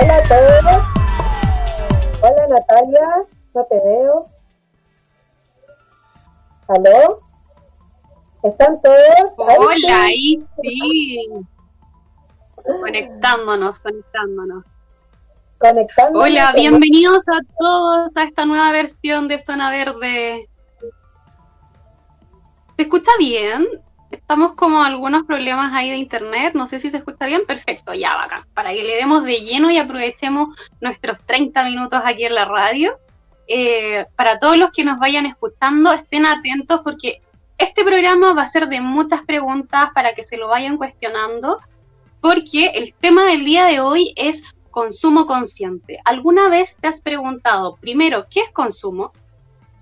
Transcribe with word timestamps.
Hola 0.00 0.16
a 0.16 0.22
todos. 0.22 0.82
Hola 2.22 2.46
Natalia, 2.48 3.08
no 3.54 3.64
te 3.64 3.80
veo. 3.80 4.30
¿Aló? 6.68 7.20
¿Están 8.42 8.80
todos? 8.80 9.32
Hola, 9.36 10.04
ahí 10.04 10.36
sí. 10.62 11.30
Conectándonos, 12.80 13.78
conectándonos. 13.80 14.64
Conectándonos. 15.58 16.24
Hola, 16.28 16.52
bienvenidos 16.54 17.24
a 17.28 17.40
todos 17.58 18.10
a 18.16 18.22
esta 18.22 18.46
nueva 18.46 18.72
versión 18.72 19.28
de 19.28 19.38
Zona 19.38 19.70
Verde. 19.70 20.48
¿Se 22.76 22.82
escucha 22.84 23.10
bien? 23.18 23.66
Estamos 24.10 24.54
como 24.54 24.82
algunos 24.82 25.24
problemas 25.24 25.72
ahí 25.72 25.90
de 25.90 25.96
internet, 25.96 26.54
no 26.54 26.66
sé 26.66 26.80
si 26.80 26.90
se 26.90 26.96
escucha 26.96 27.26
bien, 27.26 27.42
perfecto, 27.46 27.94
ya 27.94 28.16
vaca, 28.16 28.44
para 28.54 28.72
que 28.72 28.82
le 28.82 28.96
demos 28.96 29.24
de 29.24 29.40
lleno 29.40 29.70
y 29.70 29.78
aprovechemos 29.78 30.56
nuestros 30.80 31.22
30 31.22 31.64
minutos 31.64 32.02
aquí 32.04 32.24
en 32.24 32.34
la 32.34 32.44
radio. 32.44 32.98
Eh, 33.46 34.06
para 34.16 34.38
todos 34.38 34.56
los 34.56 34.70
que 34.72 34.84
nos 34.84 34.98
vayan 34.98 35.26
escuchando, 35.26 35.92
estén 35.92 36.26
atentos 36.26 36.80
porque 36.82 37.20
este 37.58 37.84
programa 37.84 38.32
va 38.32 38.42
a 38.42 38.46
ser 38.46 38.68
de 38.68 38.80
muchas 38.80 39.22
preguntas 39.22 39.90
para 39.94 40.14
que 40.14 40.24
se 40.24 40.36
lo 40.36 40.48
vayan 40.48 40.76
cuestionando, 40.76 41.58
porque 42.20 42.66
el 42.74 42.94
tema 42.94 43.24
del 43.26 43.44
día 43.44 43.66
de 43.66 43.80
hoy 43.80 44.12
es 44.16 44.44
consumo 44.70 45.26
consciente. 45.26 45.98
¿Alguna 46.04 46.48
vez 46.48 46.76
te 46.80 46.88
has 46.88 47.00
preguntado, 47.00 47.76
primero, 47.76 48.26
qué 48.30 48.40
es 48.40 48.50
consumo? 48.50 49.12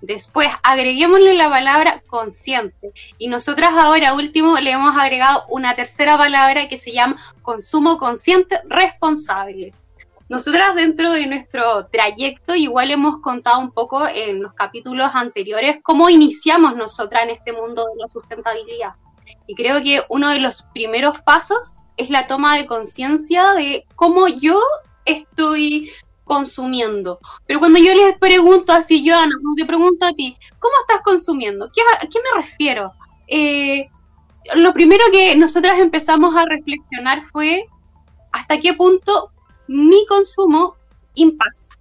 Después, 0.01 0.47
agreguémosle 0.63 1.33
la 1.33 1.49
palabra 1.49 2.01
consciente. 2.07 2.91
Y 3.17 3.27
nosotras 3.27 3.71
ahora, 3.71 4.13
último, 4.13 4.57
le 4.57 4.71
hemos 4.71 4.95
agregado 4.95 5.43
una 5.49 5.75
tercera 5.75 6.17
palabra 6.17 6.69
que 6.69 6.77
se 6.77 6.93
llama 6.93 7.21
consumo 7.41 7.97
consciente 7.97 8.61
responsable. 8.65 9.73
Nosotras 10.29 10.75
dentro 10.75 11.11
de 11.11 11.25
nuestro 11.25 11.87
trayecto 11.87 12.53
igual 12.55 12.91
hemos 12.91 13.19
contado 13.21 13.59
un 13.59 13.71
poco 13.71 14.07
en 14.07 14.43
los 14.43 14.53
capítulos 14.53 15.09
anteriores 15.15 15.77
cómo 15.81 16.07
iniciamos 16.07 16.75
nosotras 16.75 17.23
en 17.23 17.31
este 17.31 17.51
mundo 17.51 17.83
de 17.87 17.99
la 17.99 18.07
sustentabilidad. 18.07 18.93
Y 19.47 19.55
creo 19.55 19.81
que 19.81 20.03
uno 20.07 20.29
de 20.29 20.39
los 20.39 20.61
primeros 20.71 21.19
pasos 21.21 21.73
es 21.97 22.11
la 22.11 22.27
toma 22.27 22.55
de 22.55 22.67
conciencia 22.67 23.53
de 23.53 23.85
cómo 23.95 24.27
yo 24.27 24.61
estoy 25.05 25.91
consumiendo. 26.29 27.19
Pero 27.47 27.59
cuando 27.59 27.79
yo 27.79 27.91
les 27.95 28.17
pregunto 28.19 28.71
así, 28.71 29.03
Joana, 29.03 29.33
cuando 29.41 29.55
te 29.57 29.65
pregunto 29.65 30.05
a 30.05 30.13
ti, 30.13 30.37
¿cómo 30.59 30.73
estás 30.81 31.01
consumiendo? 31.03 31.71
¿Qué, 31.73 31.81
¿A 31.81 32.07
qué 32.07 32.19
me 32.19 32.41
refiero? 32.41 32.93
Eh, 33.27 33.89
lo 34.53 34.71
primero 34.71 35.03
que 35.11 35.35
nosotras 35.35 35.79
empezamos 35.79 36.35
a 36.35 36.45
reflexionar 36.45 37.23
fue 37.23 37.65
hasta 38.31 38.59
qué 38.59 38.73
punto 38.73 39.31
mi 39.67 40.05
consumo 40.05 40.75
impacta. 41.15 41.77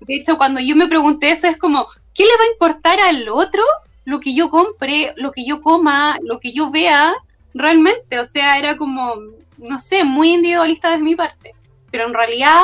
De 0.00 0.16
hecho, 0.16 0.36
cuando 0.36 0.60
yo 0.60 0.76
me 0.76 0.86
pregunté 0.86 1.30
eso 1.30 1.46
es 1.46 1.56
como, 1.56 1.86
¿qué 2.12 2.24
le 2.24 2.36
va 2.36 2.44
a 2.44 2.52
importar 2.52 3.00
al 3.08 3.26
otro 3.30 3.62
lo 4.04 4.20
que 4.20 4.34
yo 4.34 4.50
compre, 4.50 5.14
lo 5.16 5.32
que 5.32 5.46
yo 5.46 5.62
coma, 5.62 6.18
lo 6.20 6.40
que 6.40 6.52
yo 6.52 6.70
vea 6.70 7.14
realmente? 7.54 8.20
O 8.20 8.26
sea, 8.26 8.58
era 8.58 8.76
como, 8.76 9.14
no 9.56 9.78
sé, 9.78 10.04
muy 10.04 10.34
individualista 10.34 10.90
de 10.90 10.98
mi 10.98 11.16
parte. 11.16 11.54
Pero 11.90 12.06
en 12.06 12.12
realidad 12.12 12.60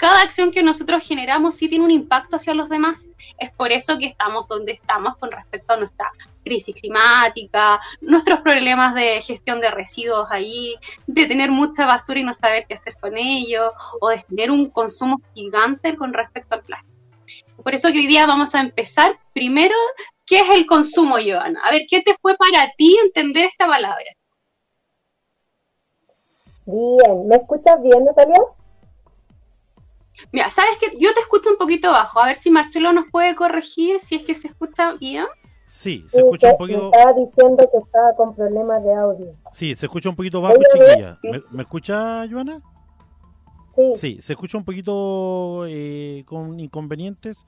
cada 0.00 0.22
acción 0.22 0.50
que 0.50 0.62
nosotros 0.62 1.06
generamos 1.06 1.56
sí 1.56 1.68
tiene 1.68 1.84
un 1.84 1.90
impacto 1.90 2.36
hacia 2.36 2.54
los 2.54 2.70
demás. 2.70 3.06
Es 3.38 3.52
por 3.52 3.70
eso 3.70 3.98
que 3.98 4.06
estamos 4.06 4.48
donde 4.48 4.72
estamos 4.72 5.18
con 5.18 5.30
respecto 5.30 5.74
a 5.74 5.76
nuestra 5.76 6.10
crisis 6.42 6.74
climática, 6.74 7.78
nuestros 8.00 8.40
problemas 8.40 8.94
de 8.94 9.20
gestión 9.20 9.60
de 9.60 9.70
residuos 9.70 10.26
ahí, 10.30 10.74
de 11.06 11.26
tener 11.26 11.50
mucha 11.50 11.84
basura 11.84 12.18
y 12.18 12.24
no 12.24 12.32
saber 12.32 12.64
qué 12.66 12.74
hacer 12.74 12.96
con 12.98 13.18
ello, 13.18 13.72
o 14.00 14.08
de 14.08 14.24
tener 14.26 14.50
un 14.50 14.70
consumo 14.70 15.20
gigante 15.34 15.94
con 15.96 16.14
respecto 16.14 16.54
al 16.54 16.62
plástico. 16.62 16.96
Por 17.62 17.74
eso 17.74 17.88
que 17.88 17.98
hoy 17.98 18.06
día 18.06 18.26
vamos 18.26 18.54
a 18.54 18.60
empezar 18.60 19.18
primero, 19.34 19.76
¿qué 20.24 20.40
es 20.40 20.48
el 20.48 20.64
consumo, 20.64 21.16
Joana? 21.22 21.60
A 21.62 21.72
ver, 21.72 21.82
¿qué 21.86 22.00
te 22.00 22.14
fue 22.22 22.34
para 22.38 22.72
ti 22.74 22.96
entender 23.04 23.44
esta 23.44 23.66
palabra? 23.66 24.16
Bien, 26.64 27.28
¿me 27.28 27.36
escuchas 27.36 27.82
bien, 27.82 28.02
Natalia? 28.02 28.40
Mira, 30.32 30.48
sabes 30.48 30.78
que 30.78 30.98
yo 30.98 31.12
te 31.12 31.20
escucho 31.20 31.50
un 31.50 31.56
poquito 31.56 31.90
bajo. 31.90 32.20
A 32.20 32.26
ver 32.26 32.36
si 32.36 32.50
Marcelo 32.50 32.92
nos 32.92 33.06
puede 33.10 33.34
corregir 33.34 34.00
si 34.00 34.16
es 34.16 34.24
que 34.24 34.34
se 34.34 34.48
escucha 34.48 34.92
bien. 34.94 35.26
Sí, 35.66 36.04
se 36.08 36.18
escucha 36.18 36.52
un 36.52 36.58
poquito. 36.58 36.90
Estaba 36.92 37.12
diciendo 37.12 37.70
que 37.70 37.78
estaba 37.78 38.14
con 38.16 38.34
problemas 38.34 38.82
de 38.84 38.94
audio. 38.94 39.34
Sí, 39.52 39.74
se 39.74 39.86
escucha 39.86 40.08
un 40.08 40.16
poquito 40.16 40.40
bajo, 40.40 40.56
chiquilla. 40.72 41.18
¿Me, 41.22 41.42
¿Me, 41.50 41.62
escucha, 41.62 42.24
Joana? 42.30 42.60
Sí. 43.74 43.92
Sí, 43.94 44.18
se 44.20 44.32
escucha 44.32 44.58
un 44.58 44.64
poquito 44.64 45.64
eh, 45.66 46.24
con 46.26 46.58
inconvenientes 46.58 47.46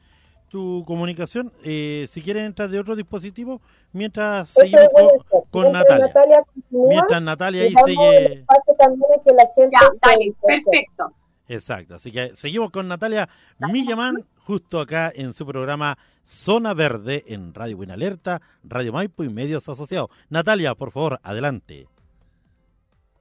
tu 0.52 0.84
comunicación. 0.86 1.50
Eh, 1.64 2.04
si 2.08 2.20
quieren 2.20 2.44
entrar 2.44 2.68
de 2.68 2.78
otro 2.78 2.94
dispositivo, 2.94 3.62
mientras 3.92 4.50
Eso 4.50 4.60
seguimos 4.60 5.24
con, 5.50 5.72
Natalia. 5.72 6.06
Natalia 6.08 6.42
continúa, 6.42 6.88
Mientras 6.90 7.22
Natalia 7.22 7.62
ahí 7.62 7.74
sigue. 7.86 8.44
también 8.78 9.10
que 9.24 9.32
la 9.32 9.46
gente 9.54 9.76
Ya, 9.80 9.88
dale, 10.02 10.34
perfecto. 10.46 11.12
Exacto, 11.48 11.96
así 11.96 12.12
que 12.12 12.34
seguimos 12.34 12.70
con 12.70 12.88
Natalia 12.88 13.28
Millamán 13.58 14.24
justo 14.38 14.80
acá 14.80 15.12
en 15.14 15.32
su 15.32 15.44
programa 15.46 15.98
Zona 16.24 16.72
Verde 16.74 17.24
en 17.26 17.52
Radio 17.52 17.76
Buena 17.76 17.94
Alerta, 17.94 18.40
Radio 18.64 18.92
Maipo 18.92 19.24
y 19.24 19.28
medios 19.28 19.68
asociados. 19.68 20.10
Natalia, 20.30 20.74
por 20.74 20.92
favor, 20.92 21.20
adelante. 21.22 21.86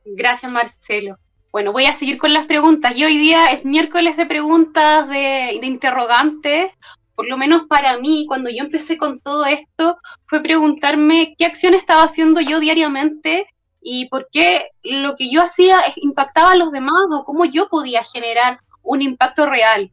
Gracias, 0.05 0.51
Marcelo. 0.51 1.17
Bueno, 1.51 1.73
voy 1.73 1.85
a 1.85 1.93
seguir 1.93 2.17
con 2.17 2.33
las 2.33 2.45
preguntas. 2.45 2.95
Y 2.95 3.03
hoy 3.03 3.17
día 3.17 3.47
es 3.47 3.65
miércoles 3.65 4.17
de 4.17 4.25
preguntas, 4.25 5.07
de, 5.09 5.59
de 5.59 5.67
interrogantes. 5.67 6.71
Por 7.15 7.27
lo 7.27 7.37
menos 7.37 7.67
para 7.67 7.99
mí, 7.99 8.25
cuando 8.27 8.49
yo 8.49 8.63
empecé 8.63 8.97
con 8.97 9.19
todo 9.19 9.45
esto, 9.45 9.97
fue 10.27 10.41
preguntarme 10.41 11.35
qué 11.37 11.45
acción 11.45 11.73
estaba 11.73 12.03
haciendo 12.03 12.39
yo 12.39 12.59
diariamente 12.59 13.47
y 13.81 14.07
por 14.09 14.27
qué 14.31 14.67
lo 14.83 15.15
que 15.15 15.29
yo 15.29 15.41
hacía 15.41 15.77
impactaba 15.95 16.51
a 16.51 16.55
los 16.55 16.71
demás 16.71 17.01
o 17.11 17.25
cómo 17.25 17.45
yo 17.45 17.67
podía 17.67 18.03
generar 18.03 18.59
un 18.83 19.01
impacto 19.01 19.45
real. 19.45 19.91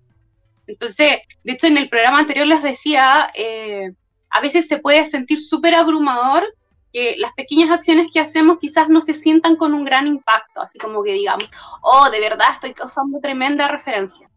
Entonces, 0.67 1.21
de 1.43 1.53
hecho, 1.53 1.67
en 1.67 1.79
el 1.79 1.89
programa 1.89 2.19
anterior 2.19 2.47
les 2.47 2.63
decía, 2.63 3.31
eh, 3.35 3.93
a 4.31 4.41
veces 4.41 4.69
se 4.69 4.79
puede 4.79 5.05
sentir 5.07 5.43
súper 5.43 5.75
abrumador 5.75 6.45
que 6.93 7.17
las 7.19 7.33
pequeñas 7.33 7.71
acciones 7.71 8.09
que 8.13 8.21
hacemos 8.21 8.59
quizás 8.59 8.89
no 8.89 9.01
se 9.01 9.15
sientan 9.15 9.57
con 9.57 9.73
un 9.73 9.85
gran 9.85 10.07
impacto, 10.07 10.61
así 10.61 10.79
como 10.79 11.03
que 11.03 11.13
digamos, 11.13 11.51
oh, 11.83 12.11
de 12.11 12.21
verdad 12.21 12.49
estoy 12.53 12.75
causando 12.75 13.21
tremenda 13.21 13.69
referencia. 13.69 14.29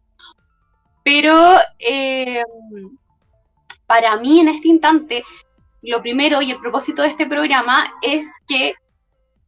Pero 1.04 1.34
eh, 1.78 2.42
para 3.86 4.16
mí 4.16 4.40
en 4.40 4.48
este 4.48 4.68
instante, 4.68 5.24
lo 5.82 6.00
primero 6.00 6.40
y 6.40 6.50
el 6.50 6.60
propósito 6.60 7.02
de 7.02 7.08
este 7.08 7.26
programa 7.26 7.92
es 8.02 8.26
que 8.46 8.74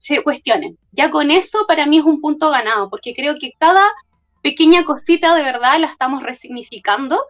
se 0.05 0.23
cuestionen. 0.23 0.77
Ya 0.93 1.11
con 1.11 1.31
eso 1.31 1.65
para 1.67 1.87
mí 1.87 1.97
es 1.99 2.05
un 2.05 2.21
punto 2.21 2.51
ganado, 2.51 2.91
porque 2.91 3.15
creo 3.15 3.37
que 3.41 3.53
cada 3.59 3.87
pequeña 4.43 4.85
cosita 4.85 5.35
de 5.35 5.43
verdad 5.43 5.79
la 5.79 5.87
estamos 5.87 6.23
resignificando 6.23 7.25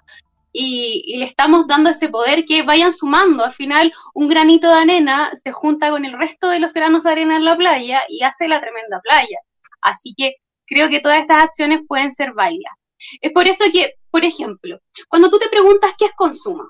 y, 0.52 1.18
le 1.18 1.24
estamos 1.24 1.68
dando 1.68 1.90
ese 1.90 2.08
poder 2.08 2.44
que 2.44 2.64
vayan 2.64 2.90
sumando. 2.90 3.44
Al 3.44 3.54
final, 3.54 3.92
un 4.12 4.26
granito 4.26 4.66
de 4.68 4.80
arena 4.80 5.30
se 5.40 5.52
junta 5.52 5.90
con 5.90 6.04
el 6.04 6.18
resto 6.18 6.48
de 6.48 6.58
los 6.58 6.72
granos 6.72 7.04
de 7.04 7.12
arena 7.12 7.36
en 7.36 7.44
la 7.44 7.56
playa 7.56 8.02
y 8.08 8.24
hace 8.24 8.48
la 8.48 8.60
tremenda 8.60 9.00
playa. 9.00 9.38
Así 9.80 10.12
que 10.16 10.34
creo 10.66 10.88
que 10.88 11.00
todas 11.00 11.20
estas 11.20 11.44
acciones 11.44 11.80
pueden 11.86 12.10
ser 12.10 12.32
válidas. 12.32 12.74
Es 13.20 13.30
por 13.30 13.46
eso 13.46 13.66
que, 13.72 13.92
por 14.10 14.24
ejemplo, 14.24 14.80
cuando 15.08 15.30
tú 15.30 15.38
te 15.38 15.48
preguntas 15.48 15.92
qué 15.96 16.06
es 16.06 16.12
consumo, 16.16 16.64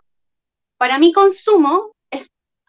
para 0.77 0.99
mí 0.99 1.13
consumo 1.15 1.94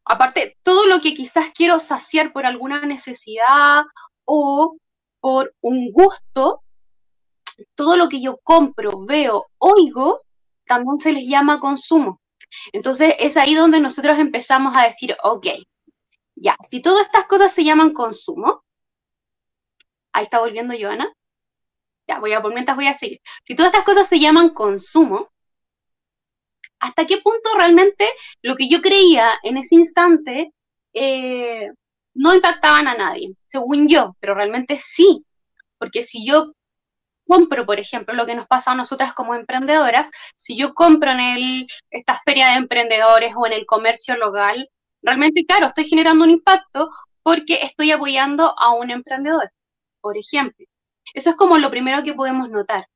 aparte, 0.06 0.58
todo 0.64 0.86
lo 0.86 1.02
que 1.02 1.14
quizás 1.14 1.52
quiero 1.54 1.80
saciar 1.80 2.32
por 2.32 2.46
alguna 2.46 2.82
necesidad 2.82 3.84
o 4.26 4.78
por 5.20 5.54
un 5.62 5.92
gusto, 5.92 6.62
todo 7.76 7.98
lo 7.98 8.10
que 8.10 8.22
yo 8.22 8.38
compro, 8.44 9.06
veo, 9.06 9.48
oigo, 9.58 10.22
también 10.66 10.98
se 11.00 11.12
les 11.12 11.28
llama 11.28 11.60
consumo. 11.60 12.22
Entonces 12.74 13.16
es 13.20 13.38
ahí 13.38 13.56
donde 13.56 13.80
nosotros 13.80 14.18
empezamos 14.20 14.76
a 14.78 14.84
decir, 14.84 15.16
ok, 15.24 15.48
ya, 16.36 16.56
si 16.68 16.82
todas 16.82 17.06
estas 17.06 17.26
cosas 17.28 17.52
se 17.52 17.64
llaman 17.64 17.94
consumo, 17.94 18.64
ahí 20.14 20.26
está 20.26 20.40
volviendo 20.40 20.76
Joana, 20.80 21.12
ya 22.08 22.20
voy 22.20 22.34
a 22.34 22.42
por 22.42 22.54
mientras 22.54 22.78
voy 22.78 22.88
a 22.88 22.94
seguir. 22.94 23.20
Si 23.46 23.56
todas 23.56 23.74
estas 23.74 23.86
cosas 23.86 24.08
se 24.08 24.20
llaman 24.20 24.50
consumo, 24.50 25.30
¿hasta 26.80 27.06
qué 27.06 27.18
punto 27.18 27.50
realmente 27.58 28.08
lo 28.42 28.56
que 28.56 28.68
yo 28.70 28.82
creía 28.82 29.30
en 29.44 29.58
ese 29.58 29.76
instante 29.76 30.52
eh, 30.94 31.72
no 32.14 32.34
impactaban 32.34 32.88
a 32.88 32.96
nadie? 32.96 33.36
Según 33.48 33.88
yo, 33.88 34.16
pero 34.20 34.36
realmente 34.36 34.78
sí. 34.78 35.26
Porque 35.78 36.04
si 36.04 36.26
yo 36.26 36.54
compro, 37.28 37.66
por 37.66 37.80
ejemplo, 37.80 38.14
lo 38.14 38.26
que 38.26 38.36
nos 38.36 38.48
pasa 38.48 38.72
a 38.72 38.76
nosotras 38.76 39.14
como 39.14 39.36
emprendedoras, 39.36 40.10
si 40.36 40.56
yo 40.58 40.74
compro 40.74 41.12
en 41.12 41.20
el, 41.20 41.68
esta 41.90 42.16
feria 42.16 42.50
de 42.50 42.56
emprendedores 42.56 43.34
o 43.36 43.46
en 43.48 43.54
el 43.54 43.66
comercio 43.66 44.18
local, 44.18 44.70
realmente, 45.02 45.46
claro, 45.46 45.68
estoy 45.68 45.86
generando 45.86 46.24
un 46.24 46.32
impacto 46.32 46.90
porque 47.24 47.60
estoy 47.62 47.92
apoyando 47.92 48.54
a 48.58 48.74
un 48.74 48.92
emprendedor, 48.92 49.52
por 50.02 50.18
ejemplo. 50.18 50.66
Eso 51.14 51.32
es 51.32 51.36
como 51.36 51.58
lo 51.58 51.72
primero 51.72 52.04
que 52.04 52.14
podemos 52.14 52.50
notar. 52.50 52.88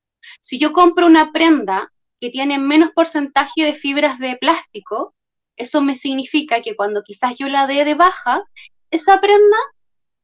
Si 0.41 0.59
yo 0.59 0.73
compro 0.73 1.07
una 1.07 1.31
prenda 1.31 1.91
que 2.19 2.29
tiene 2.29 2.57
menos 2.57 2.91
porcentaje 2.91 3.63
de 3.63 3.73
fibras 3.73 4.19
de 4.19 4.37
plástico, 4.37 5.13
eso 5.57 5.81
me 5.81 5.95
significa 5.95 6.61
que 6.61 6.75
cuando 6.75 7.03
quizás 7.03 7.35
yo 7.37 7.47
la 7.47 7.67
dé 7.67 7.85
de 7.85 7.95
baja, 7.95 8.43
esa 8.91 9.19
prenda 9.19 9.57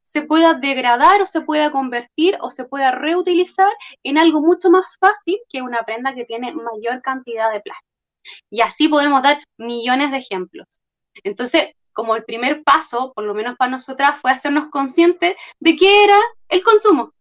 se 0.02 0.22
pueda 0.22 0.54
degradar 0.54 1.20
o 1.20 1.26
se 1.26 1.40
pueda 1.40 1.70
convertir 1.70 2.38
o 2.40 2.50
se 2.50 2.64
pueda 2.64 2.92
reutilizar 2.92 3.72
en 4.02 4.18
algo 4.18 4.40
mucho 4.40 4.70
más 4.70 4.96
fácil 4.98 5.38
que 5.48 5.62
una 5.62 5.82
prenda 5.82 6.14
que 6.14 6.24
tiene 6.24 6.54
mayor 6.54 7.02
cantidad 7.02 7.52
de 7.52 7.60
plástico. 7.60 7.92
Y 8.50 8.60
así 8.60 8.88
podemos 8.88 9.22
dar 9.22 9.42
millones 9.58 10.10
de 10.10 10.18
ejemplos. 10.18 10.80
Entonces, 11.24 11.72
como 11.92 12.14
el 12.14 12.24
primer 12.24 12.62
paso, 12.62 13.12
por 13.14 13.24
lo 13.24 13.34
menos 13.34 13.56
para 13.56 13.70
nosotras, 13.70 14.20
fue 14.20 14.30
hacernos 14.30 14.66
conscientes 14.70 15.36
de 15.60 15.76
qué 15.76 16.04
era 16.04 16.18
el 16.48 16.62
consumo, 16.62 17.12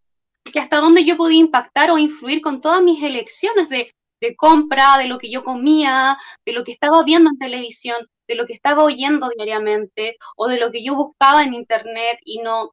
que 0.44 0.60
hasta 0.60 0.80
dónde 0.80 1.06
yo 1.06 1.18
podía 1.18 1.39
impactar 1.39 1.92
o 1.92 1.98
influir 1.98 2.42
con 2.42 2.62
todas 2.62 2.81
mis 2.81 3.01
elecciones 3.01 3.69
de, 3.69 3.92
de 4.25 4.36
compra, 4.36 4.98
de 4.98 5.07
lo 5.07 5.18
que 5.18 5.31
yo 5.31 5.44
comía, 5.44 6.18
de 6.45 6.54
lo 6.54 6.63
que 6.63 6.72
estaba 6.72 7.04
viendo 7.04 7.30
en 7.30 7.38
televisión, 7.38 7.98
de 8.27 8.36
lo 8.36 8.45
que 8.45 8.54
estaba 8.54 8.83
oyendo 8.83 9.30
diariamente 9.36 10.18
o 10.36 10.48
de 10.48 10.60
lo 10.60 10.72
que 10.72 10.83
yo 10.83 10.95
buscaba 10.95 11.44
en 11.44 11.54
internet 11.54 12.19
y 12.25 12.39
no 12.39 12.72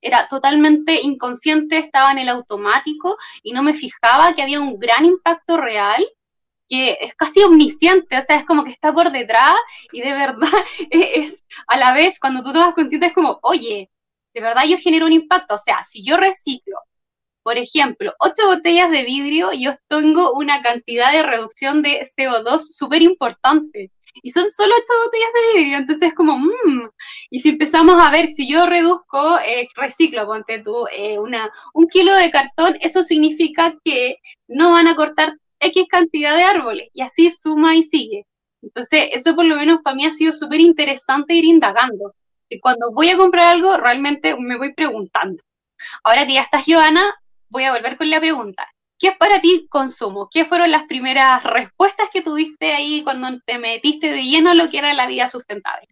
era 0.00 0.26
totalmente 0.28 1.00
inconsciente, 1.00 1.78
estaba 1.78 2.10
en 2.10 2.18
el 2.18 2.28
automático 2.28 3.16
y 3.42 3.52
no 3.52 3.62
me 3.62 3.74
fijaba 3.74 4.34
que 4.34 4.42
había 4.42 4.60
un 4.60 4.78
gran 4.78 5.04
impacto 5.04 5.56
real 5.56 6.04
que 6.68 6.98
es 7.00 7.14
casi 7.14 7.42
omnisciente, 7.42 8.16
o 8.16 8.22
sea, 8.22 8.36
es 8.36 8.46
como 8.46 8.64
que 8.64 8.70
está 8.70 8.92
por 8.94 9.12
detrás 9.12 9.54
y 9.92 10.00
de 10.00 10.12
verdad 10.12 10.48
es, 10.90 11.44
a 11.66 11.76
la 11.76 11.92
vez 11.92 12.18
cuando 12.18 12.42
tú 12.42 12.52
te 12.52 12.58
das 12.58 12.74
consciente 12.74 13.08
es 13.08 13.12
como, 13.12 13.38
oye, 13.42 13.90
de 14.34 14.40
verdad 14.40 14.62
yo 14.66 14.78
genero 14.78 15.06
un 15.06 15.12
impacto, 15.12 15.54
o 15.56 15.58
sea, 15.58 15.84
si 15.84 16.04
yo 16.04 16.16
reciclo, 16.16 16.78
por 17.42 17.58
ejemplo, 17.58 18.12
ocho 18.20 18.46
botellas 18.46 18.90
de 18.90 19.04
vidrio, 19.04 19.50
yo 19.52 19.72
tengo 19.88 20.32
una 20.32 20.62
cantidad 20.62 21.12
de 21.12 21.22
reducción 21.22 21.82
de 21.82 22.06
CO2 22.16 22.60
súper 22.60 23.02
importante 23.02 23.90
y 24.22 24.30
son 24.30 24.50
solo 24.50 24.74
ocho 24.74 25.04
botellas 25.04 25.30
de 25.34 25.58
vidrio, 25.58 25.78
entonces 25.78 26.08
es 26.08 26.14
como, 26.14 26.38
mmm, 26.38 26.88
y 27.30 27.40
si 27.40 27.50
empezamos 27.50 28.02
a 28.02 28.10
ver, 28.10 28.30
si 28.30 28.48
yo 28.48 28.66
reduzco, 28.66 29.38
eh, 29.40 29.66
reciclo, 29.74 30.26
ponte 30.26 30.62
tú, 30.62 30.86
eh, 30.92 31.18
una, 31.18 31.50
un 31.74 31.88
kilo 31.88 32.14
de 32.16 32.30
cartón, 32.30 32.76
eso 32.80 33.02
significa 33.02 33.74
que 33.84 34.16
no 34.48 34.72
van 34.72 34.86
a 34.86 34.96
cortar 34.96 35.34
X 35.60 35.86
cantidad 35.88 36.36
de 36.36 36.42
árboles, 36.42 36.88
y 36.92 37.02
así 37.02 37.30
suma 37.30 37.76
y 37.76 37.84
sigue. 37.84 38.26
Entonces, 38.62 39.08
eso 39.12 39.34
por 39.34 39.44
lo 39.44 39.56
menos 39.56 39.80
para 39.82 39.96
mí 39.96 40.06
ha 40.06 40.10
sido 40.12 40.32
súper 40.32 40.60
interesante 40.60 41.34
ir 41.34 41.44
indagando. 41.44 42.14
Y 42.48 42.60
cuando 42.60 42.92
voy 42.92 43.10
a 43.10 43.16
comprar 43.16 43.46
algo, 43.46 43.76
realmente 43.76 44.36
me 44.38 44.56
voy 44.56 44.72
preguntando. 44.72 45.42
Ahora 46.04 46.26
que 46.26 46.34
ya 46.34 46.42
estás, 46.42 46.64
Joana, 46.66 47.02
voy 47.52 47.64
a 47.64 47.72
volver 47.72 47.96
con 47.96 48.10
la 48.10 48.18
pregunta. 48.18 48.66
¿Qué 48.98 49.08
es 49.08 49.16
para 49.16 49.40
ti 49.40 49.66
consumo? 49.68 50.28
¿Qué 50.32 50.44
fueron 50.44 50.70
las 50.70 50.84
primeras 50.84 51.42
respuestas 51.44 52.08
que 52.12 52.22
tuviste 52.22 52.72
ahí 52.72 53.02
cuando 53.02 53.28
te 53.44 53.58
metiste 53.58 54.10
de 54.10 54.22
lleno 54.22 54.50
a 54.50 54.54
lo 54.54 54.68
que 54.70 54.78
era 54.78 54.94
la 54.94 55.06
vida 55.06 55.26
sustentable? 55.26 55.88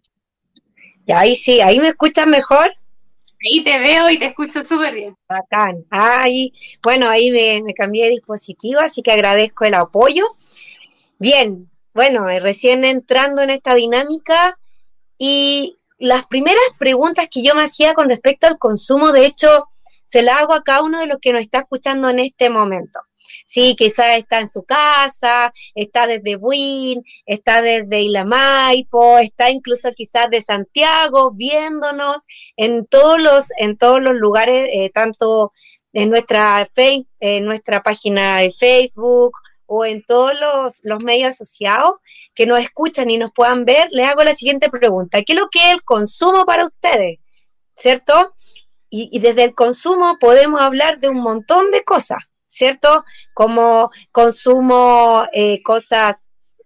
Y 1.05 1.11
ahí 1.11 1.35
sí, 1.35 1.61
ahí 1.61 1.79
me 1.79 1.89
escuchas 1.89 2.25
mejor. 2.25 2.73
Ahí 3.43 3.63
te 3.63 3.79
veo 3.79 4.09
y 4.09 4.17
te 4.17 4.27
escucho 4.27 4.63
súper 4.63 4.93
bien. 4.93 5.15
Bacán. 5.27 5.85
Ahí, 5.89 6.53
bueno, 6.81 7.09
ahí 7.09 7.31
me, 7.31 7.61
me, 7.63 7.73
cambié 7.73 8.05
de 8.05 8.11
dispositivo, 8.11 8.79
así 8.79 9.01
que 9.01 9.11
agradezco 9.11 9.65
el 9.65 9.73
apoyo. 9.73 10.25
Bien, 11.19 11.69
bueno, 11.93 12.29
eh, 12.29 12.39
recién 12.39 12.85
entrando 12.85 13.41
en 13.41 13.49
esta 13.49 13.75
dinámica 13.75 14.57
y 15.17 15.77
las 15.97 16.25
primeras 16.25 16.63
preguntas 16.79 17.27
que 17.29 17.43
yo 17.43 17.53
me 17.55 17.63
hacía 17.63 17.93
con 17.93 18.09
respecto 18.09 18.47
al 18.47 18.57
consumo, 18.57 19.11
de 19.11 19.25
hecho, 19.25 19.67
se 20.11 20.21
la 20.21 20.37
hago 20.37 20.53
a 20.53 20.63
cada 20.63 20.83
uno 20.83 20.99
de 20.99 21.07
los 21.07 21.19
que 21.21 21.31
nos 21.31 21.41
está 21.41 21.59
escuchando 21.59 22.09
en 22.09 22.19
este 22.19 22.49
momento. 22.49 22.99
Sí, 23.45 23.75
quizás 23.77 24.17
está 24.17 24.39
en 24.39 24.49
su 24.49 24.63
casa, 24.63 25.53
está 25.73 26.05
desde 26.07 26.35
Buin, 26.35 27.01
está 27.25 27.61
desde 27.61 28.01
Ilamaipo, 28.01 29.19
está 29.19 29.49
incluso 29.51 29.91
quizás 29.93 30.29
de 30.29 30.41
Santiago, 30.41 31.31
viéndonos 31.31 32.21
en 32.57 32.85
todos 32.87 33.21
los, 33.21 33.51
en 33.57 33.77
todos 33.77 34.01
los 34.01 34.15
lugares, 34.15 34.69
eh, 34.73 34.91
tanto 34.93 35.53
en 35.93 36.09
nuestra, 36.09 36.67
en 37.19 37.45
nuestra 37.45 37.81
página 37.81 38.39
de 38.39 38.51
Facebook 38.51 39.33
o 39.65 39.85
en 39.85 40.03
todos 40.03 40.33
los, 40.39 40.81
los, 40.83 41.01
medios 41.03 41.29
asociados 41.29 41.93
que 42.35 42.45
nos 42.45 42.59
escuchan 42.59 43.09
y 43.09 43.17
nos 43.17 43.31
puedan 43.33 43.63
ver, 43.63 43.87
les 43.91 44.07
hago 44.07 44.23
la 44.23 44.33
siguiente 44.33 44.69
pregunta. 44.69 45.21
¿Qué 45.23 45.33
es 45.33 45.39
lo 45.39 45.47
que 45.49 45.59
es 45.59 45.73
el 45.75 45.83
consumo 45.83 46.45
para 46.45 46.65
ustedes? 46.65 47.19
¿Cierto? 47.75 48.33
Y, 48.91 49.19
desde 49.19 49.43
el 49.45 49.55
consumo 49.55 50.17
podemos 50.19 50.61
hablar 50.61 50.99
de 50.99 51.07
un 51.09 51.21
montón 51.21 51.71
de 51.71 51.83
cosas, 51.83 52.23
¿cierto? 52.47 53.05
Como 53.33 53.89
consumo 54.11 55.25
eh, 55.31 55.63
cosas 55.63 56.17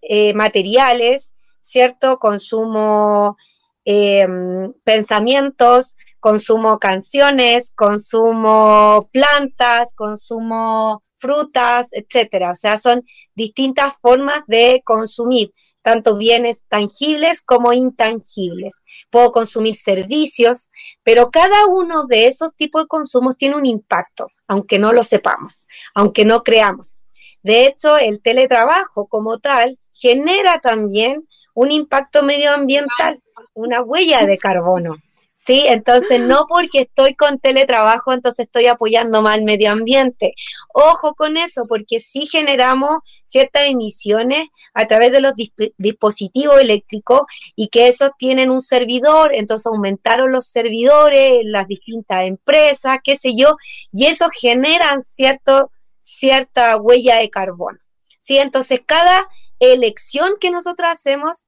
eh, 0.01 0.34
materiales, 0.34 1.34
¿cierto? 1.62 2.17
Consumo 2.17 3.38
em, 3.86 4.74
pensamientos, 4.84 5.98
consumo 6.20 6.79
canciones, 6.79 7.72
consumo 7.75 9.08
plantas, 9.13 9.94
consumo 9.96 11.03
frutas, 11.17 11.89
etcétera. 11.91 12.51
O 12.51 12.55
sea, 12.55 12.77
son 12.77 13.03
distintas 13.36 13.94
formas 14.01 14.41
de 14.48 14.82
consumir 14.84 15.53
tanto 15.85 16.17
bienes 16.17 16.63
tangibles 16.67 17.43
como 17.43 17.71
intangibles. 17.71 18.81
Puedo 19.11 19.31
consumir 19.31 19.75
servicios, 19.75 20.71
pero 21.03 21.29
cada 21.29 21.67
uno 21.67 22.05
de 22.05 22.25
esos 22.25 22.55
tipos 22.55 22.81
de 22.81 22.87
consumos 22.87 23.37
tiene 23.37 23.55
un 23.55 23.67
impacto, 23.67 24.29
aunque 24.47 24.79
no 24.79 24.93
lo 24.93 25.03
sepamos, 25.03 25.67
aunque 25.93 26.25
no 26.25 26.41
creamos. 26.41 27.05
De 27.43 27.67
hecho, 27.67 27.99
el 27.99 28.19
teletrabajo 28.23 29.05
como 29.05 29.37
tal 29.37 29.77
genera 29.93 30.59
también 30.59 31.27
un 31.53 31.69
impacto 31.69 32.23
medioambiental, 32.23 33.21
una 33.53 33.83
huella 33.83 34.25
de 34.25 34.39
carbono. 34.39 34.97
¿Sí? 35.45 35.65
Entonces, 35.67 36.19
no 36.21 36.45
porque 36.47 36.81
estoy 36.81 37.13
con 37.13 37.37
teletrabajo, 37.39 38.13
entonces 38.13 38.45
estoy 38.47 38.67
apoyando 38.67 39.21
mal 39.21 39.39
el 39.39 39.45
medio 39.45 39.71
ambiente. 39.71 40.33
Ojo 40.73 41.13
con 41.13 41.37
eso, 41.37 41.65
porque 41.67 41.99
sí 41.99 42.25
generamos 42.25 42.99
ciertas 43.23 43.67
emisiones 43.67 44.49
a 44.73 44.87
través 44.87 45.11
de 45.11 45.21
los 45.21 45.33
dispositivos 45.77 46.59
eléctricos 46.59 47.21
y 47.55 47.67
que 47.67 47.87
esos 47.87 48.11
tienen 48.17 48.49
un 48.49 48.61
servidor, 48.61 49.35
entonces 49.35 49.67
aumentaron 49.67 50.31
los 50.31 50.45
servidores, 50.47 51.45
las 51.45 51.67
distintas 51.67 52.25
empresas, 52.25 52.97
qué 53.03 53.15
sé 53.15 53.35
yo, 53.35 53.57
y 53.91 54.07
eso 54.07 54.29
generan 54.29 55.03
cierto, 55.03 55.71
cierta 55.99 56.77
huella 56.77 57.17
de 57.17 57.29
carbono. 57.29 57.79
¿sí? 58.19 58.37
Entonces, 58.39 58.81
cada 58.85 59.27
elección 59.59 60.33
que 60.39 60.49
nosotros 60.49 60.89
hacemos, 60.89 61.45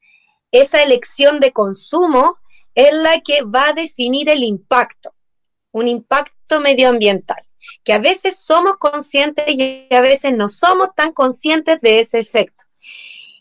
esa 0.51 0.81
elección 0.81 1.39
de 1.39 1.51
consumo, 1.51 2.37
es 2.77 2.93
la 2.93 3.21
que 3.21 3.41
va 3.41 3.69
a 3.69 3.73
definir 3.73 4.29
el 4.29 4.43
impacto, 4.43 5.15
un 5.71 5.87
impacto 5.87 6.61
medioambiental, 6.61 7.43
que 7.83 7.91
a 7.91 7.97
veces 7.97 8.37
somos 8.39 8.77
conscientes 8.77 9.45
y 9.47 9.87
a 9.89 9.99
veces 9.99 10.33
no 10.33 10.47
somos 10.47 10.93
tan 10.95 11.11
conscientes 11.11 11.81
de 11.81 12.01
ese 12.01 12.19
efecto. 12.19 12.65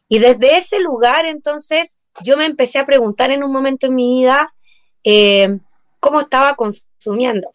Y 0.09 0.21
desde 0.21 0.57
ese 0.57 0.81
lugar, 0.81 1.27
entonces, 1.27 1.99
yo 2.23 2.39
me 2.39 2.47
empecé 2.47 2.79
a 2.79 2.87
preguntar 2.87 3.31
en 3.31 3.45
un 3.45 3.53
momento 3.53 3.89
en 3.89 3.95
mi 3.95 4.21
vida 4.21 4.55
eh, 5.05 5.59
cómo 6.01 6.21
estaba 6.21 6.57
consumiendo. 6.57 7.55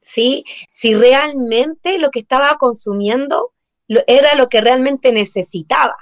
¿Sí? 0.00 0.44
Si 0.70 0.94
realmente 0.94 1.98
lo 1.98 2.12
que 2.12 2.20
estaba 2.20 2.58
consumiendo 2.58 3.52
era 3.88 4.36
lo 4.36 4.48
que 4.48 4.60
realmente 4.60 5.10
necesitaba. 5.10 5.96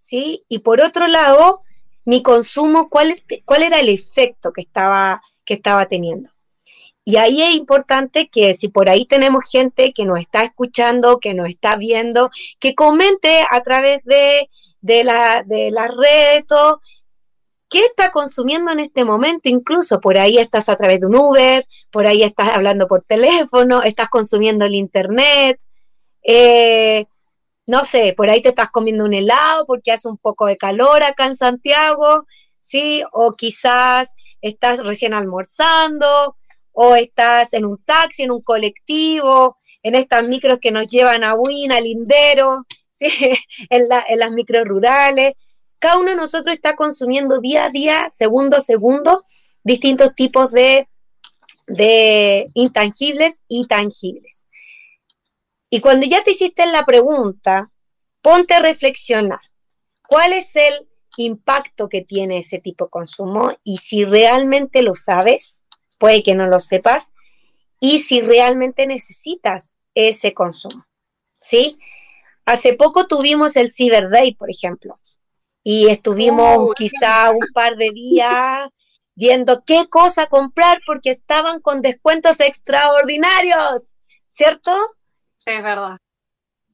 ¿Sí? 0.00 0.46
Y 0.48 0.60
por 0.60 0.80
otro 0.80 1.08
lado, 1.08 1.60
mi 2.06 2.22
consumo, 2.22 2.88
¿cuál, 2.88 3.14
cuál 3.44 3.64
era 3.64 3.80
el 3.80 3.90
efecto 3.90 4.52
que 4.52 4.62
estaba, 4.62 5.20
que 5.44 5.54
estaba 5.54 5.86
teniendo? 5.86 6.30
Y 7.04 7.16
ahí 7.16 7.42
es 7.42 7.54
importante 7.54 8.28
que 8.28 8.54
si 8.54 8.68
por 8.68 8.88
ahí 8.88 9.04
tenemos 9.04 9.44
gente 9.50 9.92
que 9.92 10.04
nos 10.04 10.18
está 10.20 10.42
escuchando, 10.42 11.20
que 11.20 11.34
nos 11.34 11.48
está 11.48 11.76
viendo, 11.76 12.30
que 12.58 12.74
comente 12.74 13.44
a 13.48 13.60
través 13.62 14.02
de, 14.04 14.48
de, 14.80 15.04
la, 15.04 15.42
de 15.44 15.70
las 15.70 15.94
redes, 15.94 16.46
todo, 16.46 16.80
¿qué 17.68 17.80
está 17.80 18.10
consumiendo 18.10 18.72
en 18.72 18.80
este 18.80 19.04
momento? 19.04 19.48
Incluso 19.48 20.00
por 20.00 20.16
ahí 20.18 20.38
estás 20.38 20.68
a 20.68 20.76
través 20.76 21.00
de 21.00 21.06
un 21.06 21.16
Uber, 21.16 21.66
por 21.90 22.06
ahí 22.06 22.22
estás 22.22 22.50
hablando 22.50 22.86
por 22.86 23.02
teléfono, 23.02 23.82
estás 23.82 24.08
consumiendo 24.08 24.64
el 24.64 24.74
Internet, 24.74 25.60
eh, 26.22 27.06
no 27.66 27.84
sé, 27.84 28.14
por 28.16 28.30
ahí 28.30 28.40
te 28.42 28.50
estás 28.50 28.70
comiendo 28.70 29.04
un 29.04 29.14
helado 29.14 29.66
porque 29.66 29.92
hace 29.92 30.08
un 30.08 30.18
poco 30.18 30.46
de 30.46 30.56
calor 30.56 31.02
acá 31.02 31.26
en 31.26 31.36
Santiago, 31.36 32.26
¿sí? 32.60 33.02
O 33.12 33.32
quizás 33.32 34.14
estás 34.40 34.84
recién 34.84 35.14
almorzando, 35.14 36.36
o 36.72 36.94
estás 36.94 37.52
en 37.54 37.64
un 37.64 37.78
taxi, 37.84 38.24
en 38.24 38.30
un 38.30 38.42
colectivo, 38.42 39.56
en 39.82 39.94
estas 39.94 40.24
micros 40.24 40.58
que 40.60 40.70
nos 40.70 40.86
llevan 40.86 41.24
a 41.24 41.34
Win, 41.34 41.72
Lindero, 41.82 42.66
¿sí? 42.92 43.08
en, 43.70 43.82
en 44.08 44.18
las 44.18 44.30
micros 44.30 44.66
rurales. 44.66 45.34
Cada 45.78 45.98
uno 45.98 46.10
de 46.10 46.16
nosotros 46.16 46.54
está 46.54 46.76
consumiendo 46.76 47.40
día 47.40 47.64
a 47.64 47.68
día, 47.68 48.08
segundo 48.08 48.56
a 48.56 48.60
segundo, 48.60 49.24
distintos 49.64 50.14
tipos 50.14 50.52
de, 50.52 50.88
de 51.66 52.50
intangibles 52.54 53.42
y 53.48 53.66
tangibles. 53.66 54.45
Y 55.70 55.80
cuando 55.80 56.06
ya 56.06 56.22
te 56.22 56.30
hiciste 56.30 56.66
la 56.66 56.84
pregunta, 56.84 57.70
ponte 58.22 58.54
a 58.54 58.60
reflexionar. 58.60 59.40
¿Cuál 60.06 60.32
es 60.32 60.54
el 60.56 60.88
impacto 61.16 61.88
que 61.88 62.02
tiene 62.02 62.38
ese 62.38 62.58
tipo 62.58 62.84
de 62.84 62.90
consumo? 62.90 63.50
Y 63.64 63.78
si 63.78 64.04
realmente 64.04 64.82
lo 64.82 64.94
sabes, 64.94 65.62
puede 65.98 66.22
que 66.22 66.34
no 66.34 66.46
lo 66.46 66.60
sepas, 66.60 67.12
y 67.80 67.98
si 67.98 68.20
realmente 68.20 68.86
necesitas 68.86 69.76
ese 69.94 70.34
consumo. 70.34 70.84
¿Sí? 71.36 71.78
Hace 72.44 72.74
poco 72.74 73.06
tuvimos 73.06 73.56
el 73.56 73.72
Cyber 73.72 74.08
Day, 74.10 74.34
por 74.34 74.50
ejemplo, 74.50 74.94
y 75.64 75.88
estuvimos 75.88 76.58
oh, 76.58 76.72
quizá 76.74 77.30
un 77.30 77.44
par 77.52 77.76
de 77.76 77.90
días 77.90 78.70
viendo 79.16 79.64
qué 79.64 79.88
cosa 79.88 80.28
comprar 80.28 80.78
porque 80.86 81.10
estaban 81.10 81.60
con 81.60 81.82
descuentos 81.82 82.38
extraordinarios, 82.38 83.96
¿cierto? 84.28 84.72
Es 85.46 85.62
verdad. 85.62 85.98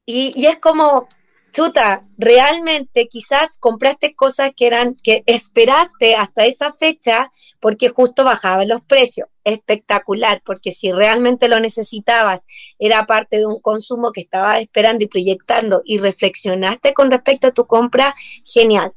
Y, 0.04 0.32
y 0.34 0.46
es 0.46 0.58
como, 0.58 1.06
chuta, 1.52 2.08
realmente 2.16 3.06
quizás 3.06 3.58
compraste 3.58 4.14
cosas 4.14 4.52
que 4.56 4.66
eran, 4.66 4.96
que 4.96 5.22
esperaste 5.26 6.16
hasta 6.16 6.46
esa 6.46 6.72
fecha 6.72 7.30
porque 7.60 7.90
justo 7.90 8.24
bajaban 8.24 8.68
los 8.68 8.82
precios. 8.82 9.28
Espectacular, 9.44 10.40
porque 10.44 10.70
si 10.70 10.92
realmente 10.92 11.48
lo 11.48 11.58
necesitabas, 11.58 12.44
era 12.78 13.06
parte 13.06 13.38
de 13.38 13.46
un 13.46 13.60
consumo 13.60 14.12
que 14.12 14.20
estabas 14.20 14.60
esperando 14.60 15.04
y 15.04 15.08
proyectando 15.08 15.82
y 15.84 15.98
reflexionaste 15.98 16.94
con 16.94 17.10
respecto 17.10 17.48
a 17.48 17.52
tu 17.52 17.66
compra, 17.66 18.14
genial. 18.44 18.92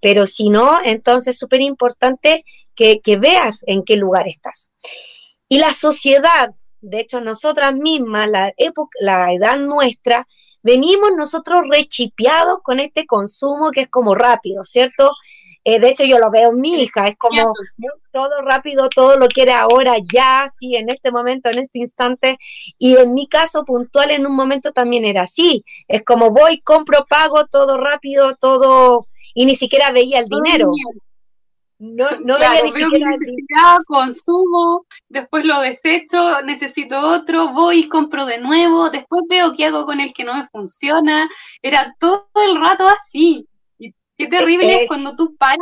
Pero 0.00 0.26
si 0.26 0.48
no, 0.48 0.80
entonces 0.82 1.34
es 1.34 1.38
súper 1.38 1.60
importante 1.60 2.44
que, 2.74 3.00
que 3.00 3.16
veas 3.16 3.62
en 3.66 3.84
qué 3.84 3.96
lugar 3.96 4.26
estás. 4.26 4.70
Y 5.48 5.58
la 5.58 5.72
sociedad, 5.72 6.54
de 6.80 7.00
hecho, 7.00 7.20
nosotras 7.20 7.74
mismas, 7.74 8.28
la, 8.28 8.52
época, 8.56 8.90
la 9.00 9.32
edad 9.32 9.58
nuestra, 9.58 10.26
venimos 10.62 11.10
nosotros 11.16 11.62
rechipeados 11.70 12.60
con 12.62 12.80
este 12.80 13.06
consumo 13.06 13.70
que 13.70 13.82
es 13.82 13.88
como 13.88 14.14
rápido, 14.14 14.64
¿cierto? 14.64 15.12
Eh, 15.62 15.78
de 15.78 15.90
hecho, 15.90 16.04
yo 16.04 16.18
lo 16.18 16.30
veo 16.30 16.50
en 16.50 16.60
mi 16.60 16.82
hija, 16.82 17.06
es 17.06 17.18
como 17.18 17.52
todo 18.12 18.40
rápido, 18.42 18.88
todo 18.88 19.16
lo 19.16 19.28
quiere 19.28 19.52
ahora, 19.52 19.96
ya, 20.10 20.46
sí, 20.48 20.74
en 20.74 20.88
este 20.88 21.12
momento, 21.12 21.50
en 21.50 21.58
este 21.58 21.80
instante. 21.80 22.38
Y 22.78 22.96
en 22.96 23.12
mi 23.12 23.28
caso 23.28 23.64
puntual, 23.64 24.10
en 24.10 24.26
un 24.26 24.34
momento 24.34 24.72
también 24.72 25.04
era 25.04 25.22
así. 25.22 25.62
Es 25.86 26.02
como 26.02 26.30
voy, 26.30 26.60
compro, 26.60 27.04
pago, 27.08 27.46
todo 27.46 27.76
rápido, 27.76 28.34
todo, 28.40 29.00
y 29.34 29.44
ni 29.44 29.54
siquiera 29.54 29.92
veía 29.92 30.20
el 30.20 30.28
dinero. 30.28 30.70
No, 31.80 32.10
no 32.22 32.38
veía 32.38 32.62
ni 32.62 32.70
siquiera 32.70 33.14
el 33.14 33.84
consumo, 33.86 34.84
después 35.08 35.46
lo 35.46 35.60
desecho, 35.60 36.42
necesito 36.42 37.00
otro, 37.00 37.54
voy 37.54 37.80
y 37.80 37.88
compro 37.88 38.26
de 38.26 38.36
nuevo, 38.36 38.90
después 38.90 39.22
veo 39.30 39.54
qué 39.56 39.64
hago 39.64 39.86
con 39.86 39.98
el 39.98 40.12
que 40.12 40.24
no 40.24 40.34
me 40.34 40.46
funciona. 40.48 41.26
Era 41.62 41.96
todo 41.98 42.28
el 42.46 42.60
rato 42.60 42.86
así. 42.86 43.48
Qué 43.78 44.26
terrible 44.26 44.82
es 44.82 44.88
cuando 44.88 45.16
tú 45.16 45.34
paras 45.36 45.56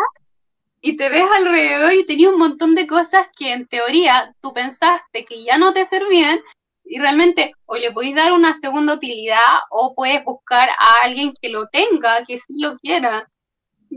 y 0.80 0.96
te 0.96 1.08
ves 1.08 1.30
alrededor 1.36 1.94
y 1.94 2.04
tenías 2.04 2.32
un 2.32 2.40
montón 2.40 2.74
de 2.74 2.88
cosas 2.88 3.28
que 3.36 3.52
en 3.52 3.68
teoría 3.68 4.34
tú 4.40 4.52
pensaste 4.52 5.24
que 5.24 5.44
ya 5.44 5.56
no 5.56 5.72
te 5.72 5.84
servían 5.84 6.40
y 6.84 6.98
realmente 6.98 7.52
o 7.66 7.76
le 7.76 7.92
podéis 7.92 8.16
dar 8.16 8.32
una 8.32 8.54
segunda 8.54 8.94
utilidad 8.94 9.60
o 9.70 9.94
puedes 9.94 10.24
buscar 10.24 10.68
a 10.68 11.04
alguien 11.04 11.32
que 11.40 11.48
lo 11.48 11.68
tenga, 11.68 12.24
que 12.26 12.38
sí 12.38 12.58
lo 12.58 12.76
quiera. 12.78 13.28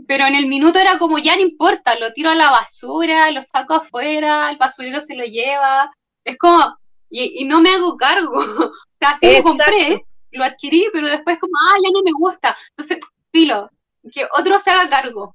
Pero 0.06 0.26
en 0.26 0.34
el 0.34 0.46
minuto 0.46 0.78
era 0.78 0.98
como 0.98 1.18
ya 1.18 1.36
no 1.36 1.42
importa, 1.42 1.98
lo 1.98 2.12
tiro 2.12 2.30
a 2.30 2.34
la 2.34 2.50
basura, 2.50 3.30
lo 3.30 3.42
saco 3.42 3.74
afuera, 3.74 4.50
el 4.50 4.56
basurero 4.56 5.00
se 5.00 5.14
lo 5.14 5.24
lleva. 5.24 5.90
Es 6.24 6.36
como, 6.38 6.76
y, 7.10 7.44
no 7.44 7.60
me 7.60 7.70
hago 7.70 7.96
cargo. 7.96 8.38
o 8.38 8.72
sea, 8.98 9.18
sí 9.20 9.36
lo 9.36 9.42
compré, 9.42 10.04
lo 10.30 10.44
adquirí, 10.44 10.88
pero 10.92 11.08
después 11.08 11.38
como, 11.38 11.52
ah, 11.68 11.76
ya 11.82 11.90
no 11.92 12.02
me 12.02 12.12
gusta. 12.12 12.56
Entonces, 12.70 12.98
filo, 13.30 13.70
que 14.12 14.26
otro 14.36 14.58
se 14.58 14.70
haga 14.70 14.88
cargo. 14.88 15.34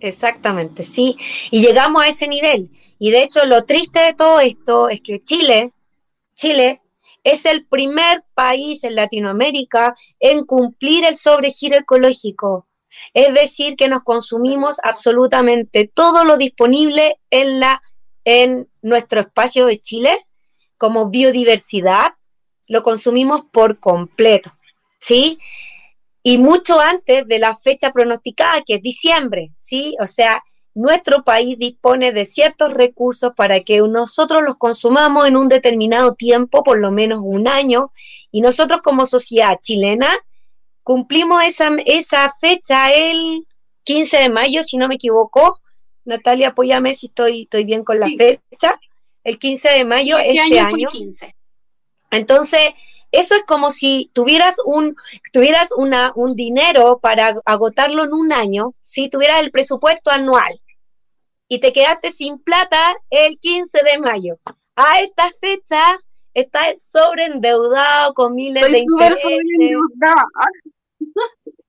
Exactamente, 0.00 0.82
sí. 0.82 1.16
Y 1.50 1.60
llegamos 1.60 2.02
a 2.02 2.08
ese 2.08 2.26
nivel. 2.26 2.70
Y 2.98 3.10
de 3.10 3.22
hecho, 3.22 3.44
lo 3.44 3.64
triste 3.64 4.00
de 4.00 4.14
todo 4.14 4.40
esto 4.40 4.88
es 4.88 5.00
que 5.02 5.22
Chile, 5.22 5.72
Chile, 6.34 6.80
es 7.22 7.44
el 7.44 7.66
primer 7.66 8.24
país 8.34 8.82
en 8.84 8.94
Latinoamérica 8.94 9.94
en 10.18 10.46
cumplir 10.46 11.04
el 11.04 11.16
sobregiro 11.16 11.76
ecológico. 11.76 12.66
Es 13.14 13.34
decir, 13.34 13.76
que 13.76 13.88
nos 13.88 14.02
consumimos 14.02 14.78
absolutamente 14.82 15.90
todo 15.92 16.24
lo 16.24 16.36
disponible 16.36 17.16
en, 17.30 17.60
la, 17.60 17.82
en 18.24 18.68
nuestro 18.82 19.20
espacio 19.20 19.66
de 19.66 19.80
Chile, 19.80 20.26
como 20.76 21.10
biodiversidad, 21.10 22.12
lo 22.68 22.82
consumimos 22.82 23.42
por 23.52 23.78
completo. 23.78 24.52
¿Sí? 24.98 25.38
y 26.22 26.38
mucho 26.38 26.80
antes 26.80 27.26
de 27.26 27.38
la 27.38 27.54
fecha 27.56 27.92
pronosticada, 27.92 28.62
que 28.62 28.74
es 28.74 28.82
diciembre, 28.82 29.52
¿sí? 29.54 29.96
O 30.00 30.06
sea, 30.06 30.42
nuestro 30.74 31.24
país 31.24 31.58
dispone 31.58 32.12
de 32.12 32.24
ciertos 32.24 32.74
recursos 32.74 33.32
para 33.34 33.60
que 33.60 33.78
nosotros 33.78 34.42
los 34.42 34.56
consumamos 34.56 35.26
en 35.26 35.36
un 35.36 35.48
determinado 35.48 36.14
tiempo, 36.14 36.62
por 36.62 36.78
lo 36.78 36.90
menos 36.90 37.20
un 37.22 37.48
año, 37.48 37.90
y 38.30 38.40
nosotros 38.40 38.80
como 38.82 39.06
sociedad 39.06 39.58
chilena 39.62 40.08
cumplimos 40.82 41.42
esa, 41.44 41.70
esa 41.86 42.34
fecha 42.40 42.92
el 42.92 43.46
15 43.84 44.16
de 44.18 44.30
mayo, 44.30 44.62
si 44.62 44.76
no 44.76 44.88
me 44.88 44.96
equivoco. 44.96 45.60
Natalia, 46.04 46.48
apóyame 46.48 46.94
si 46.94 47.06
estoy, 47.06 47.42
estoy 47.42 47.64
bien 47.64 47.84
con 47.84 48.00
la 48.00 48.08
fecha. 48.08 48.78
El 49.24 49.38
15 49.38 49.68
de 49.70 49.84
mayo 49.84 50.18
este, 50.18 50.40
este 50.40 50.60
año. 50.60 50.88
Entonces, 52.10 52.70
eso 53.12 53.34
es 53.34 53.42
como 53.42 53.70
si 53.70 54.10
tuvieras 54.14 54.56
un, 54.64 54.96
tuvieras 55.32 55.70
una, 55.76 56.12
un 56.14 56.34
dinero 56.34 57.00
para 57.00 57.34
agotarlo 57.44 58.04
en 58.04 58.12
un 58.12 58.32
año, 58.32 58.74
si 58.82 59.08
tuvieras 59.08 59.40
el 59.42 59.50
presupuesto 59.50 60.10
anual 60.10 60.60
y 61.48 61.58
te 61.58 61.72
quedaste 61.72 62.12
sin 62.12 62.38
plata 62.38 62.96
el 63.10 63.38
15 63.38 63.82
de 63.82 63.98
mayo. 63.98 64.38
A 64.76 65.00
esta 65.00 65.30
fecha 65.40 65.98
estás 66.34 66.82
sobreendeudado 66.82 68.14
con 68.14 68.34
miles 68.34 68.66
de 68.68 68.78
intereses. 68.78 69.24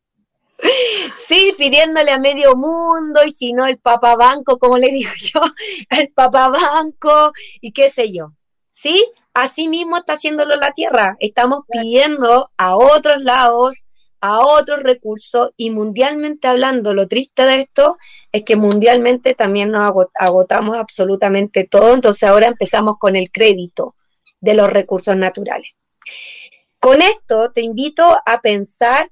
Sí, 1.16 1.56
pidiéndole 1.58 2.12
a 2.12 2.20
medio 2.20 2.56
mundo 2.56 3.22
y 3.26 3.32
si 3.32 3.52
no 3.52 3.66
el 3.66 3.80
papabanco, 3.80 4.60
como 4.60 4.78
le 4.78 4.90
digo 4.92 5.10
yo, 5.18 5.42
el 5.90 6.12
papabanco 6.14 7.34
y 7.60 7.72
qué 7.72 7.90
sé 7.90 8.12
yo. 8.12 8.34
¿Sí? 8.70 9.12
Así 9.34 9.68
mismo 9.68 9.98
está 9.98 10.14
haciéndolo 10.14 10.56
la 10.58 10.72
Tierra. 10.72 11.16
Estamos 11.20 11.62
pidiendo 11.68 12.52
a 12.58 12.76
otros 12.76 13.24
lados 13.24 13.76
a 14.22 14.40
otros 14.40 14.84
recursos 14.84 15.50
y 15.58 15.72
mundialmente 15.72 16.48
hablando, 16.48 16.94
lo 16.94 17.08
triste 17.08 17.44
de 17.44 17.62
esto 17.62 17.98
es 18.32 18.44
que 18.44 18.56
mundialmente 18.56 19.34
también 19.34 19.72
nos 19.72 19.92
agotamos 20.14 20.78
absolutamente 20.78 21.64
todo, 21.64 21.96
entonces 21.96 22.30
ahora 22.30 22.46
empezamos 22.46 22.98
con 23.00 23.16
el 23.16 23.32
crédito 23.32 23.96
de 24.42 24.56
los 24.56 24.70
recursos 24.70 25.16
naturales. 25.16 25.72
Con 26.80 27.02
esto 27.02 27.52
te 27.52 27.62
invito 27.62 28.18
a 28.26 28.42
pensar 28.42 29.12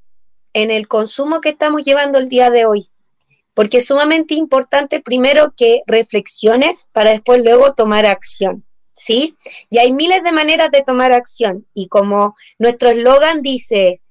en 0.54 0.72
el 0.72 0.88
consumo 0.88 1.40
que 1.40 1.50
estamos 1.50 1.84
llevando 1.86 2.18
el 2.18 2.28
día 2.28 2.50
de 2.50 2.66
hoy, 2.66 2.90
porque 3.54 3.78
es 3.78 3.86
sumamente 3.88 4.34
importante 4.34 5.00
primero 5.00 5.54
que 5.56 5.84
reflexiones 5.86 6.88
para 6.92 7.12
después 7.12 7.44
luego 7.44 7.74
tomar 7.74 8.06
acción. 8.06 8.66
¿Sí? 8.94 9.38
Y 9.70 9.78
hay 9.78 9.94
miles 9.94 10.24
de 10.24 10.34
maneras 10.34 10.72
de 10.72 10.82
tomar 10.82 11.14
acción. 11.14 11.66
Y 11.74 11.88
como 11.88 12.36
nuestro 12.58 12.90
eslogan 12.90 13.42
dice, 13.42 14.02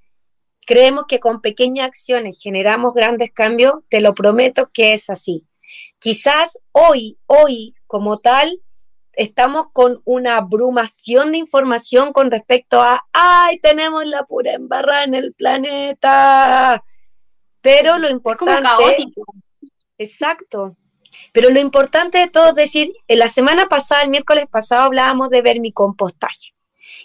creemos 0.65 1.05
que 1.07 1.21
con 1.21 1.43
pequeñas 1.43 1.89
acciones 1.89 2.41
generamos 2.43 2.95
grandes 2.95 3.31
cambios, 3.31 3.75
te 3.91 4.01
lo 4.01 4.15
prometo 4.15 4.71
que 4.73 4.95
es 4.95 5.11
así. 5.11 5.45
Quizás 5.99 6.59
hoy, 6.73 7.19
hoy 7.27 7.75
como 7.87 8.19
tal, 8.19 8.63
estamos 9.19 9.67
con 9.73 10.01
una 10.05 10.37
abrumación 10.37 11.33
de 11.33 11.39
información 11.39 12.13
con 12.13 12.31
respecto 12.31 12.81
a, 12.81 13.05
ay, 13.13 13.59
tenemos 13.59 14.07
la 14.07 14.23
pura 14.23 14.53
embarrada 14.53 15.03
en 15.03 15.15
el 15.15 15.35
planeta. 15.35 16.85
Pero 17.61 17.99
lo 17.99 18.09
importante... 18.09 19.07
Exacto. 19.99 20.77
Pero 21.33 21.51
lo 21.51 21.59
importante 21.59 22.19
de 22.19 22.29
todo 22.29 22.51
es 22.51 22.55
decir, 22.55 22.93
en 23.09 23.19
la 23.19 23.27
semana 23.27 23.67
pasada, 23.67 24.03
el 24.03 24.11
miércoles 24.11 24.47
pasado, 24.49 24.85
hablábamos 24.85 25.31
de 25.31 25.43
vermicompostaje. 25.43 26.55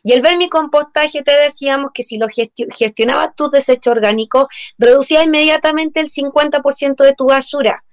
Y 0.04 0.12
el 0.12 0.22
vermicompostaje 0.22 1.24
te 1.24 1.32
decíamos 1.32 1.92
que 1.96 2.04
si 2.04 2.18
lo 2.18 2.28
gestionabas 2.28 3.36
tus 3.36 3.50
desechos 3.50 3.92
orgánicos, 3.92 4.46
reducía 4.78 5.24
inmediatamente 5.24 6.00
el 6.00 6.12
50% 6.12 7.04
de 7.04 7.14
tu 7.16 7.26
basura. 7.26 7.84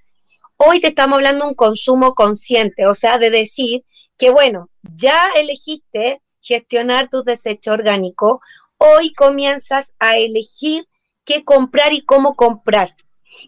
Hoy 0.56 0.78
te 0.80 0.88
estamos 0.88 1.16
hablando 1.16 1.46
de 1.46 1.52
un 1.52 1.54
consumo 1.54 2.14
consciente, 2.14 2.86
o 2.86 2.92
sea, 2.92 3.16
de 3.16 3.30
decir 3.30 3.82
que 4.20 4.28
bueno, 4.30 4.68
ya 4.82 5.30
elegiste 5.34 6.20
gestionar 6.42 7.08
tus 7.08 7.24
desechos 7.24 7.72
orgánicos, 7.72 8.40
hoy 8.76 9.14
comienzas 9.14 9.94
a 9.98 10.18
elegir 10.18 10.86
qué 11.24 11.42
comprar 11.42 11.94
y 11.94 12.02
cómo 12.02 12.36
comprar. 12.36 12.94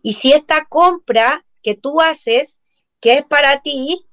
Y 0.02 0.14
si 0.14 0.32
esta 0.32 0.64
compra 0.64 1.44
que 1.62 1.74
tú 1.74 2.00
haces, 2.00 2.58
que 3.00 3.18
es 3.18 3.24
para 3.26 3.60
ti, 3.60 4.06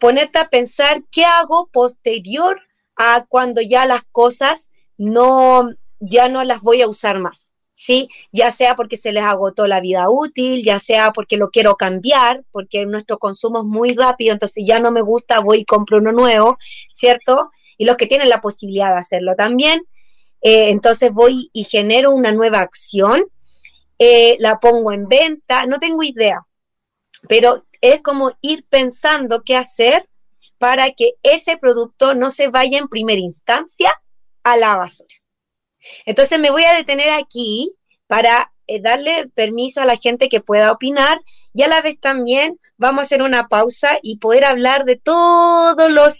ponerte 0.00 0.38
a 0.38 0.48
pensar 0.48 1.02
qué 1.10 1.26
hago 1.26 1.68
posterior 1.70 2.62
a 2.96 3.26
cuando 3.28 3.60
ya 3.60 3.84
las 3.84 4.02
cosas 4.10 4.70
no, 4.96 5.68
ya 5.98 6.30
no 6.30 6.44
las 6.44 6.62
voy 6.62 6.80
a 6.80 6.88
usar 6.88 7.18
más. 7.18 7.52
¿Sí? 7.80 8.10
Ya 8.30 8.50
sea 8.50 8.76
porque 8.76 8.98
se 8.98 9.10
les 9.10 9.24
agotó 9.24 9.66
la 9.66 9.80
vida 9.80 10.10
útil, 10.10 10.62
ya 10.62 10.78
sea 10.78 11.12
porque 11.12 11.38
lo 11.38 11.48
quiero 11.48 11.76
cambiar, 11.76 12.44
porque 12.50 12.84
nuestro 12.84 13.18
consumo 13.18 13.60
es 13.60 13.64
muy 13.64 13.94
rápido, 13.94 14.34
entonces 14.34 14.64
ya 14.66 14.80
no 14.80 14.90
me 14.90 15.00
gusta, 15.00 15.40
voy 15.40 15.60
y 15.60 15.64
compro 15.64 15.96
uno 15.96 16.12
nuevo, 16.12 16.58
¿cierto? 16.92 17.50
Y 17.78 17.86
los 17.86 17.96
que 17.96 18.06
tienen 18.06 18.28
la 18.28 18.42
posibilidad 18.42 18.90
de 18.90 18.98
hacerlo 18.98 19.34
también, 19.34 19.80
eh, 20.42 20.68
entonces 20.68 21.10
voy 21.10 21.48
y 21.54 21.64
genero 21.64 22.10
una 22.10 22.32
nueva 22.32 22.58
acción, 22.58 23.24
eh, 23.98 24.36
la 24.40 24.60
pongo 24.60 24.92
en 24.92 25.08
venta, 25.08 25.64
no 25.64 25.78
tengo 25.78 26.02
idea, 26.02 26.46
pero 27.30 27.64
es 27.80 28.02
como 28.02 28.32
ir 28.42 28.66
pensando 28.68 29.42
qué 29.42 29.56
hacer 29.56 30.06
para 30.58 30.90
que 30.90 31.14
ese 31.22 31.56
producto 31.56 32.14
no 32.14 32.28
se 32.28 32.48
vaya 32.48 32.76
en 32.76 32.88
primera 32.88 33.20
instancia 33.20 33.90
a 34.44 34.58
la 34.58 34.76
basura. 34.76 35.19
Entonces 36.04 36.38
me 36.38 36.50
voy 36.50 36.64
a 36.64 36.74
detener 36.74 37.10
aquí 37.10 37.74
para 38.06 38.52
eh, 38.66 38.80
darle 38.80 39.28
permiso 39.28 39.80
a 39.80 39.84
la 39.84 39.96
gente 39.96 40.28
que 40.28 40.40
pueda 40.40 40.72
opinar 40.72 41.20
y 41.54 41.62
a 41.62 41.68
la 41.68 41.82
vez 41.82 41.98
también 41.98 42.60
vamos 42.76 43.00
a 43.00 43.02
hacer 43.02 43.22
una 43.22 43.48
pausa 43.48 43.98
y 44.02 44.18
poder 44.18 44.44
hablar 44.44 44.84
de 44.84 44.96
todos 44.96 45.90
los, 45.90 46.16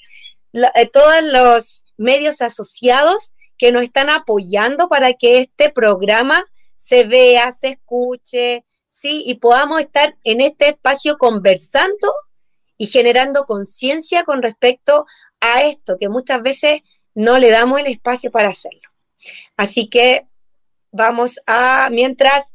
eh, 0.53 0.87
todos 0.93 1.23
los 1.23 1.85
medios 1.97 2.43
asociados 2.43 3.33
que 3.57 3.73
nos 3.73 3.83
están 3.83 4.11
apoyando 4.11 4.89
para 4.89 5.13
que 5.13 5.39
este 5.39 5.71
programa 5.71 6.45
se 6.75 7.05
vea, 7.05 7.53
se 7.53 7.69
escuche, 7.69 8.65
sí, 8.89 9.23
y 9.27 9.35
podamos 9.35 9.81
estar 9.81 10.17
en 10.25 10.41
este 10.41 10.71
espacio 10.71 11.19
conversando 11.19 12.13
y 12.79 12.87
generando 12.87 13.45
conciencia 13.45 14.25
con 14.25 14.43
respecto 14.43 15.07
a 15.41 15.63
esto, 15.63 15.97
que 15.99 16.09
muchas 16.09 16.43
veces 16.43 16.81
no 17.15 17.39
le 17.39 17.51
damos 17.51 17.81
el 17.81 17.87
espacio 17.87 18.31
para 18.31 18.49
hacerlo. 18.49 18.89
Así 19.57 19.89
que 19.89 20.27
vamos 20.93 21.41
a, 21.47 21.89
mientras 21.91 22.53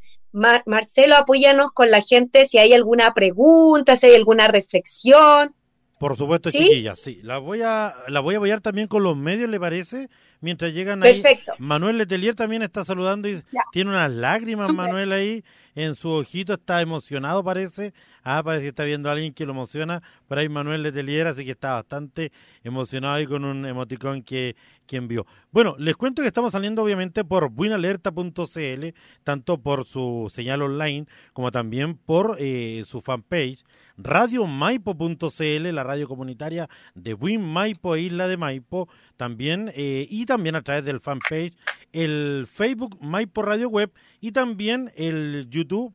Marcelo, 0.65 1.15
apóyanos 1.15 1.71
con 1.71 1.89
la 1.91 2.01
gente 2.01 2.45
si 2.45 2.57
hay 2.57 2.73
alguna 2.73 3.13
pregunta, 3.13 3.95
si 3.95 4.07
hay 4.07 4.15
alguna 4.15 4.47
reflexión. 4.47 5.55
Por 5.97 6.17
supuesto, 6.17 6.51
chiquillas, 6.51 6.99
sí. 6.99 7.19
La 7.23 7.37
voy 7.37 7.61
a 7.61 7.93
la 8.09 8.19
voy 8.19 8.35
a 8.35 8.37
apoyar 8.37 8.59
también 8.59 8.87
con 8.87 9.01
los 9.01 9.15
medios, 9.15 9.49
¿le 9.49 9.59
parece? 9.59 10.09
Mientras 10.41 10.73
llegan 10.73 11.03
ahí. 11.03 11.21
Perfecto. 11.21 11.53
Manuel 11.59 11.97
Letelier 11.97 12.35
también 12.35 12.61
está 12.61 12.85
saludando 12.85 13.27
y 13.27 13.41
tiene 13.71 13.91
unas 13.91 14.11
lágrimas, 14.11 14.73
Manuel, 14.73 15.11
ahí 15.11 15.43
en 15.75 15.95
su 15.95 16.09
ojito, 16.09 16.53
está 16.53 16.81
emocionado, 16.81 17.43
parece. 17.43 17.93
Ah, 18.23 18.41
parece 18.43 18.63
que 18.63 18.69
está 18.69 18.85
viendo 18.85 19.09
a 19.09 19.11
alguien 19.11 19.33
que 19.33 19.45
lo 19.45 19.51
emociona. 19.51 20.01
Por 20.27 20.37
ahí 20.37 20.49
Manuel 20.49 20.83
Letelier, 20.83 21.27
así 21.27 21.43
que 21.45 21.51
está 21.51 21.73
bastante 21.73 22.31
emocionado 22.63 23.15
ahí 23.15 23.27
con 23.27 23.43
un 23.43 23.65
emoticón 23.65 24.23
que, 24.23 24.55
que 24.87 24.97
envió. 24.97 25.25
Bueno, 25.51 25.75
les 25.77 25.95
cuento 25.97 26.21
que 26.21 26.27
estamos 26.27 26.53
saliendo 26.53 26.81
obviamente 26.83 27.23
por 27.23 27.49
buenalerta.cl, 27.49 28.85
tanto 29.23 29.57
por 29.61 29.85
su 29.85 30.31
señal 30.33 30.61
online 30.61 31.05
como 31.33 31.51
también 31.51 31.97
por 31.97 32.37
eh, 32.39 32.83
su 32.87 33.01
fanpage 33.01 33.63
radiomaipo.cl, 33.97 35.71
la 35.71 35.83
radio 35.83 36.07
comunitaria 36.07 36.69
de 36.93 37.13
Win 37.13 37.41
Maipo 37.41 37.95
e 37.95 38.01
Isla 38.01 38.27
de 38.27 38.37
Maipo, 38.37 38.89
también, 39.17 39.71
eh, 39.73 40.07
y 40.09 40.24
también 40.25 40.55
a 40.55 40.61
través 40.61 40.85
del 40.85 40.99
fanpage, 40.99 41.53
el 41.93 42.47
Facebook 42.51 42.97
Maipo 43.01 43.41
Radio 43.41 43.69
Web 43.69 43.91
y 44.21 44.31
también 44.31 44.91
el 44.95 45.47
YouTube 45.49 45.93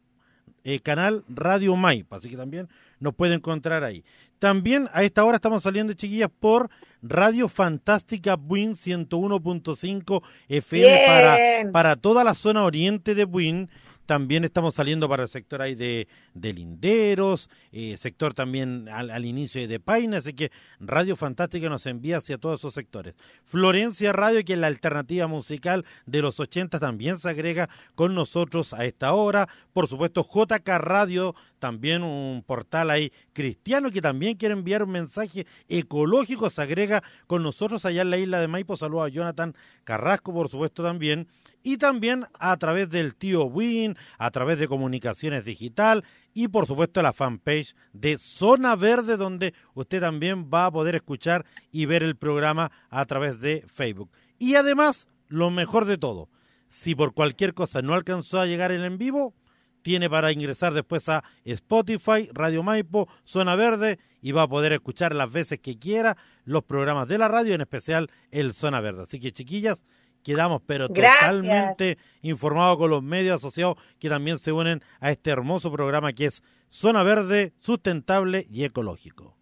eh, 0.62 0.80
canal 0.80 1.24
Radio 1.28 1.74
Maipo, 1.76 2.16
así 2.16 2.28
que 2.28 2.36
también 2.36 2.68
nos 2.98 3.14
puede 3.14 3.34
encontrar 3.34 3.82
ahí. 3.82 4.04
También 4.38 4.88
a 4.92 5.02
esta 5.02 5.24
hora 5.24 5.36
estamos 5.36 5.62
saliendo, 5.62 5.92
chiquillas, 5.94 6.30
por 6.38 6.70
Radio 7.02 7.48
Fantástica 7.48 8.36
Buin 8.36 8.72
101.5 8.72 10.22
FM 10.48 11.06
para, 11.06 11.38
para 11.72 11.96
toda 11.96 12.24
la 12.24 12.34
zona 12.34 12.64
oriente 12.64 13.14
de 13.14 13.24
Buin 13.24 13.70
también 14.10 14.42
estamos 14.42 14.74
saliendo 14.74 15.08
para 15.08 15.22
el 15.22 15.28
sector 15.28 15.62
ahí 15.62 15.76
de, 15.76 16.08
de 16.34 16.52
Linderos, 16.52 17.48
eh, 17.70 17.96
sector 17.96 18.34
también 18.34 18.88
al, 18.88 19.24
inicio 19.24 19.68
de 19.68 19.78
Paine, 19.78 20.16
así 20.16 20.32
que 20.32 20.50
Radio 20.80 21.14
Fantástica 21.14 21.68
nos 21.68 21.86
envía 21.86 22.16
hacia 22.16 22.36
todos 22.36 22.58
esos 22.58 22.74
sectores. 22.74 23.14
Florencia 23.44 24.12
Radio, 24.12 24.44
que 24.44 24.54
es 24.54 24.58
la 24.58 24.66
alternativa 24.66 25.28
musical 25.28 25.84
de 26.06 26.22
los 26.22 26.40
80, 26.40 26.80
también 26.80 27.18
se 27.18 27.28
agrega 27.28 27.68
con 27.94 28.16
nosotros 28.16 28.74
a 28.74 28.84
esta 28.84 29.12
hora. 29.12 29.48
Por 29.72 29.86
supuesto, 29.86 30.28
JK 30.28 30.68
Radio, 30.78 31.36
también 31.60 32.02
un 32.02 32.42
portal 32.44 32.90
ahí 32.90 33.12
cristiano 33.32 33.92
que 33.92 34.02
también 34.02 34.36
quiere 34.36 34.54
enviar 34.54 34.82
un 34.82 34.90
mensaje 34.90 35.46
ecológico, 35.68 36.50
se 36.50 36.62
agrega 36.62 37.04
con 37.28 37.44
nosotros 37.44 37.84
allá 37.84 38.02
en 38.02 38.10
la 38.10 38.18
isla 38.18 38.40
de 38.40 38.48
Maipo. 38.48 38.76
Saludos 38.76 39.06
a 39.06 39.08
Jonathan 39.10 39.54
Carrasco, 39.84 40.32
por 40.34 40.48
supuesto, 40.48 40.82
también 40.82 41.28
y 41.62 41.76
también 41.76 42.26
a 42.38 42.56
través 42.56 42.88
del 42.90 43.14
tío 43.14 43.44
Win, 43.44 43.96
a 44.18 44.30
través 44.30 44.58
de 44.58 44.68
comunicaciones 44.68 45.44
digital 45.44 46.04
y 46.34 46.48
por 46.48 46.66
supuesto 46.66 47.02
la 47.02 47.12
fanpage 47.12 47.74
de 47.92 48.18
Zona 48.18 48.76
Verde 48.76 49.16
donde 49.16 49.54
usted 49.74 50.00
también 50.00 50.50
va 50.52 50.66
a 50.66 50.70
poder 50.70 50.94
escuchar 50.94 51.44
y 51.70 51.86
ver 51.86 52.02
el 52.02 52.16
programa 52.16 52.70
a 52.88 53.04
través 53.06 53.40
de 53.40 53.64
Facebook. 53.66 54.10
Y 54.38 54.54
además, 54.54 55.06
lo 55.28 55.50
mejor 55.50 55.84
de 55.84 55.98
todo, 55.98 56.28
si 56.68 56.94
por 56.94 57.14
cualquier 57.14 57.54
cosa 57.54 57.82
no 57.82 57.94
alcanzó 57.94 58.40
a 58.40 58.46
llegar 58.46 58.72
en 58.72 58.82
en 58.82 58.98
vivo, 58.98 59.34
tiene 59.82 60.10
para 60.10 60.32
ingresar 60.32 60.74
después 60.74 61.08
a 61.08 61.24
Spotify, 61.44 62.28
Radio 62.32 62.62
Maipo, 62.62 63.08
Zona 63.24 63.56
Verde 63.56 63.98
y 64.20 64.32
va 64.32 64.42
a 64.42 64.48
poder 64.48 64.72
escuchar 64.72 65.14
las 65.14 65.32
veces 65.32 65.58
que 65.60 65.78
quiera 65.78 66.16
los 66.44 66.64
programas 66.64 67.08
de 67.08 67.18
la 67.18 67.28
radio, 67.28 67.54
en 67.54 67.62
especial 67.62 68.10
el 68.30 68.54
Zona 68.54 68.80
Verde. 68.80 69.02
Así 69.02 69.20
que 69.20 69.32
chiquillas, 69.32 69.84
quedamos 70.22 70.62
pero 70.66 70.88
totalmente 70.88 71.98
informados 72.22 72.78
con 72.78 72.90
los 72.90 73.02
medios 73.02 73.36
asociados 73.36 73.76
que 73.98 74.08
también 74.08 74.38
se 74.38 74.52
unen 74.52 74.82
a 75.00 75.10
este 75.10 75.30
hermoso 75.30 75.72
programa 75.72 76.12
que 76.12 76.26
es 76.26 76.42
Zona 76.70 77.02
Verde, 77.02 77.52
Sustentable 77.60 78.46
y 78.50 78.64
Ecológico. 78.64 79.39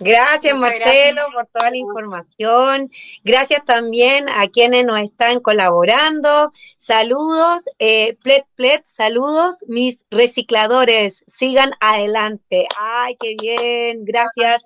Gracias 0.00 0.54
Marcelo 0.56 1.22
por 1.32 1.46
toda 1.46 1.70
la 1.70 1.76
información. 1.76 2.90
Gracias 3.22 3.64
también 3.64 4.28
a 4.28 4.48
quienes 4.48 4.84
nos 4.84 5.00
están 5.00 5.40
colaborando. 5.40 6.52
Saludos, 6.76 7.64
eh, 7.78 8.16
plet 8.22 8.44
plet, 8.54 8.84
saludos, 8.84 9.64
mis 9.68 10.04
recicladores. 10.10 11.24
Sigan 11.26 11.72
adelante. 11.80 12.66
Ay, 12.78 13.16
qué 13.18 13.36
bien, 13.40 14.04
gracias. 14.04 14.64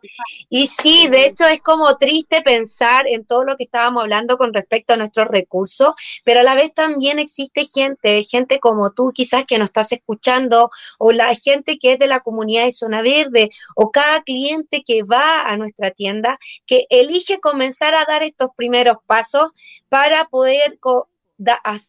Y 0.48 0.68
sí, 0.68 1.08
de 1.08 1.26
hecho 1.26 1.46
es 1.46 1.60
como 1.60 1.96
triste 1.96 2.42
pensar 2.42 3.06
en 3.06 3.24
todo 3.24 3.44
lo 3.44 3.56
que 3.56 3.64
estábamos 3.64 4.02
hablando 4.02 4.38
con 4.38 4.52
respecto 4.52 4.92
a 4.92 4.96
nuestros 4.96 5.28
recursos, 5.28 5.94
pero 6.24 6.40
a 6.40 6.42
la 6.42 6.54
vez 6.54 6.72
también 6.72 7.18
existe 7.18 7.64
gente, 7.64 8.22
gente 8.22 8.58
como 8.60 8.90
tú 8.90 9.12
quizás 9.14 9.44
que 9.44 9.58
nos 9.58 9.68
estás 9.68 9.92
escuchando, 9.92 10.70
o 10.98 11.12
la 11.12 11.34
gente 11.34 11.78
que 11.78 11.92
es 11.92 11.98
de 11.98 12.06
la 12.06 12.20
comunidad 12.20 12.64
de 12.64 12.72
Zona 12.72 13.02
Verde, 13.02 13.50
o 13.74 13.90
cada 13.90 14.22
cliente 14.22 14.82
que 14.84 15.02
va 15.02 15.17
a 15.20 15.56
nuestra 15.56 15.90
tienda, 15.90 16.38
que 16.66 16.86
elige 16.90 17.40
comenzar 17.40 17.94
a 17.94 18.04
dar 18.06 18.22
estos 18.22 18.50
primeros 18.56 18.96
pasos 19.06 19.52
para 19.88 20.26
poder 20.26 20.78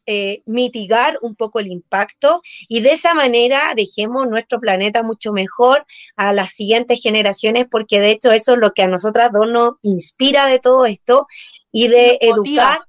eh, 0.06 0.42
mitigar 0.46 1.18
un 1.22 1.36
poco 1.36 1.60
el 1.60 1.68
impacto. 1.68 2.42
Y 2.68 2.82
de 2.82 2.94
esa 2.94 3.14
manera 3.14 3.74
dejemos 3.76 4.28
nuestro 4.28 4.60
planeta 4.60 5.04
mucho 5.04 5.34
mejor 5.34 5.86
a 6.16 6.34
las 6.34 6.54
siguientes 6.54 7.02
generaciones, 7.02 7.66
porque 7.70 8.00
de 8.00 8.12
hecho 8.12 8.32
eso 8.32 8.54
es 8.54 8.60
lo 8.60 8.72
que 8.72 8.84
a 8.84 8.88
nosotras 8.88 9.32
dos 9.32 9.48
nos 9.50 9.76
inspira 9.82 10.46
de 10.46 10.60
todo 10.60 10.86
esto 10.86 11.28
y 11.72 11.88
de 11.88 12.18
educar 12.22 12.80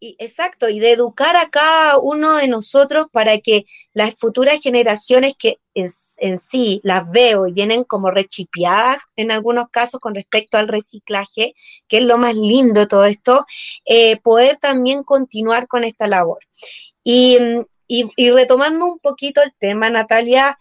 exacto, 0.00 0.68
y 0.68 0.80
de 0.80 0.92
educar 0.92 1.36
a 1.36 1.50
cada 1.50 1.98
uno 1.98 2.36
de 2.36 2.48
nosotros 2.48 3.06
para 3.12 3.38
que 3.38 3.66
las 3.92 4.14
futuras 4.14 4.60
generaciones 4.62 5.34
que 5.38 5.58
en, 5.74 6.38
sí 6.38 6.80
las 6.82 7.10
veo 7.10 7.46
y 7.46 7.52
vienen 7.52 7.84
como 7.84 8.10
rechipiadas 8.10 8.98
en 9.16 9.30
algunos 9.30 9.68
casos 9.70 10.00
con 10.00 10.14
respecto 10.14 10.58
al 10.58 10.68
reciclaje, 10.68 11.54
que 11.86 11.98
es 11.98 12.04
lo 12.04 12.18
más 12.18 12.34
lindo 12.34 12.88
todo 12.88 13.04
esto, 13.04 13.46
eh, 13.86 14.16
poder 14.18 14.56
también 14.56 15.02
continuar 15.04 15.68
con 15.68 15.84
esta 15.84 16.06
labor. 16.06 16.38
y, 17.04 17.38
y 17.88 18.30
retomando 18.30 18.84
un 18.84 18.98
poquito 18.98 19.40
el 19.42 19.54
tema, 19.58 19.88
Natalia, 19.88 20.58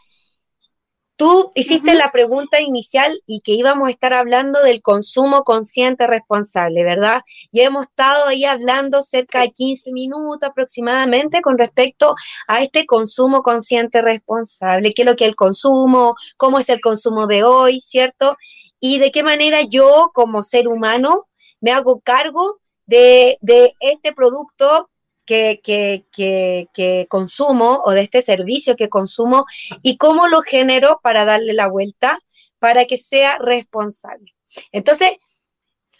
Tú 1.18 1.52
hiciste 1.56 1.96
la 1.96 2.12
pregunta 2.12 2.62
inicial 2.62 3.12
y 3.26 3.42
que 3.42 3.54
íbamos 3.54 3.88
a 3.88 3.90
estar 3.90 4.14
hablando 4.14 4.62
del 4.62 4.84
consumo 4.84 5.44
consciente 5.44 6.06
responsable, 6.06 6.84
¿verdad? 6.84 7.22
Y 7.52 7.62
hemos 7.62 7.86
estado 7.86 8.28
ahí 8.28 8.46
hablando 8.46 9.02
cerca 9.02 9.42
de 9.42 9.50
15 9.50 9.92
minutos 9.92 10.48
aproximadamente 10.48 11.42
con 11.42 11.58
respecto 11.58 12.14
a 12.48 12.62
este 12.62 12.86
consumo 12.86 13.42
consciente 13.42 14.04
responsable, 14.04 14.92
qué 14.94 15.02
es 15.02 15.06
lo 15.08 15.16
que 15.16 15.24
es 15.24 15.30
el 15.30 15.36
consumo, 15.36 16.16
cómo 16.38 16.60
es 16.60 16.70
el 16.70 16.82
consumo 16.82 17.26
de 17.26 17.44
hoy, 17.44 17.80
¿cierto? 17.82 18.38
Y 18.80 19.00
de 19.00 19.12
qué 19.12 19.24
manera 19.24 19.62
yo 19.62 20.12
como 20.14 20.44
ser 20.44 20.68
humano 20.68 21.28
me 21.62 21.72
hago 21.72 22.00
cargo 22.00 22.60
de, 22.86 23.40
de 23.42 23.74
este 23.80 24.14
producto 24.14 24.92
que, 25.28 27.08
consumo 27.10 27.82
o 27.86 27.92
de 27.92 28.02
este 28.02 28.22
servicio 28.22 28.76
que 28.76 28.90
consumo 28.90 29.46
y 29.84 29.98
cómo 29.98 30.28
lo 30.28 30.42
genero 30.42 31.00
para 31.04 31.26
darle 31.26 31.54
la 31.54 31.68
vuelta 31.68 32.20
para 32.58 32.86
que 32.86 32.98
sea 32.98 33.38
responsable. 33.38 34.34
Entonces, 34.72 35.12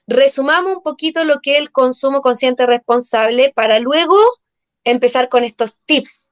resumamos 0.08 0.78
un 0.78 0.82
poquito 0.82 1.24
lo 1.24 1.40
que 1.42 1.54
es 1.54 1.60
el 1.60 1.72
consumo 1.72 2.22
consciente 2.22 2.66
responsable 2.66 3.52
para 3.54 3.80
luego 3.80 4.18
empezar 4.84 5.30
con 5.30 5.44
estos 5.44 5.80
tips 5.86 6.32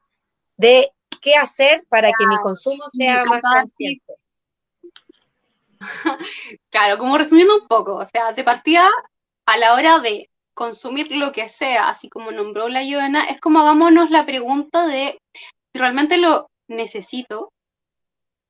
de 0.57 0.91
qué 1.21 1.35
hacer 1.35 1.85
para 1.89 2.09
que 2.09 2.25
mi 2.25 2.37
consumo 2.37 2.85
sea 2.89 3.23
más 3.25 3.41
consciente. 3.41 4.13
Claro, 6.69 6.97
como 6.97 7.17
resumiendo 7.17 7.55
un 7.61 7.67
poco, 7.67 7.97
o 7.97 8.05
sea, 8.05 8.31
de 8.31 8.43
partida 8.43 8.89
a 9.45 9.57
la 9.57 9.75
hora 9.75 9.99
de 9.99 10.29
consumir 10.55 11.11
lo 11.11 11.31
que 11.31 11.49
sea, 11.49 11.89
así 11.89 12.09
como 12.09 12.31
nombró 12.31 12.67
la 12.69 12.83
Joana, 12.83 13.25
es 13.25 13.39
como 13.39 13.59
hagámonos 13.59 14.09
la 14.09 14.25
pregunta 14.25 14.87
de 14.87 15.19
si 15.71 15.79
realmente 15.79 16.17
lo 16.17 16.49
necesito, 16.67 17.51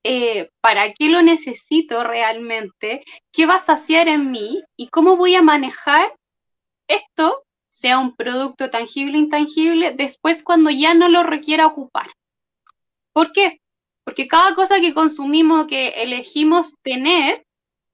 eh, 0.04 0.50
para 0.62 0.94
qué 0.94 1.10
lo 1.10 1.24
necesito 1.24 2.04
realmente, 2.04 3.04
qué 3.34 3.48
vas 3.48 3.68
a 3.68 3.74
hacer 3.74 4.08
en 4.08 4.32
mí 4.32 4.64
y 4.78 4.88
cómo 4.90 5.18
voy 5.18 5.36
a 5.36 5.42
manejar 5.42 6.14
esto, 6.88 7.44
sea 7.70 7.98
un 7.98 8.16
producto 8.16 8.70
tangible 8.70 9.18
o 9.18 9.22
intangible, 9.22 9.94
después 9.98 10.44
cuando 10.44 10.70
ya 10.70 10.94
no 10.94 11.10
lo 11.10 11.24
requiera 11.24 11.66
ocupar. 11.66 12.12
¿Por 13.14 13.32
qué? 13.32 13.60
Porque 14.04 14.28
cada 14.28 14.54
cosa 14.54 14.80
que 14.80 14.94
consumimos, 14.94 15.66
que 15.68 15.90
elegimos 15.90 16.76
tener, 16.84 17.45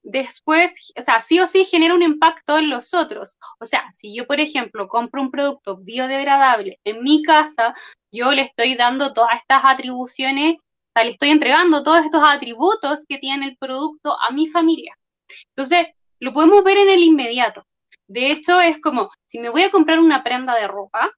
después, 0.04 0.72
o 0.98 1.02
sea, 1.02 1.22
sí 1.22 1.40
o 1.40 1.48
sí 1.48 1.66
genera 1.66 1.94
un 1.94 2.02
impacto 2.02 2.58
en 2.58 2.70
los 2.70 2.94
otros. 2.94 3.38
O 3.60 3.66
sea, 3.66 3.92
si 3.92 4.16
yo, 4.16 4.26
por 4.28 4.40
ejemplo, 4.40 4.88
compro 4.88 5.22
un 5.22 5.32
producto 5.32 5.78
biodegradable 5.78 6.80
en 6.84 7.04
mi 7.04 7.24
casa, 7.24 7.76
yo 8.12 8.32
le 8.32 8.44
estoy 8.44 8.76
dando 8.76 9.14
todas 9.14 9.40
estas 9.40 9.62
atribuciones, 9.64 10.58
o 10.58 10.92
sea, 10.94 11.04
le 11.04 11.12
estoy 11.12 11.30
entregando 11.30 11.84
todos 11.84 12.06
estos 12.06 12.24
atributos 12.24 13.00
que 13.08 13.18
tiene 13.18 13.46
el 13.46 13.58
producto 13.58 14.18
a 14.20 14.32
mi 14.32 14.48
familia. 14.48 14.98
Entonces, 15.56 15.88
lo 16.20 16.34
podemos 16.34 16.64
ver 16.64 16.78
en 16.78 16.90
el 16.90 17.04
inmediato. 17.04 17.66
De 18.08 18.30
hecho, 18.30 18.60
es 18.60 18.80
como, 18.82 19.10
si 19.26 19.40
me 19.40 19.50
voy 19.50 19.64
a 19.64 19.72
comprar 19.72 20.00
una 20.00 20.24
prenda 20.24 20.56
de 20.56 20.68
ropa, 20.68 21.10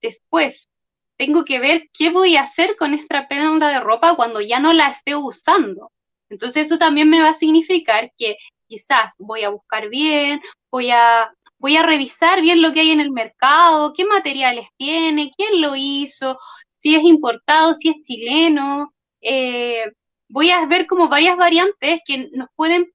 después 0.00 0.68
tengo 1.16 1.44
que 1.44 1.58
ver 1.58 1.88
qué 1.92 2.10
voy 2.10 2.36
a 2.36 2.42
hacer 2.42 2.76
con 2.76 2.94
esta 2.94 3.28
prenda 3.28 3.68
de 3.68 3.80
ropa 3.80 4.16
cuando 4.16 4.40
ya 4.40 4.58
no 4.58 4.72
la 4.72 4.88
esté 4.88 5.16
usando. 5.16 5.90
Entonces 6.32 6.66
eso 6.66 6.78
también 6.78 7.10
me 7.10 7.20
va 7.20 7.28
a 7.28 7.34
significar 7.34 8.10
que 8.16 8.36
quizás 8.66 9.14
voy 9.18 9.44
a 9.44 9.50
buscar 9.50 9.90
bien, 9.90 10.40
voy 10.70 10.90
a, 10.90 11.30
voy 11.58 11.76
a 11.76 11.82
revisar 11.82 12.40
bien 12.40 12.62
lo 12.62 12.72
que 12.72 12.80
hay 12.80 12.90
en 12.90 13.00
el 13.00 13.10
mercado, 13.10 13.92
qué 13.94 14.06
materiales 14.06 14.66
tiene, 14.78 15.30
quién 15.36 15.60
lo 15.60 15.74
hizo, 15.76 16.38
si 16.68 16.94
es 16.96 17.04
importado, 17.04 17.74
si 17.74 17.90
es 17.90 17.96
chileno. 18.02 18.92
Eh, 19.20 19.84
voy 20.28 20.50
a 20.50 20.64
ver 20.66 20.86
como 20.86 21.08
varias 21.08 21.36
variantes 21.36 22.00
que 22.06 22.30
nos 22.32 22.48
pueden 22.56 22.90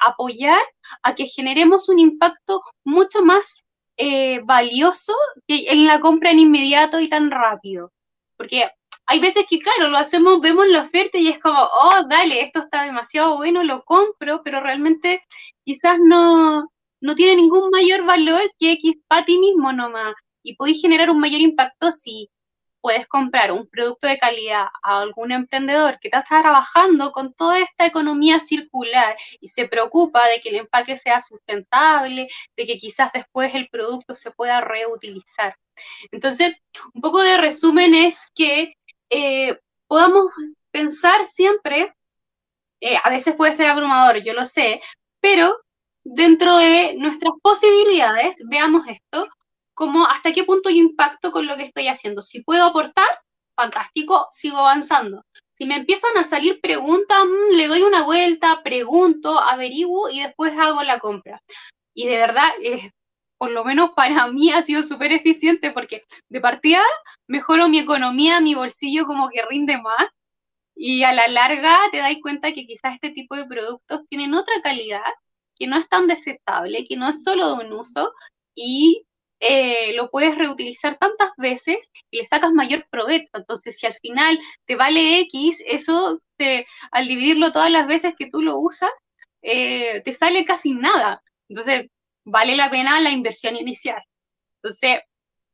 apoyar 0.00 0.60
a 1.02 1.14
que 1.14 1.26
generemos 1.26 1.88
un 1.88 1.98
impacto 1.98 2.62
mucho 2.84 3.22
más 3.22 3.64
eh, 3.96 4.40
valioso 4.44 5.14
que 5.46 5.66
en 5.68 5.86
la 5.86 6.00
compra 6.00 6.30
en 6.30 6.38
inmediato 6.38 6.98
y 7.00 7.08
tan 7.08 7.30
rápido. 7.30 7.92
Porque 8.36 8.70
hay 9.06 9.20
veces 9.20 9.44
que, 9.48 9.58
claro, 9.58 9.88
lo 9.88 9.98
hacemos, 9.98 10.40
vemos 10.40 10.66
la 10.68 10.82
oferta 10.82 11.18
y 11.18 11.28
es 11.28 11.38
como, 11.38 11.62
oh, 11.62 12.06
dale, 12.08 12.42
esto 12.42 12.60
está 12.60 12.84
demasiado 12.84 13.36
bueno, 13.36 13.62
lo 13.62 13.84
compro, 13.84 14.42
pero 14.42 14.60
realmente 14.60 15.24
quizás 15.64 15.98
no, 16.00 16.70
no 17.00 17.14
tiene 17.14 17.36
ningún 17.36 17.70
mayor 17.70 18.04
valor 18.04 18.50
que 18.58 18.72
X 18.72 18.96
para 19.06 19.24
ti 19.24 19.38
mismo 19.38 19.72
nomás. 19.72 20.14
Y 20.42 20.56
podéis 20.56 20.80
generar 20.80 21.10
un 21.10 21.20
mayor 21.20 21.40
impacto 21.40 21.90
si 21.90 22.30
puedes 22.84 23.06
comprar 23.06 23.50
un 23.50 23.66
producto 23.66 24.06
de 24.06 24.18
calidad 24.18 24.66
a 24.82 25.00
algún 25.00 25.32
emprendedor 25.32 25.98
que 26.00 26.08
está 26.08 26.22
trabajando 26.22 27.12
con 27.12 27.32
toda 27.32 27.58
esta 27.60 27.86
economía 27.86 28.40
circular 28.40 29.16
y 29.40 29.48
se 29.48 29.66
preocupa 29.66 30.26
de 30.28 30.42
que 30.42 30.50
el 30.50 30.56
empaque 30.56 30.98
sea 30.98 31.18
sustentable, 31.20 32.28
de 32.54 32.66
que 32.66 32.76
quizás 32.76 33.10
después 33.12 33.54
el 33.54 33.68
producto 33.70 34.14
se 34.14 34.32
pueda 34.32 34.60
reutilizar. 34.60 35.56
Entonces, 36.12 36.54
un 36.92 37.00
poco 37.00 37.22
de 37.22 37.38
resumen 37.38 37.94
es 37.94 38.30
que 38.34 38.74
eh, 39.10 39.58
podamos 39.86 40.26
pensar 40.70 41.24
siempre, 41.26 41.94
eh, 42.80 42.96
a 43.02 43.10
veces 43.10 43.34
puede 43.36 43.54
ser 43.54 43.66
abrumador, 43.66 44.22
yo 44.22 44.32
lo 44.34 44.44
sé, 44.44 44.80
pero 45.20 45.56
dentro 46.04 46.56
de 46.58 46.94
nuestras 46.96 47.32
posibilidades, 47.42 48.36
veamos 48.48 48.86
esto, 48.88 49.28
como 49.74 50.06
hasta 50.06 50.32
qué 50.32 50.44
punto 50.44 50.70
yo 50.70 50.76
impacto 50.76 51.32
con 51.32 51.46
lo 51.46 51.56
que 51.56 51.64
estoy 51.64 51.88
haciendo. 51.88 52.22
Si 52.22 52.42
puedo 52.42 52.64
aportar, 52.64 53.06
fantástico, 53.56 54.26
sigo 54.30 54.58
avanzando. 54.58 55.22
Si 55.56 55.66
me 55.66 55.76
empiezan 55.76 56.16
a 56.18 56.24
salir 56.24 56.60
preguntas, 56.60 57.24
mm, 57.24 57.54
le 57.56 57.68
doy 57.68 57.82
una 57.82 58.02
vuelta, 58.04 58.62
pregunto, 58.62 59.38
averiguo 59.38 60.10
y 60.10 60.20
después 60.20 60.52
hago 60.58 60.82
la 60.82 60.98
compra. 60.98 61.40
Y 61.94 62.06
de 62.06 62.16
verdad, 62.16 62.48
por 63.44 63.52
lo 63.52 63.62
menos 63.62 63.90
para 63.90 64.26
mí 64.32 64.50
ha 64.52 64.62
sido 64.62 64.82
súper 64.82 65.12
eficiente 65.12 65.70
porque 65.70 66.02
de 66.30 66.40
partida 66.40 66.80
mejoro 67.26 67.68
mi 67.68 67.78
economía, 67.78 68.40
mi 68.40 68.54
bolsillo 68.54 69.04
como 69.04 69.28
que 69.28 69.44
rinde 69.44 69.76
más 69.76 70.08
y 70.74 71.02
a 71.02 71.12
la 71.12 71.28
larga 71.28 71.76
te 71.92 71.98
das 71.98 72.14
cuenta 72.22 72.54
que 72.54 72.66
quizás 72.66 72.94
este 72.94 73.10
tipo 73.10 73.36
de 73.36 73.44
productos 73.44 74.00
tienen 74.08 74.32
otra 74.32 74.54
calidad, 74.62 75.12
que 75.58 75.66
no 75.66 75.76
es 75.76 75.86
tan 75.90 76.06
desechable, 76.06 76.86
que 76.88 76.96
no 76.96 77.10
es 77.10 77.22
solo 77.22 77.54
de 77.54 77.66
un 77.66 77.72
uso 77.74 78.14
y 78.54 79.04
eh, 79.40 79.92
lo 79.94 80.10
puedes 80.10 80.38
reutilizar 80.38 80.96
tantas 80.96 81.32
veces 81.36 81.90
y 82.10 82.16
le 82.16 82.26
sacas 82.26 82.50
mayor 82.50 82.86
provecho. 82.88 83.30
Entonces, 83.34 83.76
si 83.76 83.84
al 83.86 83.94
final 83.96 84.40
te 84.66 84.74
vale 84.74 85.20
X, 85.20 85.58
eso 85.66 86.22
te, 86.38 86.64
al 86.92 87.08
dividirlo 87.08 87.52
todas 87.52 87.70
las 87.70 87.86
veces 87.86 88.14
que 88.18 88.30
tú 88.30 88.40
lo 88.40 88.58
usas, 88.58 88.90
eh, 89.42 90.00
te 90.02 90.14
sale 90.14 90.46
casi 90.46 90.72
nada. 90.72 91.22
Entonces, 91.50 91.90
vale 92.24 92.56
la 92.56 92.70
pena 92.70 93.00
la 93.00 93.10
inversión 93.10 93.56
inicial. 93.56 94.02
Entonces, 94.62 95.00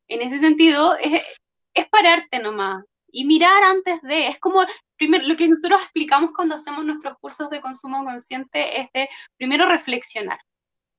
en 0.09 0.23
ese 0.23 0.39
sentido, 0.39 0.97
es, 0.99 1.23
es 1.75 1.89
pararte 1.89 2.39
nomás 2.39 2.85
y 3.13 3.25
mirar 3.25 3.63
antes 3.63 4.01
de, 4.03 4.29
es 4.29 4.39
como 4.39 4.65
primero, 4.97 5.27
lo 5.27 5.37
que 5.37 5.49
nosotros 5.49 5.83
explicamos 5.83 6.31
cuando 6.35 6.55
hacemos 6.55 6.85
nuestros 6.85 7.17
cursos 7.19 7.51
de 7.51 7.61
consumo 7.61 8.05
consciente 8.05 8.81
es 8.81 8.89
de 8.93 9.09
primero 9.37 9.67
reflexionar. 9.69 10.39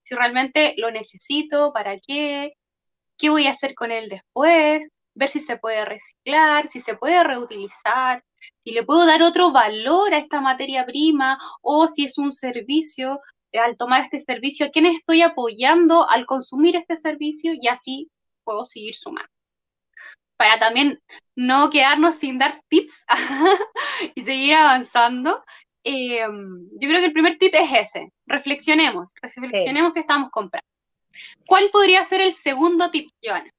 Si 0.03 0.15
realmente 0.15 0.73
lo 0.77 0.91
necesito, 0.91 1.71
para 1.71 1.99
qué, 1.99 2.53
qué 3.17 3.29
voy 3.29 3.47
a 3.47 3.51
hacer 3.51 3.75
con 3.75 3.91
él 3.91 4.09
después, 4.09 4.89
ver 5.13 5.29
si 5.29 5.39
se 5.39 5.57
puede 5.57 5.85
reciclar, 5.85 6.67
si 6.67 6.79
se 6.79 6.95
puede 6.95 7.23
reutilizar, 7.23 8.23
si 8.63 8.71
le 8.71 8.83
puedo 8.83 9.05
dar 9.05 9.21
otro 9.21 9.51
valor 9.51 10.13
a 10.13 10.17
esta 10.17 10.41
materia 10.41 10.85
prima 10.85 11.37
o 11.61 11.87
si 11.87 12.05
es 12.05 12.17
un 12.17 12.31
servicio, 12.31 13.19
al 13.59 13.77
tomar 13.77 14.01
este 14.03 14.19
servicio, 14.19 14.65
a 14.65 14.69
quién 14.69 14.85
estoy 14.85 15.21
apoyando 15.21 16.09
al 16.09 16.25
consumir 16.25 16.75
este 16.75 16.97
servicio 16.97 17.53
y 17.59 17.67
así 17.67 18.09
puedo 18.43 18.65
seguir 18.65 18.95
sumando. 18.95 19.29
Para 20.37 20.59
también 20.59 20.99
no 21.35 21.69
quedarnos 21.69 22.15
sin 22.15 22.39
dar 22.39 22.61
tips 22.69 23.05
y 24.15 24.21
seguir 24.23 24.55
avanzando, 24.55 25.43
eh, 25.83 26.21
yo 26.21 26.89
creo 26.89 26.99
que 26.99 27.05
el 27.05 27.13
primer 27.13 27.37
tip 27.37 27.53
es 27.55 27.89
ese, 27.89 28.11
reflexionemos, 28.25 29.11
reflexionemos 29.21 29.93
qué 29.93 30.01
estamos 30.01 30.29
comprando. 30.31 30.67
¿Cuál 31.45 31.69
podría 31.71 32.03
ser 32.03 32.21
el 32.21 32.33
segundo 32.33 32.89
tip, 32.89 33.09
Joana? 33.21 33.51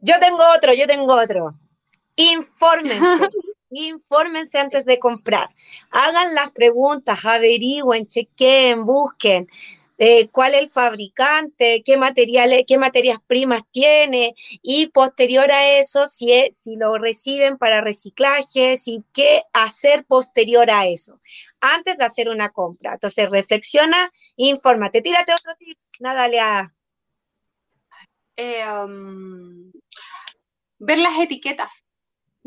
Yo 0.00 0.14
tengo 0.20 0.42
otro, 0.56 0.72
yo 0.74 0.86
tengo 0.86 1.14
otro. 1.14 1.54
Infórmense. 2.16 3.00
infórmense 3.70 4.58
antes 4.58 4.84
de 4.84 4.98
comprar. 4.98 5.50
Hagan 5.90 6.34
las 6.34 6.50
preguntas, 6.52 7.24
averigüen, 7.24 8.06
chequen, 8.06 8.84
busquen. 8.84 9.44
Eh, 10.00 10.28
cuál 10.28 10.54
es 10.54 10.60
el 10.60 10.68
fabricante, 10.68 11.82
qué 11.84 11.96
materiales, 11.96 12.64
qué 12.68 12.78
materias 12.78 13.18
primas 13.26 13.62
tiene 13.72 14.32
y 14.62 14.86
posterior 14.86 15.50
a 15.50 15.76
eso, 15.78 16.06
si, 16.06 16.30
lo 16.66 16.98
reciben 16.98 17.58
para 17.58 17.80
reciclaje, 17.80 18.76
si 18.76 19.02
qué 19.12 19.42
hacer 19.52 20.04
posterior 20.04 20.70
a 20.70 20.86
eso, 20.86 21.20
antes 21.60 21.98
de 21.98 22.04
hacer 22.04 22.28
una 22.28 22.50
compra. 22.50 22.92
Entonces, 22.94 23.28
reflexiona, 23.28 24.12
infórmate. 24.36 25.02
Tírate 25.02 25.32
otro 25.32 25.52
tips, 25.58 25.90
nada, 25.98 26.28
Lea. 26.28 26.72
Eh, 28.36 28.64
um, 28.70 29.72
ver 30.78 30.98
las 30.98 31.18
etiquetas. 31.18 31.87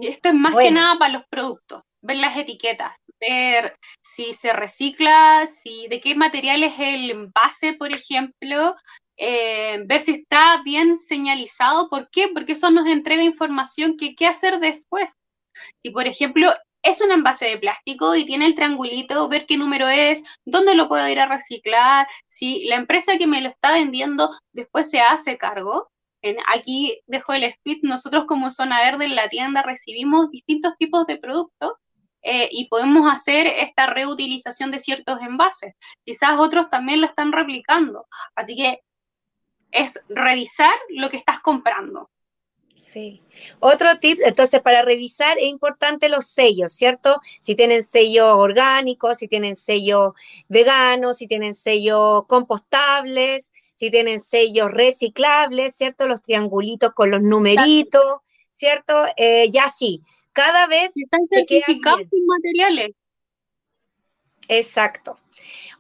Y 0.01 0.07
esto 0.07 0.29
es 0.29 0.35
más 0.35 0.55
que 0.55 0.71
nada 0.71 0.97
para 0.97 1.13
los 1.13 1.23
productos. 1.27 1.83
Ver 2.01 2.17
las 2.17 2.35
etiquetas, 2.35 2.95
ver 3.19 3.77
si 4.01 4.33
se 4.33 4.51
recicla, 4.51 5.45
si 5.45 5.87
de 5.89 6.01
qué 6.01 6.15
material 6.15 6.63
es 6.63 6.73
el 6.79 7.11
envase, 7.11 7.73
por 7.73 7.91
ejemplo, 7.91 8.75
eh, 9.15 9.79
ver 9.85 10.01
si 10.01 10.13
está 10.13 10.63
bien 10.63 10.97
señalizado. 10.97 11.87
¿Por 11.87 12.09
qué? 12.09 12.29
Porque 12.29 12.53
eso 12.53 12.71
nos 12.71 12.87
entrega 12.87 13.21
información 13.21 13.95
que 13.95 14.15
qué 14.15 14.25
hacer 14.25 14.59
después. 14.59 15.07
Si, 15.83 15.91
por 15.91 16.07
ejemplo, 16.07 16.51
es 16.81 16.99
un 16.99 17.11
envase 17.11 17.45
de 17.45 17.59
plástico 17.59 18.15
y 18.15 18.25
tiene 18.25 18.47
el 18.47 18.55
triangulito, 18.55 19.29
ver 19.29 19.45
qué 19.45 19.57
número 19.57 19.87
es, 19.87 20.23
dónde 20.45 20.73
lo 20.73 20.87
puedo 20.87 21.07
ir 21.07 21.19
a 21.19 21.27
reciclar, 21.27 22.07
si 22.27 22.63
la 22.63 22.77
empresa 22.77 23.19
que 23.19 23.27
me 23.27 23.41
lo 23.41 23.49
está 23.49 23.71
vendiendo 23.71 24.31
después 24.51 24.89
se 24.89 24.99
hace 24.99 25.37
cargo. 25.37 25.91
En, 26.21 26.37
aquí 26.53 27.01
dejo 27.07 27.33
el 27.33 27.43
speed, 27.43 27.79
nosotros 27.83 28.25
como 28.25 28.51
zona 28.51 28.81
verde 28.81 29.05
en 29.05 29.15
la 29.15 29.29
tienda 29.29 29.63
recibimos 29.63 30.29
distintos 30.29 30.77
tipos 30.77 31.05
de 31.07 31.17
productos 31.17 31.73
eh, 32.21 32.49
y 32.51 32.67
podemos 32.67 33.11
hacer 33.11 33.47
esta 33.47 33.87
reutilización 33.87 34.71
de 34.71 34.79
ciertos 34.79 35.19
envases. 35.21 35.75
Quizás 36.05 36.39
otros 36.39 36.69
también 36.69 37.01
lo 37.01 37.07
están 37.07 37.31
replicando. 37.31 38.05
Así 38.35 38.55
que 38.55 38.81
es 39.71 39.99
revisar 40.09 40.73
lo 40.89 41.09
que 41.09 41.17
estás 41.17 41.39
comprando. 41.39 42.09
Sí. 42.75 43.21
Otro 43.59 43.99
tip, 43.99 44.19
entonces, 44.25 44.59
para 44.61 44.81
revisar 44.81 45.37
es 45.37 45.45
importante 45.45 46.09
los 46.09 46.25
sellos, 46.25 46.73
¿cierto? 46.73 47.21
Si 47.39 47.55
tienen 47.55 47.83
sello 47.83 48.37
orgánico, 48.37 49.13
si 49.13 49.27
tienen 49.27 49.55
sello 49.55 50.15
vegano, 50.49 51.13
si 51.13 51.27
tienen 51.27 51.53
sello 51.53 52.25
compostables, 52.27 53.50
si 53.81 53.89
tienen 53.89 54.19
sellos 54.19 54.69
reciclables, 54.69 55.75
¿cierto? 55.75 56.07
Los 56.07 56.21
triangulitos 56.21 56.93
con 56.93 57.09
los 57.09 57.23
numeritos, 57.23 58.19
¿cierto? 58.51 59.05
Eh, 59.17 59.49
ya 59.49 59.69
sí, 59.69 60.03
cada 60.33 60.67
vez... 60.67 60.91
están 60.95 61.21
certificados 61.27 62.07
sin 62.07 62.23
materiales. 62.27 62.91
Exacto. 64.49 65.17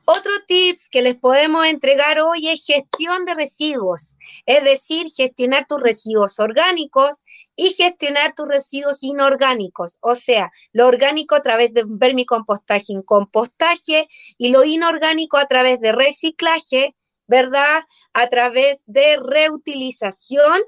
Otro 0.05 0.31
tips 0.47 0.89
que 0.89 1.03
les 1.03 1.15
podemos 1.15 1.67
entregar 1.67 2.19
hoy 2.21 2.47
es 2.47 2.65
gestión 2.65 3.23
de 3.25 3.35
residuos, 3.35 4.17
es 4.47 4.63
decir, 4.63 5.05
gestionar 5.15 5.67
tus 5.67 5.79
residuos 5.79 6.39
orgánicos 6.39 7.23
y 7.55 7.69
gestionar 7.75 8.33
tus 8.33 8.47
residuos 8.47 9.03
inorgánicos, 9.03 9.99
o 10.01 10.15
sea, 10.15 10.51
lo 10.73 10.87
orgánico 10.87 11.35
a 11.35 11.43
través 11.43 11.71
de 11.75 11.83
vermicompostaje 11.85 12.93
en 12.93 13.03
compostaje 13.03 14.07
y 14.39 14.49
lo 14.49 14.63
inorgánico 14.63 15.37
a 15.37 15.45
través 15.45 15.79
de 15.79 15.91
reciclaje, 15.91 16.95
¿verdad? 17.31 17.83
A 18.13 18.27
través 18.27 18.83
de 18.85 19.17
reutilización 19.17 20.61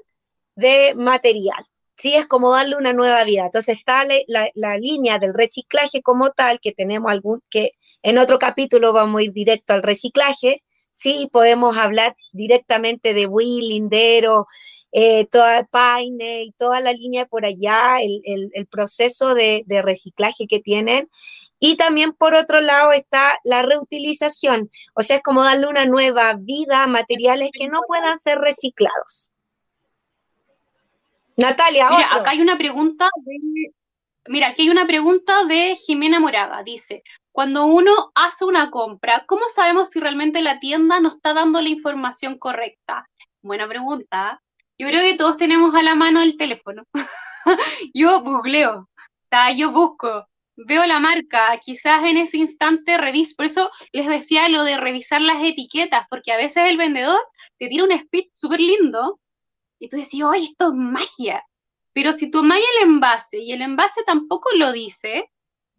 de 0.56 0.94
material. 0.96 1.62
Sí, 1.96 2.14
es 2.14 2.26
como 2.26 2.52
darle 2.52 2.76
una 2.76 2.94
nueva 2.94 3.22
vida. 3.24 3.44
Entonces 3.44 3.76
está 3.78 4.04
la, 4.04 4.50
la 4.54 4.78
línea 4.78 5.18
del 5.18 5.34
reciclaje 5.34 6.00
como 6.02 6.30
tal, 6.30 6.58
que 6.60 6.72
tenemos 6.72 7.12
algún, 7.12 7.42
que 7.50 7.72
en 8.02 8.16
otro 8.18 8.38
capítulo 8.38 8.94
vamos 8.94 9.20
a 9.20 9.24
ir 9.24 9.32
directo 9.32 9.74
al 9.74 9.82
reciclaje, 9.82 10.62
sí, 10.90 11.28
podemos 11.30 11.76
hablar 11.76 12.16
directamente 12.32 13.12
de 13.12 13.26
Will, 13.26 13.68
Lindero, 13.68 14.46
eh, 14.96 15.26
toda 15.26 15.64
Paine 15.64 16.44
y 16.44 16.52
toda 16.52 16.78
la 16.78 16.92
línea 16.92 17.26
por 17.26 17.44
allá, 17.44 17.98
el, 18.00 18.66
proceso 18.68 19.34
de, 19.34 19.64
reciclaje 19.82 20.46
que 20.46 20.60
tienen. 20.60 21.10
Y 21.58 21.76
también 21.76 22.12
por 22.12 22.34
otro 22.34 22.60
lado 22.60 22.92
está 22.92 23.38
la 23.44 23.62
reutilización, 23.62 24.70
o 24.94 25.02
sea, 25.02 25.16
es 25.16 25.22
como 25.22 25.44
darle 25.44 25.66
una 25.66 25.86
nueva 25.86 26.34
vida 26.38 26.82
a 26.82 26.86
materiales 26.86 27.50
que 27.52 27.68
no 27.68 27.80
puedan 27.86 28.18
ser 28.18 28.38
reciclados. 28.38 29.28
Natalia, 31.36 31.90
Mira, 31.90 32.14
acá 32.14 32.30
hay 32.30 32.40
una 32.40 32.58
pregunta 32.58 33.08
de, 33.24 33.72
Mira, 34.26 34.48
aquí 34.48 34.62
hay 34.62 34.70
una 34.70 34.86
pregunta 34.86 35.44
de 35.44 35.76
Jimena 35.76 36.18
Moraga. 36.18 36.62
Dice, 36.62 37.02
cuando 37.30 37.66
uno 37.66 38.10
hace 38.14 38.44
una 38.46 38.70
compra, 38.70 39.24
¿cómo 39.26 39.48
sabemos 39.48 39.90
si 39.90 40.00
realmente 40.00 40.40
la 40.40 40.60
tienda 40.60 40.98
nos 41.00 41.16
está 41.16 41.34
dando 41.34 41.60
la 41.60 41.68
información 41.68 42.38
correcta? 42.38 43.06
Buena 43.42 43.68
pregunta. 43.68 44.40
Yo 44.78 44.88
creo 44.88 45.02
que 45.02 45.16
todos 45.16 45.36
tenemos 45.36 45.74
a 45.74 45.82
la 45.82 45.94
mano 45.94 46.22
el 46.22 46.38
teléfono. 46.38 46.84
yo 47.94 48.22
googleo, 48.22 48.88
yo 49.56 49.72
busco, 49.72 50.26
veo 50.56 50.86
la 50.86 51.00
marca, 51.00 51.58
quizás 51.64 52.04
en 52.04 52.16
ese 52.16 52.38
instante 52.38 52.98
reviso. 52.98 53.34
Por 53.36 53.46
eso 53.46 53.70
les 53.92 54.06
decía 54.06 54.48
lo 54.48 54.64
de 54.64 54.76
revisar 54.76 55.20
las 55.20 55.42
etiquetas, 55.42 56.06
porque 56.08 56.32
a 56.32 56.36
veces 56.36 56.64
el 56.68 56.76
vendedor 56.76 57.20
te 57.58 57.68
tira 57.68 57.84
un 57.84 57.92
speed 57.92 58.24
súper 58.32 58.60
lindo 58.60 59.20
y 59.78 59.88
tú 59.88 59.96
decís, 59.96 60.22
oye, 60.22 60.44
esto 60.44 60.68
es 60.68 60.74
magia. 60.74 61.44
Pero 61.92 62.12
si 62.12 62.30
tomáis 62.30 62.64
el 62.76 62.88
envase 62.88 63.38
y 63.38 63.52
el 63.52 63.62
envase 63.62 64.02
tampoco 64.04 64.50
lo 64.56 64.72
dice, 64.72 65.30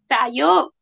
o 0.04 0.06
sea, 0.06 0.28
yo 0.32 0.72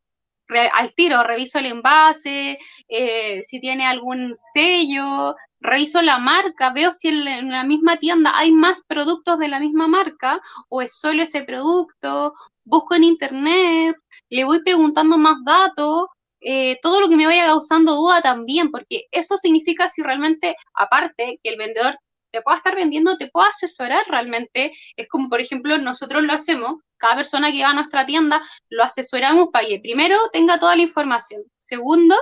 al 0.73 0.93
tiro, 0.93 1.23
reviso 1.23 1.59
el 1.59 1.65
envase, 1.65 2.59
eh, 2.87 3.43
si 3.45 3.59
tiene 3.59 3.87
algún 3.87 4.33
sello, 4.53 5.35
reviso 5.59 6.01
la 6.01 6.19
marca, 6.19 6.71
veo 6.71 6.91
si 6.91 7.07
en, 7.07 7.49
la 7.49 7.63
misma 7.63 7.97
tienda 7.97 8.31
hay 8.35 8.51
más 8.51 8.83
productos 8.85 9.39
de 9.39 9.47
la 9.47 9.59
misma 9.59 9.87
marca 9.87 10.39
o 10.69 10.81
es 10.81 10.97
solo 10.99 11.23
ese 11.23 11.43
producto, 11.43 12.33
busco 12.65 12.95
en 12.95 13.03
internet, 13.03 13.95
le 14.29 14.43
voy 14.43 14.61
preguntando 14.63 15.17
más 15.17 15.37
datos, 15.45 16.07
eh, 16.41 16.77
todo 16.81 17.01
lo 17.01 17.09
que 17.09 17.15
me 17.15 17.25
vaya 17.25 17.45
causando 17.45 17.95
duda 17.95 18.21
también, 18.21 18.69
porque 18.71 19.05
eso 19.11 19.37
significa 19.37 19.87
si 19.89 20.01
realmente, 20.03 20.55
aparte, 20.73 21.39
que 21.41 21.49
el 21.49 21.57
vendedor 21.57 21.97
te 22.31 22.41
pueda 22.41 22.57
estar 22.57 22.75
vendiendo, 22.75 23.17
te 23.17 23.29
pueda 23.29 23.47
asesorar 23.47 24.03
realmente. 24.09 24.73
Es 24.97 25.07
como, 25.07 25.29
por 25.29 25.39
ejemplo, 25.41 25.77
nosotros 25.77 26.23
lo 26.23 26.33
hacemos, 26.33 26.81
cada 26.97 27.15
persona 27.15 27.51
que 27.51 27.63
va 27.63 27.69
a 27.69 27.73
nuestra 27.73 28.05
tienda, 28.05 28.41
lo 28.69 28.83
asesoramos 28.83 29.49
para 29.51 29.67
que 29.67 29.79
primero 29.79 30.17
tenga 30.33 30.59
toda 30.59 30.75
la 30.75 30.81
información. 30.81 31.43
Segundo, 31.57 32.15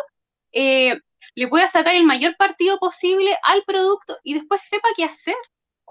eh, 0.52 1.00
le 1.36 1.48
pueda 1.48 1.68
sacar 1.68 1.96
el 1.96 2.04
mayor 2.04 2.36
partido 2.38 2.78
posible 2.80 3.38
al 3.44 3.64
producto 3.64 4.18
y 4.24 4.36
después 4.36 4.62
sepa 4.62 4.88
qué 4.96 5.04
hacer. 5.06 5.36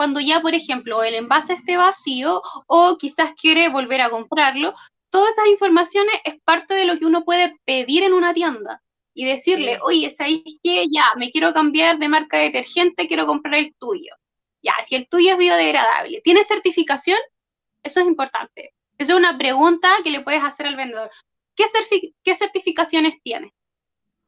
Cuando 0.02 0.18
ya, 0.18 0.40
por 0.40 0.52
ejemplo, 0.52 1.04
el 1.04 1.14
envase 1.14 1.52
esté 1.52 1.76
vacío 1.76 2.42
o 2.66 2.98
quizás 2.98 3.34
quiere 3.40 3.68
volver 3.68 4.00
a 4.00 4.10
comprarlo, 4.10 4.74
todas 5.10 5.30
esas 5.30 5.46
informaciones 5.46 6.12
es 6.24 6.40
parte 6.44 6.74
de 6.74 6.86
lo 6.86 6.98
que 6.98 7.06
uno 7.06 7.24
puede 7.24 7.54
pedir 7.64 8.02
en 8.02 8.12
una 8.12 8.34
tienda 8.34 8.82
y 9.14 9.26
decirle, 9.26 9.78
oye, 9.80 10.10
¿sabes 10.10 10.40
que 10.60 10.86
Ya, 10.90 11.04
me 11.16 11.30
quiero 11.30 11.54
cambiar 11.54 12.00
de 12.00 12.08
marca 12.08 12.36
de 12.36 12.46
detergente, 12.46 13.06
quiero 13.06 13.26
comprar 13.26 13.54
el 13.54 13.76
tuyo. 13.78 14.12
Ya, 14.60 14.72
si 14.88 14.96
el 14.96 15.06
tuyo 15.08 15.34
es 15.34 15.38
biodegradable, 15.38 16.20
¿tiene 16.24 16.42
certificación? 16.42 17.18
Eso 17.84 18.00
es 18.00 18.06
importante. 18.08 18.74
Esa 18.98 19.12
es 19.12 19.18
una 19.20 19.38
pregunta 19.38 19.88
que 20.02 20.10
le 20.10 20.22
puedes 20.22 20.42
hacer 20.42 20.66
al 20.66 20.74
vendedor. 20.74 21.12
¿Qué, 21.54 22.34
certificaciones 22.34 23.22
tiene? 23.22 23.52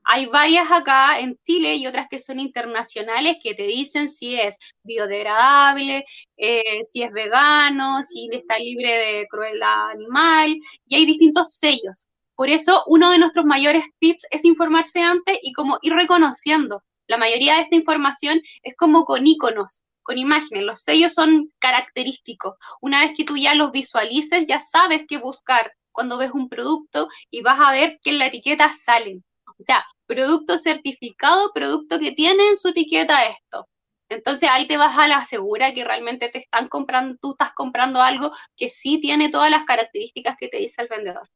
Hay 0.04 0.26
varias 0.26 0.70
acá 0.70 1.18
en 1.18 1.38
Chile 1.44 1.76
y 1.76 1.86
otras 1.86 2.08
que 2.08 2.18
son 2.18 2.38
internacionales 2.38 3.38
que 3.42 3.54
te 3.54 3.64
dicen 3.64 4.08
si 4.10 4.38
es 4.38 4.58
biodegradable, 4.82 6.04
eh, 6.36 6.84
si 6.84 7.02
es 7.02 7.12
vegano, 7.12 8.02
si 8.04 8.28
está 8.32 8.58
libre 8.58 8.90
de 8.90 9.26
crueldad 9.28 9.90
animal, 9.90 10.56
y 10.86 10.94
hay 10.96 11.06
distintos 11.06 11.56
sellos. 11.56 12.08
Por 12.36 12.50
eso, 12.50 12.82
uno 12.86 13.10
de 13.10 13.18
nuestros 13.18 13.44
mayores 13.46 13.84
tips 14.00 14.26
es 14.30 14.44
informarse 14.44 15.00
antes 15.00 15.38
y 15.42 15.52
como 15.52 15.78
ir 15.82 15.94
reconociendo. 15.94 16.82
La 17.06 17.16
mayoría 17.16 17.54
de 17.56 17.62
esta 17.62 17.76
información 17.76 18.40
es 18.62 18.74
como 18.76 19.04
con 19.04 19.26
iconos, 19.26 19.84
con 20.02 20.18
imágenes. 20.18 20.64
Los 20.64 20.82
sellos 20.82 21.14
son 21.14 21.50
característicos. 21.60 22.56
Una 22.80 23.00
vez 23.00 23.12
que 23.16 23.24
tú 23.24 23.36
ya 23.36 23.54
los 23.54 23.72
visualices, 23.72 24.46
ya 24.46 24.58
sabes 24.60 25.04
qué 25.08 25.18
buscar 25.18 25.72
cuando 25.92 26.18
ves 26.18 26.32
un 26.32 26.48
producto 26.48 27.08
y 27.30 27.42
vas 27.42 27.60
a 27.60 27.72
ver 27.72 27.98
que 28.02 28.10
en 28.10 28.18
la 28.18 28.26
etiqueta 28.26 28.72
salen. 28.72 29.24
O 29.58 29.62
sea, 29.62 29.84
producto 30.06 30.58
certificado, 30.58 31.52
producto 31.52 31.98
que 31.98 32.12
tiene 32.12 32.48
en 32.48 32.56
su 32.56 32.68
etiqueta 32.68 33.26
esto. 33.26 33.68
Entonces 34.08 34.48
ahí 34.52 34.66
te 34.66 34.76
vas 34.76 34.96
a 34.98 35.08
la 35.08 35.24
segura 35.24 35.72
que 35.74 35.84
realmente 35.84 36.28
te 36.28 36.38
están 36.38 36.68
comprando, 36.68 37.16
tú 37.20 37.32
estás 37.32 37.52
comprando 37.54 38.00
algo 38.00 38.32
que 38.56 38.68
sí 38.68 39.00
tiene 39.00 39.30
todas 39.30 39.50
las 39.50 39.64
características 39.64 40.36
que 40.38 40.48
te 40.48 40.58
dice 40.58 40.82
el 40.82 40.88
vendedor. 40.88 41.28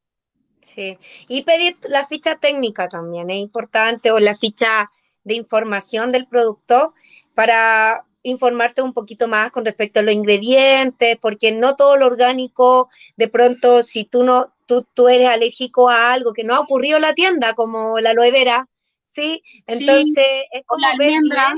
Sí, 0.60 0.98
y 1.28 1.42
pedir 1.42 1.76
la 1.88 2.04
ficha 2.04 2.36
técnica 2.36 2.88
también 2.88 3.30
es 3.30 3.38
importante 3.38 4.10
o 4.10 4.18
la 4.18 4.34
ficha 4.34 4.90
de 5.24 5.34
información 5.34 6.12
del 6.12 6.26
producto 6.26 6.94
para 7.34 8.04
informarte 8.22 8.82
un 8.82 8.92
poquito 8.92 9.28
más 9.28 9.50
con 9.50 9.64
respecto 9.64 10.00
a 10.00 10.02
los 10.02 10.14
ingredientes, 10.14 11.16
porque 11.18 11.52
no 11.52 11.76
todo 11.76 11.96
lo 11.96 12.06
orgánico, 12.06 12.90
de 13.16 13.28
pronto, 13.28 13.82
si 13.82 14.04
tú 14.04 14.24
no, 14.24 14.52
tú, 14.68 14.86
tú 14.94 15.08
eres 15.08 15.28
alérgico 15.28 15.88
a 15.88 16.12
algo 16.12 16.32
que 16.32 16.44
no 16.44 16.54
ha 16.54 16.60
ocurrido 16.60 16.96
en 16.96 17.02
la 17.02 17.14
tienda, 17.14 17.54
como 17.54 17.98
la 17.98 18.10
aloe 18.10 18.30
vera, 18.30 18.68
¿sí? 19.04 19.42
Entonces, 19.66 20.26
es 20.52 20.62
como 20.66 20.82
la 20.82 20.90
almendra. 20.90 21.54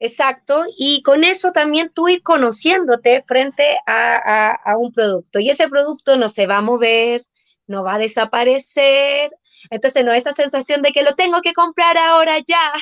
Exacto, 0.00 0.64
y 0.76 1.02
con 1.02 1.24
eso 1.24 1.52
también 1.52 1.90
tú 1.94 2.08
ir 2.08 2.22
conociéndote 2.22 3.22
frente 3.26 3.78
a, 3.86 4.50
a, 4.52 4.76
un 4.76 4.92
producto. 4.92 5.38
Y 5.38 5.48
ese 5.48 5.68
producto 5.68 6.18
no 6.18 6.28
se 6.28 6.46
va 6.46 6.58
a 6.58 6.62
mover, 6.62 7.24
no 7.66 7.84
va 7.84 7.94
a 7.94 7.98
desaparecer. 7.98 9.30
Entonces, 9.70 10.04
no 10.04 10.12
esa 10.12 10.32
sensación 10.32 10.82
de 10.82 10.90
que 10.90 11.04
lo 11.04 11.14
tengo 11.14 11.40
que 11.40 11.54
comprar 11.54 11.96
ahora 11.96 12.36
ya, 12.46 12.72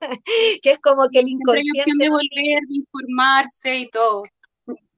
que 0.62 0.70
es 0.72 0.80
como 0.80 1.06
que 1.08 1.20
el 1.20 1.28
inconsciente... 1.28 1.92
de 1.96 2.08
volver, 2.08 2.60
de 2.66 2.74
informarse 2.74 3.76
y 3.76 3.90
todo. 3.90 4.24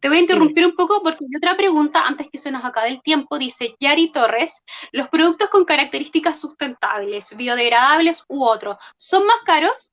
Te 0.06 0.10
voy 0.10 0.18
a 0.18 0.20
interrumpir 0.20 0.64
un 0.64 0.76
poco 0.76 1.02
porque 1.02 1.24
hay 1.24 1.36
otra 1.36 1.56
pregunta 1.56 2.06
antes 2.06 2.28
que 2.30 2.38
se 2.38 2.52
nos 2.52 2.64
acabe 2.64 2.90
el 2.90 3.02
tiempo. 3.02 3.40
Dice 3.40 3.74
Yari 3.80 4.12
Torres, 4.12 4.62
los 4.92 5.08
productos 5.08 5.48
con 5.48 5.64
características 5.64 6.38
sustentables, 6.38 7.36
biodegradables 7.36 8.22
u 8.28 8.44
otros, 8.44 8.76
¿son 8.96 9.26
más 9.26 9.38
caros? 9.44 9.90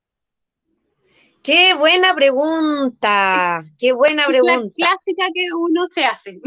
Qué 1.42 1.74
buena 1.74 2.14
pregunta, 2.14 3.58
qué 3.80 3.92
buena 3.94 4.28
pregunta. 4.28 4.68
Es 4.68 4.74
la 4.78 4.86
clásica 4.86 5.26
que 5.34 5.48
uno 5.58 5.88
se 5.88 6.06
hace. 6.06 6.40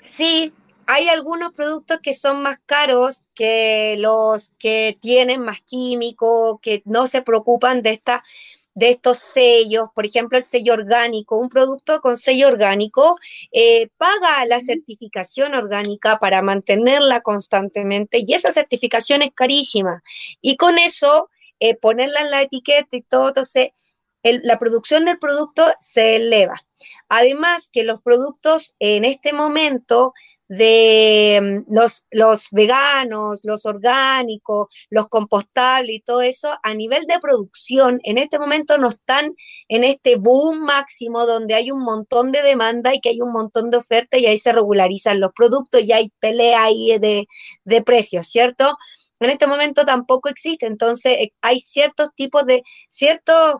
Sí, 0.00 0.54
hay 0.86 1.10
algunos 1.10 1.52
productos 1.52 1.98
que 2.00 2.14
son 2.14 2.40
más 2.40 2.58
caros 2.64 3.26
que 3.34 3.96
los 3.98 4.54
que 4.58 4.96
tienen 5.02 5.42
más 5.42 5.60
químicos, 5.60 6.60
que 6.62 6.80
no 6.86 7.06
se 7.08 7.20
preocupan 7.20 7.82
de 7.82 7.90
esta 7.90 8.22
de 8.74 8.90
estos 8.90 9.18
sellos, 9.18 9.88
por 9.94 10.06
ejemplo, 10.06 10.38
el 10.38 10.44
sello 10.44 10.72
orgánico, 10.74 11.36
un 11.36 11.48
producto 11.48 12.00
con 12.00 12.16
sello 12.16 12.48
orgánico 12.48 13.16
eh, 13.52 13.88
paga 13.98 14.44
la 14.46 14.60
certificación 14.60 15.54
orgánica 15.54 16.18
para 16.18 16.42
mantenerla 16.42 17.20
constantemente 17.20 18.18
y 18.26 18.32
esa 18.32 18.52
certificación 18.52 19.22
es 19.22 19.30
carísima. 19.34 20.02
Y 20.40 20.56
con 20.56 20.78
eso, 20.78 21.28
eh, 21.60 21.76
ponerla 21.76 22.20
en 22.22 22.30
la 22.30 22.42
etiqueta 22.42 22.96
y 22.96 23.02
todo, 23.02 23.28
entonces 23.28 23.68
la 24.22 24.58
producción 24.58 25.04
del 25.04 25.18
producto 25.18 25.64
se 25.80 26.16
eleva. 26.16 26.60
Además 27.08 27.68
que 27.70 27.82
los 27.82 28.00
productos 28.02 28.74
en 28.78 29.04
este 29.04 29.32
momento 29.32 30.12
de 30.48 31.64
mm, 31.66 31.74
los, 31.74 32.06
los 32.10 32.46
veganos, 32.50 33.40
los 33.44 33.66
orgánicos, 33.66 34.68
los 34.90 35.08
compostables 35.08 35.96
y 35.96 36.00
todo 36.00 36.22
eso, 36.22 36.54
a 36.62 36.74
nivel 36.74 37.04
de 37.06 37.18
producción, 37.20 38.00
en 38.04 38.18
este 38.18 38.38
momento 38.38 38.78
no 38.78 38.88
están 38.88 39.34
en 39.68 39.84
este 39.84 40.16
boom 40.16 40.60
máximo 40.60 41.26
donde 41.26 41.54
hay 41.54 41.70
un 41.70 41.82
montón 41.82 42.32
de 42.32 42.42
demanda 42.42 42.94
y 42.94 43.00
que 43.00 43.10
hay 43.10 43.20
un 43.20 43.32
montón 43.32 43.70
de 43.70 43.78
oferta 43.78 44.18
y 44.18 44.26
ahí 44.26 44.38
se 44.38 44.52
regularizan 44.52 45.20
los 45.20 45.32
productos 45.32 45.82
y 45.82 45.92
hay 45.92 46.12
pelea 46.20 46.64
ahí 46.64 46.98
de, 46.98 47.26
de 47.64 47.82
precios, 47.82 48.26
¿cierto? 48.26 48.76
En 49.20 49.30
este 49.30 49.46
momento 49.46 49.84
tampoco 49.84 50.28
existe, 50.28 50.66
entonces 50.66 51.12
eh, 51.18 51.32
hay 51.40 51.60
ciertos 51.60 52.14
tipos 52.14 52.44
de, 52.44 52.62
ciertos 52.88 53.56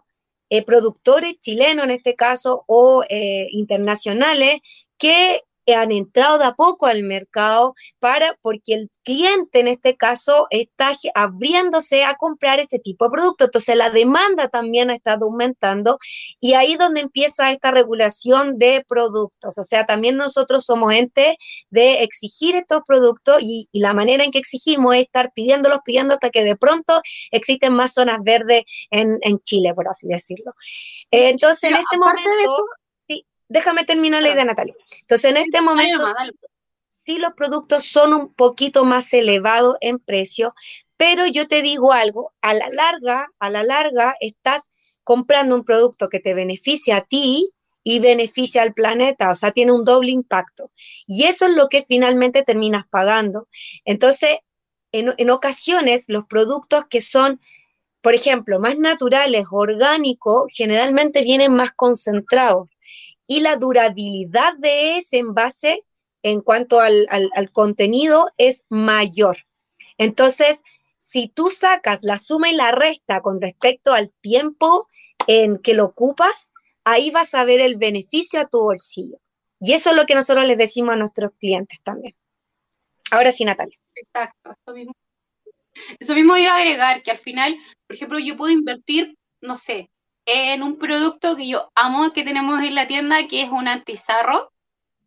eh, 0.51 0.65
productores 0.65 1.39
chilenos 1.39 1.85
en 1.85 1.93
este 1.93 2.15
caso 2.15 2.65
o 2.67 3.05
eh, 3.09 3.47
internacionales 3.53 4.59
que 4.99 5.43
han 5.67 5.93
entrado 5.93 6.39
de 6.39 6.45
a 6.45 6.55
poco 6.55 6.87
al 6.87 7.03
mercado 7.03 7.75
para, 7.99 8.37
porque 8.43 8.75
el 8.75 8.91
cliente 9.05 9.61
en 9.61 9.69
este 9.69 9.97
caso 9.97 10.47
está 10.51 10.93
abriéndose 11.15 12.05
a 12.05 12.15
comprar 12.15 12.61
este 12.61 12.79
tipo 12.79 13.05
de 13.05 13.11
producto. 13.11 13.45
Entonces 13.45 13.77
la 13.77 13.91
demanda 13.91 14.49
también 14.49 14.91
ha 14.91 14.95
estado 14.95 15.27
aumentando 15.27 15.99
y 16.41 16.55
ahí 16.55 16.77
donde 16.77 17.01
empieza 17.01 17.51
esta 17.53 17.71
regulación 17.71 18.59
de 18.59 18.85
productos. 18.87 19.59
O 19.59 19.65
sea, 19.65 19.85
también 19.87 20.17
nosotros 20.17 20.65
somos 20.65 20.93
gente 20.93 21.37
de 21.71 22.03
exigir 22.03 22.57
estos 22.57 22.83
productos 22.87 23.39
y, 23.41 23.69
la 23.73 23.95
manera 23.95 24.23
en 24.25 24.31
que 24.31 24.39
exigimos 24.39 24.95
es 24.95 25.03
estar 25.03 25.33
pidiéndolos, 25.33 25.81
pidiendo 25.85 26.15
hasta 26.15 26.31
que 26.31 26.45
de 26.45 26.57
pronto 26.57 27.01
existen 27.31 27.73
más 27.73 27.95
zonas 27.95 28.19
verdes 28.23 28.63
en, 28.91 29.19
Chile, 29.43 29.75
por 29.75 29.89
así 29.89 30.07
decirlo. 30.07 30.53
entonces, 31.11 31.71
en 31.71 31.77
este 31.77 31.99
momento 31.99 32.65
déjame 33.53 33.85
terminar 33.85 34.23
la 34.23 34.31
idea, 34.31 34.45
Natalia. 34.45 34.75
Entonces, 35.01 35.31
en 35.31 35.37
este 35.37 35.61
momento, 35.61 36.05
sí, 36.89 37.19
los 37.19 37.35
productos 37.35 37.85
son 37.85 38.15
un 38.15 38.35
poquito 38.35 38.85
más 38.85 39.13
elevados 39.13 39.77
en 39.81 39.99
precio, 39.99 40.55
pero 40.97 41.27
yo 41.27 41.47
te 41.47 41.63
digo 41.63 41.93
algo, 41.93 42.33
a 42.41 42.55
la 42.55 42.69
larga, 42.71 43.27
a 43.39 43.51
la 43.51 43.63
larga, 43.63 44.15
estás 44.21 44.69
comprando 45.05 45.55
un 45.55 45.65
producto 45.65 46.09
que 46.09 46.21
te 46.21 46.33
beneficia 46.33 46.99
a 46.99 47.05
ti 47.05 47.51
y 47.85 47.99
beneficia 47.99 48.63
al 48.63 48.73
planeta, 48.73 49.31
o 49.31 49.35
sea, 49.35 49.51
tiene 49.51 49.73
un 49.73 49.85
doble 49.85 50.13
impacto. 50.13 50.71
Y 51.07 51.25
eso 51.25 51.47
es 51.47 51.55
lo 51.55 51.69
que 51.69 51.83
finalmente 51.83 52.43
terminas 52.45 52.87
pagando. 52.89 53.49
Entonces, 53.85 54.39
en, 54.93 55.13
en 55.17 55.31
ocasiones, 55.31 56.05
los 56.09 56.27
productos 56.27 56.85
que 56.89 57.01
son 57.01 57.41
por 58.03 58.17
ejemplo, 58.17 58.59
más 58.59 58.77
naturales, 58.77 59.47
orgánicos, 59.53 60.53
generalmente 60.53 61.23
vienen 61.23 61.55
más 61.55 61.71
concentrados 61.71 62.69
y 63.27 63.41
la 63.41 63.57
durabilidad 63.57 64.55
de 64.59 64.99
ese 64.99 65.19
envase 65.19 65.85
en 66.23 66.41
cuanto 66.41 66.81
al, 66.81 67.09
contenido 67.53 68.31
es 68.37 68.65
mayor. 68.69 69.39
Entonces, 69.99 70.63
si 70.99 71.29
tú 71.29 71.51
sacas 71.51 72.03
la 72.03 72.17
suma 72.19 72.51
y 72.51 72.55
la 72.55 72.71
resta 72.71 73.21
con 73.21 73.41
respecto 73.41 73.93
al 73.93 74.11
tiempo 74.21 74.89
en 75.27 75.59
que 75.59 75.75
lo 75.75 75.85
ocupas, 75.85 76.53
ahí 76.85 77.11
vas 77.11 77.35
a 77.35 77.45
ver 77.45 77.61
el 77.61 77.77
beneficio 77.77 78.41
a 78.41 78.49
tu 78.49 78.61
bolsillo. 78.61 79.19
Y 79.61 79.73
eso 79.73 79.91
es 79.91 79.97
lo 79.97 80.07
que 80.07 80.15
nosotros 80.15 80.47
les 80.47 80.59
decimos 80.59 80.95
a 80.95 80.97
nuestros 80.97 81.33
clientes 81.39 81.81
también. 81.83 82.17
Ahora 83.11 83.31
sí, 83.31 83.45
Natalia. 83.45 83.79
Exacto, 83.95 84.53
eso 84.53 84.75
mismo. 84.75 84.95
Eso 85.99 86.15
mismo 86.15 86.37
iba 86.37 86.53
a 86.53 86.59
agregar, 86.59 87.03
que 87.03 87.11
al 87.11 87.19
final, 87.19 87.57
por 87.87 87.97
ejemplo, 87.97 88.19
yo 88.19 88.37
puedo 88.37 88.53
invertir, 88.53 89.17
no 89.41 89.59
sé, 89.59 89.91
en 90.27 90.63
un 90.63 90.79
producto 90.79 91.37
que 91.37 91.49
yo 91.49 91.71
amo 91.75 92.13
que 92.13 92.25
tenemos 92.25 92.63
en 92.63 92.75
la 92.75 92.87
tienda, 92.87 93.27
que 93.29 93.43
es 93.43 93.51
un 93.51 93.69
antizarro. 93.69 94.53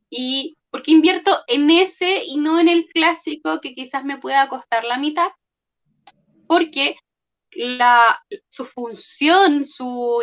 Y 0.09 0.57
porque 0.69 0.91
invierto 0.91 1.39
en 1.47 1.69
ese 1.71 2.23
y 2.25 2.37
no 2.37 2.59
en 2.59 2.69
el 2.69 2.85
clásico 2.87 3.59
que 3.61 3.73
quizás 3.73 4.03
me 4.03 4.17
pueda 4.17 4.49
costar 4.49 4.83
la 4.83 4.97
mitad. 4.97 5.29
Porque 6.47 6.97
la, 7.51 8.21
su 8.49 8.65
función, 8.65 9.65
su, 9.65 10.21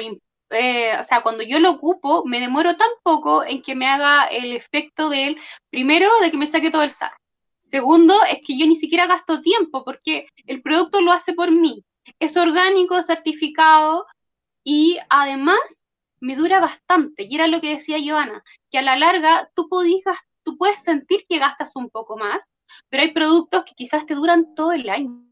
eh, 0.50 0.96
o 1.00 1.04
sea, 1.04 1.22
cuando 1.22 1.42
yo 1.42 1.58
lo 1.58 1.70
ocupo, 1.70 2.24
me 2.26 2.40
demoro 2.40 2.76
tan 2.76 2.90
poco 3.02 3.44
en 3.44 3.62
que 3.62 3.74
me 3.74 3.86
haga 3.86 4.26
el 4.26 4.52
efecto 4.52 5.08
de 5.08 5.28
él, 5.28 5.36
primero, 5.70 6.10
de 6.20 6.30
que 6.30 6.36
me 6.36 6.46
saque 6.46 6.70
todo 6.70 6.82
el 6.82 6.90
sarro. 6.90 7.16
Segundo, 7.58 8.22
es 8.24 8.40
que 8.46 8.58
yo 8.58 8.66
ni 8.66 8.76
siquiera 8.76 9.06
gasto 9.06 9.40
tiempo 9.40 9.84
porque 9.84 10.26
el 10.46 10.60
producto 10.60 11.00
lo 11.00 11.12
hace 11.12 11.32
por 11.32 11.50
mí. 11.50 11.82
Es 12.20 12.36
orgánico, 12.36 13.02
certificado, 13.02 14.04
y 14.64 14.98
además 15.08 15.86
me 16.20 16.36
dura 16.36 16.60
bastante. 16.60 17.24
Y 17.28 17.34
era 17.34 17.46
lo 17.48 17.60
que 17.60 17.74
decía 17.74 17.98
Joana, 18.02 18.42
que 18.70 18.78
a 18.78 18.82
la 18.82 18.96
larga 18.96 19.50
tú, 19.54 19.68
tú 20.44 20.56
puedes 20.56 20.82
sentir 20.82 21.24
que 21.28 21.38
gastas 21.38 21.74
un 21.74 21.90
poco 21.90 22.16
más, 22.16 22.52
pero 22.88 23.02
hay 23.02 23.12
productos 23.12 23.64
que 23.64 23.74
quizás 23.74 24.06
te 24.06 24.14
duran 24.14 24.54
todo 24.54 24.72
el 24.72 24.88
año. 24.88 25.26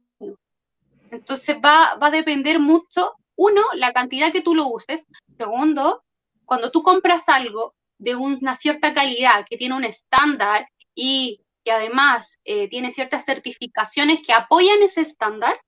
Entonces 1.11 1.57
va, 1.65 1.97
va 1.97 2.09
a 2.09 2.11
depender 2.11 2.59
mucho, 2.59 3.15
uno, 3.37 3.63
la 3.75 3.93
cantidad 3.93 4.33
que 4.33 4.43
tú 4.43 4.55
lo 4.55 4.69
uses. 4.69 5.05
Segundo, 5.37 6.03
cuando 6.45 6.71
tú 6.71 6.83
compras 6.83 7.29
algo 7.29 7.75
de 7.99 8.17
una 8.17 8.57
cierta 8.57 8.93
calidad, 8.93 9.47
que 9.49 9.57
tiene 9.57 9.75
un 9.75 9.85
estándar 9.85 10.69
y 10.95 11.41
que 11.65 11.73
además 11.73 12.39
eh, 12.45 12.69
tiene 12.69 12.91
ciertas 12.91 13.25
certificaciones 13.25 14.21
que 14.27 14.33
apoyan 14.33 14.83
ese 14.83 15.03
estándar, 15.03 15.61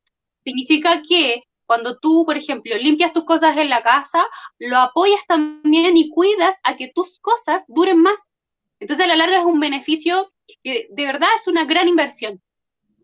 significa 0.45 1.03
que 1.09 1.45
cuando 1.66 1.98
tú, 1.98 2.24
por 2.26 2.36
ejemplo, 2.36 2.76
limpias 2.76 3.12
tus 3.12 3.24
cosas 3.24 3.56
en 3.56 3.70
la 3.70 3.82
casa, 3.82 4.24
lo 4.58 4.78
apoyas 4.78 5.20
también 5.26 5.96
y 5.96 6.10
cuidas 6.10 6.56
a 6.64 6.76
que 6.76 6.92
tus 6.94 7.18
cosas 7.20 7.64
duren 7.68 7.98
más. 7.98 8.32
Entonces, 8.80 9.04
a 9.04 9.08
la 9.08 9.16
larga 9.16 9.38
es 9.38 9.44
un 9.44 9.60
beneficio 9.60 10.32
que 10.62 10.88
de 10.90 11.04
verdad 11.04 11.28
es 11.36 11.46
una 11.46 11.64
gran 11.64 11.88
inversión. 11.88 12.42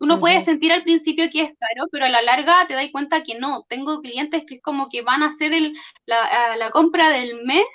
Uno 0.01 0.19
puede 0.19 0.39
sentir 0.41 0.71
al 0.71 0.83
principio 0.83 1.29
que 1.31 1.41
es 1.41 1.51
caro, 1.59 1.87
pero 1.91 2.05
a 2.05 2.09
la 2.09 2.21
larga 2.21 2.65
te 2.67 2.73
das 2.73 2.89
cuenta 2.91 3.23
que 3.23 3.37
no. 3.37 3.65
Tengo 3.67 4.01
clientes 4.01 4.43
que 4.47 4.55
es 4.55 4.61
como 4.61 4.87
que 4.89 5.01
van 5.01 5.23
a 5.23 5.27
hacer 5.27 5.53
el, 5.53 5.73
la, 6.05 6.55
la 6.55 6.71
compra 6.71 7.09
del 7.09 7.43
mes, 7.43 7.65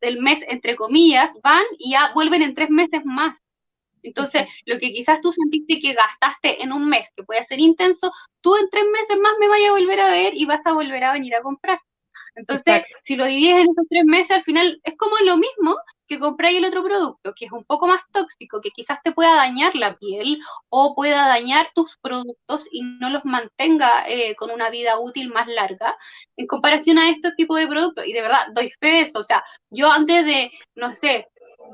del 0.00 0.20
mes 0.20 0.44
entre 0.48 0.76
comillas, 0.76 1.30
van 1.42 1.62
y 1.78 1.92
ya 1.92 2.12
vuelven 2.14 2.42
en 2.42 2.54
tres 2.54 2.70
meses 2.70 3.02
más. 3.04 3.38
Entonces, 4.02 4.48
lo 4.66 4.78
que 4.78 4.92
quizás 4.92 5.20
tú 5.20 5.32
sentiste 5.32 5.78
que 5.78 5.94
gastaste 5.94 6.62
en 6.62 6.72
un 6.72 6.88
mes, 6.88 7.08
que 7.16 7.24
puede 7.24 7.44
ser 7.44 7.60
intenso, 7.60 8.12
tú 8.40 8.56
en 8.56 8.68
tres 8.70 8.84
meses 8.92 9.18
más 9.20 9.32
me 9.38 9.48
vayas 9.48 9.70
a 9.70 9.72
volver 9.72 10.00
a 10.00 10.10
ver 10.10 10.34
y 10.34 10.44
vas 10.46 10.64
a 10.66 10.72
volver 10.72 11.04
a 11.04 11.12
venir 11.12 11.34
a 11.34 11.42
comprar. 11.42 11.78
Entonces, 12.38 12.84
si 13.02 13.16
lo 13.16 13.26
divides 13.26 13.56
en 13.56 13.62
esos 13.62 13.86
tres 13.90 14.04
meses, 14.04 14.30
al 14.30 14.42
final 14.42 14.80
es 14.84 14.96
como 14.96 15.16
lo 15.24 15.36
mismo 15.36 15.76
que 16.08 16.18
comprar 16.18 16.52
el 16.52 16.64
otro 16.64 16.82
producto, 16.82 17.34
que 17.36 17.44
es 17.44 17.52
un 17.52 17.64
poco 17.64 17.86
más 17.86 18.00
tóxico, 18.12 18.60
que 18.60 18.70
quizás 18.70 18.98
te 19.02 19.12
pueda 19.12 19.34
dañar 19.34 19.74
la 19.74 19.96
piel 19.96 20.40
o 20.70 20.94
pueda 20.94 21.28
dañar 21.28 21.68
tus 21.74 21.98
productos 21.98 22.66
y 22.72 22.82
no 22.82 23.10
los 23.10 23.24
mantenga 23.24 24.08
eh, 24.08 24.34
con 24.36 24.50
una 24.50 24.70
vida 24.70 24.98
útil 24.98 25.28
más 25.28 25.46
larga 25.48 25.96
en 26.36 26.46
comparación 26.46 26.98
a 26.98 27.10
este 27.10 27.32
tipo 27.32 27.56
de 27.56 27.66
productos. 27.66 28.06
Y 28.06 28.12
de 28.12 28.22
verdad, 28.22 28.46
doy 28.54 28.70
fe 28.80 28.86
de 28.86 29.00
eso. 29.02 29.18
O 29.18 29.24
sea, 29.24 29.44
yo 29.70 29.90
antes 29.90 30.24
de, 30.24 30.50
no 30.74 30.94
sé, 30.94 31.26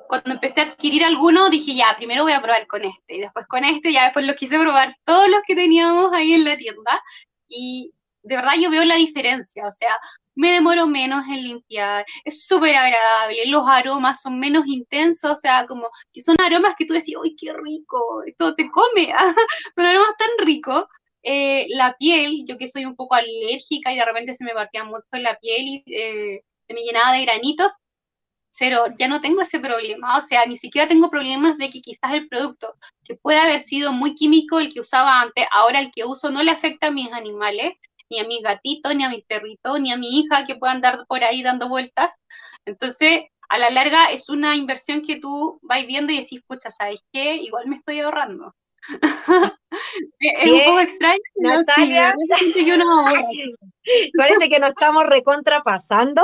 cuando 0.09 0.33
empecé 0.33 0.61
a 0.61 0.65
adquirir 0.65 1.05
alguno, 1.05 1.51
dije, 1.51 1.75
ya, 1.75 1.95
primero 1.97 2.23
voy 2.23 2.33
a 2.33 2.43
probar 2.43 2.67
con 2.67 2.85
este, 2.85 3.17
y 3.17 3.21
después 3.21 3.47
con 3.47 3.65
este, 3.65 3.93
ya 3.93 4.05
después 4.05 4.27
lo 4.27 4.35
quise 4.35 4.59
probar 4.59 4.97
todos 5.05 5.29
los 5.29 5.41
que 5.47 5.55
teníamos 5.55 6.13
ahí 6.13 6.35
en 6.35 6.45
la 6.45 6.57
tienda, 6.57 7.03
y 7.49 7.93
de 8.23 8.37
verdad 8.37 8.55
yo 8.61 8.71
veo 8.71 8.85
la 8.85 8.97
diferencia, 8.97 9.67
o 9.67 9.73
sea, 9.73 9.97
me 10.35 10.53
demoro 10.53 10.87
menos 10.87 11.25
en 11.29 11.45
limpiar, 11.45 12.05
es 12.25 12.47
súper 12.47 12.75
agradable, 12.75 13.47
los 13.47 13.67
aromas 13.69 14.21
son 14.21 14.39
menos 14.41 14.65
intensos, 14.67 15.31
o 15.31 15.37
sea, 15.37 15.67
como 15.67 15.89
que 16.13 16.21
son 16.21 16.37
aromas 16.41 16.75
que 16.77 16.87
tú 16.87 16.95
decís, 16.95 17.17
uy, 17.17 17.37
qué 17.37 17.53
rico, 17.53 18.23
esto 18.27 18.55
te 18.55 18.71
come, 18.71 19.13
pero 19.77 19.89
aromas 19.89 20.17
tan 20.19 20.47
ricos. 20.47 20.85
Eh, 21.27 21.67
la 21.71 21.97
piel, 21.99 22.45
yo 22.47 22.59
que 22.59 22.69
soy 22.69 22.85
un 22.85 22.97
poco 22.97 23.15
alérgica 23.15 23.91
y 23.91 23.97
de 23.97 24.05
repente 24.05 24.35
se 24.35 24.45
me 24.45 24.53
partía 24.53 24.85
mucho 24.85 25.07
la 25.13 25.39
piel 25.39 25.63
y 25.63 25.85
eh, 25.87 26.43
se 26.67 26.75
me 26.75 26.83
llenaba 26.83 27.15
de 27.15 27.23
granitos, 27.23 27.73
cero, 28.57 28.85
ya 28.99 29.09
no 29.09 29.21
tengo 29.21 29.43
ese 29.43 29.59
problema, 29.59 30.17
o 30.17 30.21
sea, 30.21 30.47
ni 30.47 30.57
siquiera 30.57 30.89
tengo 30.89 31.11
problemas 31.11 31.59
de 31.59 31.71
que 31.71 31.81
quizás 31.81 32.13
el 32.13 32.29
producto, 32.29 32.75
que 33.05 33.17
puede 33.17 33.39
haber 33.39 33.61
sido 33.61 33.93
muy 33.93 34.15
químico 34.15 34.61
el 34.61 34.73
que 34.73 34.81
usaba 34.81 35.21
antes, 35.21 35.45
ahora 35.51 35.81
el 35.81 35.91
que 35.93 36.05
uso 36.05 36.31
no 36.31 36.43
le 36.43 36.53
afecta 36.53 36.87
a 36.87 36.93
mis 36.93 37.13
animales, 37.13 37.75
ni 38.11 38.21
a 38.21 38.25
mis 38.25 38.43
gatitos, 38.43 38.95
ni 38.95 39.03
a 39.03 39.09
mi 39.09 39.23
perrito, 39.23 39.79
ni 39.79 39.93
a 39.93 39.97
mi 39.97 40.21
hija 40.21 40.47
que 40.47 40.55
pueda 40.55 40.73
andar 40.73 41.05
por 41.09 41.25
ahí 41.25 41.43
dando 41.43 41.69
vueltas. 41.69 42.15
Entonces, 42.65 43.25
a 43.49 43.59
la 43.59 43.71
larga 43.71 44.13
es 44.13 44.29
una 44.29 44.57
inversión 44.57 45.05
que 45.05 45.19
tú 45.19 45.59
vas 45.63 45.85
viendo 45.87 46.13
y 46.13 46.21
decís, 46.21 46.43
pucha, 46.47 46.71
¿sabes 46.71 47.01
qué? 47.13 47.37
Igual 47.37 47.67
me 47.67 47.77
estoy 47.77 48.01
ahorrando. 48.01 48.55
es 50.21 50.51
un 50.51 50.65
poco 50.67 50.81
extraño. 50.81 51.19
Natalia, 51.37 52.15
parece 54.19 54.49
que 54.49 54.61
nos 54.61 54.71
estamos 54.71 55.05
recontrapasando. 55.07 56.23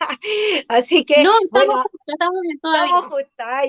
Así 0.68 1.04
que. 1.04 1.22
No, 1.22 1.32
estamos, 1.44 1.84
estamos 2.06 2.40
bien 2.42 2.58
todavía. 2.60 2.96
Estamos 2.96 3.20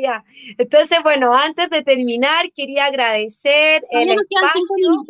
ya. 0.01 0.25
Entonces, 0.57 0.99
bueno, 1.03 1.33
antes 1.33 1.69
de 1.69 1.83
terminar, 1.83 2.51
quería 2.53 2.85
agradecer 2.85 3.83
el 3.91 4.09
espacio. 4.09 5.05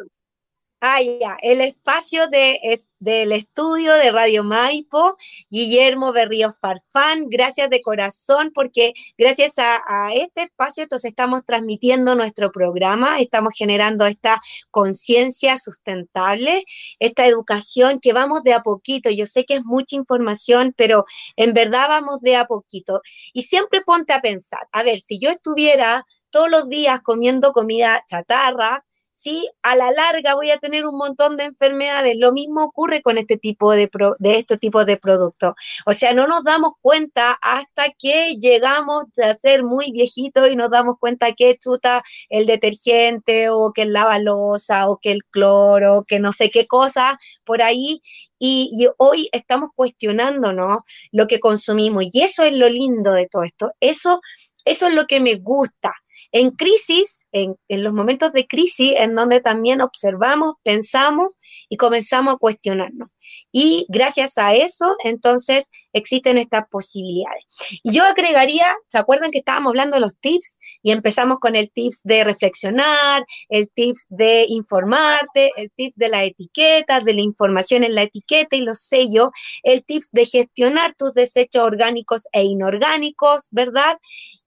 Ah, 0.80 1.02
ya, 1.02 1.38
el 1.42 1.62
espacio 1.62 2.28
de, 2.28 2.60
del 3.00 3.32
estudio 3.32 3.94
de 3.94 4.12
Radio 4.12 4.44
Maipo, 4.44 5.18
Guillermo 5.50 6.14
Berrío 6.14 6.52
Farfán, 6.52 7.30
gracias 7.30 7.72
de 7.72 7.82
corazón, 7.82 8.52
porque 8.54 8.94
gracias 9.18 9.58
a, 9.58 9.82
a, 9.88 10.14
este 10.14 10.44
espacio 10.44 10.84
entonces 10.84 11.10
estamos 11.10 11.44
transmitiendo 11.46 12.14
nuestro 12.14 12.52
programa, 12.52 13.20
estamos 13.20 13.54
generando 13.58 14.06
esta 14.06 14.40
conciencia 14.70 15.58
sustentable, 15.58 16.64
esta 17.00 17.26
educación 17.26 18.00
que 18.00 18.14
vamos 18.14 18.44
de 18.44 18.54
a 18.54 18.60
poquito. 18.60 19.10
Yo 19.10 19.26
sé 19.26 19.46
que 19.46 19.56
es 19.56 19.66
mucha 19.66 19.96
información, 19.96 20.76
pero 20.78 21.06
en 21.38 21.56
verdad 21.56 21.88
vamos 21.90 22.22
de 22.22 22.36
a 22.36 22.46
poquito. 22.46 23.02
Y 23.34 23.42
siempre 23.42 23.82
ponte 23.82 24.14
a 24.14 24.22
pensar, 24.22 24.68
a 24.72 24.84
ver, 24.84 25.02
si 25.02 25.18
yo 25.18 25.32
estuviera 25.32 26.06
todos 26.30 26.52
los 26.52 26.70
días 26.70 27.02
comiendo 27.02 27.52
comida 27.52 28.04
chatarra, 28.08 28.86
¿sí? 29.18 29.50
A 29.64 29.76
la 29.76 29.92
larga 29.92 30.36
voy 30.36 30.52
a 30.52 30.60
tener 30.60 30.86
un 30.86 30.96
montón 30.96 31.38
de 31.38 31.46
enfermedades. 31.46 32.18
Lo 32.20 32.32
mismo 32.32 32.64
ocurre 32.64 33.02
con 33.02 33.18
este 33.18 33.36
tipo 33.38 33.72
de, 33.74 33.90
de 34.20 34.38
este 34.38 34.58
tipo 34.58 34.86
de 34.86 34.98
productos. 34.98 35.56
O 35.88 35.94
sea, 35.94 36.14
no 36.14 36.28
nos 36.28 36.44
damos 36.44 36.74
cuenta 36.82 37.32
hasta 37.42 37.90
que 37.98 38.36
llegamos 38.40 39.06
a 39.18 39.34
ser 39.34 39.64
muy 39.64 39.92
viejitos 39.92 40.50
y 40.52 40.56
nos 40.56 40.70
damos 40.70 40.98
cuenta 41.00 41.32
que 41.32 41.58
chuta 41.58 42.04
el 42.30 42.46
detergente 42.46 43.50
o 43.50 43.74
que 43.74 43.84
el 43.84 43.94
lavalosa 43.94 44.88
o 44.88 45.00
que 45.00 45.12
el 45.12 45.24
cloro, 45.26 46.06
que 46.08 46.20
no 46.20 46.32
sé 46.32 46.52
qué 46.52 46.68
cosa 46.68 47.18
por 47.44 47.64
ahí. 47.64 48.02
Y, 48.38 48.70
y 48.80 48.88
hoy 48.98 49.30
estamos 49.32 49.72
cuestionándonos 49.76 50.82
lo 51.12 51.26
que 51.26 51.40
consumimos. 51.40 52.06
Y 52.14 52.22
eso 52.22 52.44
es 52.44 52.54
lo 52.54 52.70
lindo 52.70 53.14
de 53.14 53.28
todo 53.28 53.42
esto. 53.44 53.72
Eso, 53.80 54.20
eso 54.64 54.88
es 54.88 54.94
lo 54.94 55.08
que 55.08 55.20
me 55.20 55.36
gusta 55.36 55.92
en 56.32 56.52
crisis, 56.52 57.26
en, 57.44 57.84
los 57.84 57.94
momentos 57.94 58.34
de 58.34 58.48
crisis, 58.48 58.94
en 58.98 59.16
donde 59.16 59.42
también 59.42 59.82
observamos, 59.82 60.56
pensamos 60.64 61.32
y 61.70 61.78
comenzamos 61.78 62.36
a 62.36 62.38
cuestionarnos. 62.38 63.10
Y 63.52 63.86
gracias 63.90 64.38
a 64.38 64.54
eso, 64.54 64.96
entonces, 65.04 65.70
existen 65.94 66.38
estas 66.38 66.68
posibilidades. 66.70 67.44
Y 67.84 67.92
yo 67.92 68.04
agregaría, 68.04 68.76
¿se 68.88 68.98
acuerdan 68.98 69.32
que 69.32 69.40
estábamos 69.40 69.72
hablando 69.72 69.96
de 69.96 70.02
los 70.02 70.18
tips? 70.20 70.58
Y 70.82 70.92
empezamos 70.92 71.40
con 71.40 71.56
el 71.56 71.72
tips 71.72 72.02
de 72.04 72.24
reflexionar, 72.24 73.26
el 73.50 73.70
tips 73.70 74.06
de 74.10 74.46
informarte, 74.48 75.50
el 75.58 75.72
tips 75.72 75.96
de 75.98 76.10
la 76.10 76.24
etiqueta, 76.24 77.00
de 77.00 77.14
la 77.14 77.22
información 77.22 77.84
en 77.84 77.96
la 77.96 78.04
etiqueta 78.04 78.56
y 78.56 78.62
los 78.62 78.80
sellos, 78.80 79.30
el 79.64 79.84
tips 79.84 80.10
de 80.12 80.26
gestionar 80.26 80.96
tus 80.96 81.14
desechos 81.14 81.64
orgánicos 81.64 82.28
e 82.32 82.44
inorgánicos, 82.44 83.48
¿verdad? 83.52 83.98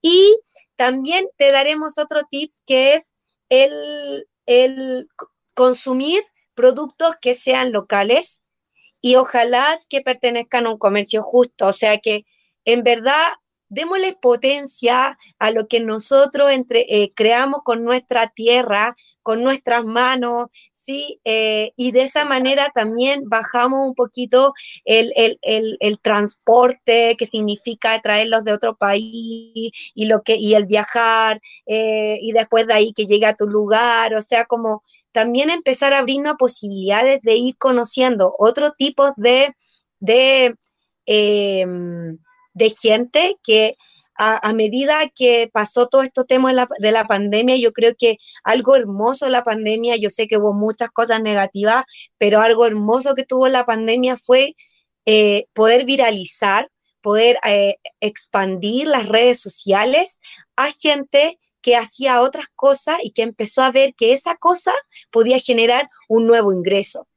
Y 0.02 0.38
también 0.76 1.28
te 1.36 1.52
daremos 1.52 1.98
otro 1.98 2.22
tips 2.30 2.62
que 2.66 2.79
es 2.80 3.14
el, 3.48 4.28
el 4.46 5.08
consumir 5.54 6.22
productos 6.54 7.16
que 7.20 7.34
sean 7.34 7.72
locales 7.72 8.44
y 9.00 9.16
ojalá 9.16 9.76
que 9.88 10.00
pertenezcan 10.02 10.66
a 10.66 10.70
un 10.70 10.78
comercio 10.78 11.22
justo. 11.22 11.66
O 11.66 11.72
sea 11.72 11.98
que 11.98 12.24
en 12.64 12.82
verdad 12.82 13.28
démosle 13.70 14.16
potencia 14.20 15.16
a 15.38 15.50
lo 15.52 15.68
que 15.68 15.80
nosotros 15.80 16.50
entre, 16.52 16.80
eh, 16.88 17.08
creamos 17.14 17.62
con 17.64 17.84
nuestra 17.84 18.28
tierra, 18.28 18.96
con 19.22 19.42
nuestras 19.42 19.84
manos, 19.84 20.48
¿sí? 20.72 21.20
Eh, 21.24 21.72
y 21.76 21.92
de 21.92 22.02
esa 22.02 22.24
manera 22.24 22.70
también 22.74 23.22
bajamos 23.28 23.88
un 23.88 23.94
poquito 23.94 24.52
el, 24.84 25.38
transporte 26.02 27.16
que 27.16 27.26
significa 27.26 28.00
traerlos 28.02 28.44
de 28.44 28.52
otro 28.52 28.76
país 28.76 29.70
y, 29.94 30.06
lo 30.06 30.22
que, 30.22 30.36
y 30.36 30.54
el 30.54 30.66
viajar, 30.66 31.40
eh, 31.66 32.18
y 32.20 32.32
después 32.32 32.66
de 32.66 32.74
ahí 32.74 32.92
que 32.92 33.06
llegue 33.06 33.26
a 33.26 33.36
tu 33.36 33.46
lugar, 33.46 34.14
o 34.14 34.22
sea, 34.22 34.46
como 34.46 34.82
también 35.12 35.50
empezar 35.50 35.92
a 35.92 35.98
abrirnos 35.98 36.36
posibilidades 36.38 37.22
de 37.22 37.36
ir 37.36 37.56
conociendo 37.56 38.34
otro 38.38 38.72
tipo 38.72 39.12
de, 39.16 39.54
de 40.00 40.54
em, 41.06 42.18
de 42.60 42.70
gente 42.70 43.36
que 43.42 43.74
a, 44.22 44.52
medida 44.52 45.08
que 45.08 45.48
pasó 45.50 45.88
todo 45.88 46.02
este 46.02 46.24
tema 46.24 46.52
de 46.78 46.92
la, 46.92 47.06
pandemia, 47.06 47.56
yo 47.56 47.72
creo 47.72 47.94
que 47.98 48.18
algo 48.44 48.76
hermoso 48.76 49.24
de 49.24 49.30
la 49.30 49.42
pandemia, 49.42 49.96
yo 49.96 50.10
sé 50.10 50.26
que 50.26 50.36
hubo 50.36 50.52
muchas 50.52 50.90
cosas 50.90 51.22
negativas, 51.22 51.86
pero 52.18 52.42
algo 52.42 52.66
hermoso 52.66 53.14
que 53.14 53.24
tuvo 53.24 53.48
la 53.48 53.64
pandemia 53.64 54.18
fue 54.18 54.56
eh, 55.06 55.46
poder 55.54 55.86
viralizar, 55.86 56.68
poder 57.00 57.38
eh, 57.46 57.76
expandir 58.00 58.88
las 58.88 59.08
redes 59.08 59.40
sociales 59.40 60.18
a 60.54 60.70
gente 60.70 61.38
que 61.62 61.76
hacía 61.76 62.20
otras 62.20 62.46
cosas 62.54 62.98
y 63.02 63.12
que 63.12 63.22
empezó 63.22 63.62
a 63.62 63.72
ver 63.72 63.94
que 63.94 64.12
esa 64.12 64.36
cosa 64.36 64.72
podía 65.10 65.38
generar 65.38 65.86
un 66.08 66.26
nuevo 66.26 66.52
ingreso 66.52 67.08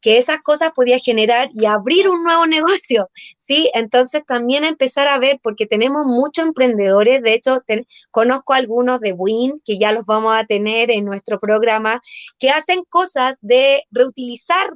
que 0.00 0.18
esas 0.18 0.40
cosas 0.40 0.70
podía 0.74 0.98
generar 0.98 1.48
y 1.52 1.66
abrir 1.66 2.08
un 2.08 2.22
nuevo 2.22 2.46
negocio, 2.46 3.08
¿sí? 3.36 3.70
Entonces 3.74 4.22
también 4.26 4.64
empezar 4.64 5.08
a 5.08 5.18
ver, 5.18 5.38
porque 5.42 5.66
tenemos 5.66 6.06
muchos 6.06 6.44
emprendedores, 6.46 7.22
de 7.22 7.34
hecho, 7.34 7.62
conozco 8.10 8.52
algunos 8.54 9.00
de 9.00 9.12
Win, 9.12 9.60
que 9.64 9.78
ya 9.78 9.92
los 9.92 10.04
vamos 10.06 10.34
a 10.36 10.44
tener 10.44 10.90
en 10.90 11.04
nuestro 11.04 11.38
programa, 11.40 12.00
que 12.38 12.50
hacen 12.50 12.84
cosas 12.88 13.38
de 13.40 13.82
reutilizar 13.90 14.70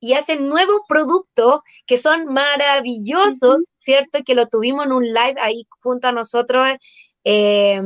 y 0.00 0.12
hacen 0.14 0.48
nuevos 0.48 0.82
productos 0.86 1.62
que 1.86 1.96
son 1.96 2.26
maravillosos, 2.26 3.64
¿cierto? 3.80 4.18
Que 4.24 4.34
lo 4.34 4.46
tuvimos 4.46 4.84
en 4.84 4.92
un 4.92 5.06
live 5.06 5.36
ahí 5.40 5.66
junto 5.80 6.08
a 6.08 6.12
nosotros. 6.12 6.68
Eh, 7.24 7.80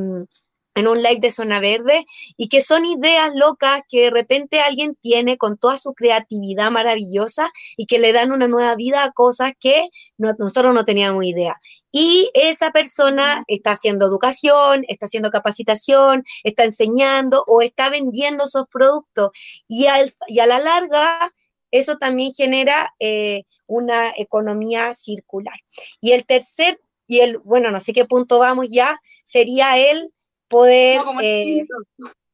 en 0.79 0.87
un 0.87 1.03
live 1.03 1.21
de 1.21 1.31
Zona 1.31 1.61
Verde 1.61 2.07
y 2.37 2.49
que 2.49 2.61
son 2.61 2.87
ideas 2.87 3.33
locas 3.35 3.83
que 3.89 4.03
de 4.03 4.11
repente 4.11 4.61
alguien 4.61 4.97
tiene 5.01 5.37
con 5.37 5.59
toda 5.59 5.77
su 5.77 5.93
creatividad 5.93 6.71
maravillosa 6.71 7.51
y 7.77 7.87
que 7.87 7.99
le 7.99 8.13
dan 8.13 8.31
una 8.31 8.47
nueva 8.47 8.75
vida 8.77 9.03
a 9.03 9.13
cosas 9.13 9.53
que 9.59 9.89
nosotros 10.17 10.75
no 10.75 10.85
teníamos 10.85 11.25
idea. 11.25 11.57
Y 11.91 12.31
esa 12.35 12.71
persona 12.71 13.45
está 13.49 13.73
haciendo 13.73 14.07
educación, 14.07 14.85
está 14.89 15.07
haciendo 15.07 15.31
capacitación, 15.31 16.23
está 16.45 16.65
enseñando 16.65 17.45
o 17.47 17.63
está 17.63 17.91
vendiendo 17.91 18.45
esos 18.45 18.67
productos. 18.71 19.31
Y, 19.67 19.87
y 20.29 20.39
a 20.39 20.47
la 20.47 20.59
larga, 20.59 21.33
eso 21.71 21.97
también 21.97 22.33
genera 22.33 22.95
eh, 23.01 23.45
una 23.67 24.13
economía 24.17 24.95
circular. 24.95 25.59
Y 26.01 26.13
el 26.13 26.25
tercer, 26.25 26.79
y 27.07 27.21
el, 27.21 27.39
bueno, 27.39 27.71
no 27.71 27.81
sé 27.81 27.93
qué 27.93 28.05
punto 28.05 28.39
vamos 28.39 28.69
ya, 28.71 29.01
sería 29.25 29.79
el 29.79 30.13
poder, 30.49 31.01
eh, 31.23 31.67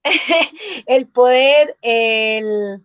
el 0.87 1.09
poder, 1.09 1.77
el, 1.83 2.83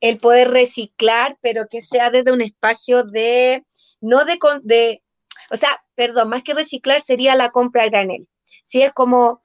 el, 0.00 0.18
poder 0.18 0.50
reciclar, 0.50 1.38
pero 1.40 1.68
que 1.68 1.80
sea 1.80 2.10
desde 2.10 2.32
un 2.32 2.40
espacio 2.40 3.04
de, 3.04 3.64
no 4.00 4.24
de, 4.24 4.38
de, 4.62 5.02
o 5.50 5.56
sea, 5.56 5.84
perdón, 5.94 6.28
más 6.28 6.42
que 6.42 6.54
reciclar 6.54 7.00
sería 7.00 7.34
la 7.34 7.50
compra 7.50 7.84
a 7.84 7.88
granel. 7.88 8.28
Si 8.62 8.82
es 8.82 8.92
como 8.92 9.42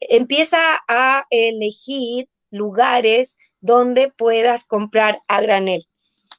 empieza 0.00 0.58
a 0.88 1.24
elegir 1.30 2.28
lugares 2.50 3.36
donde 3.60 4.10
puedas 4.10 4.64
comprar 4.64 5.20
a 5.28 5.40
granel. 5.40 5.86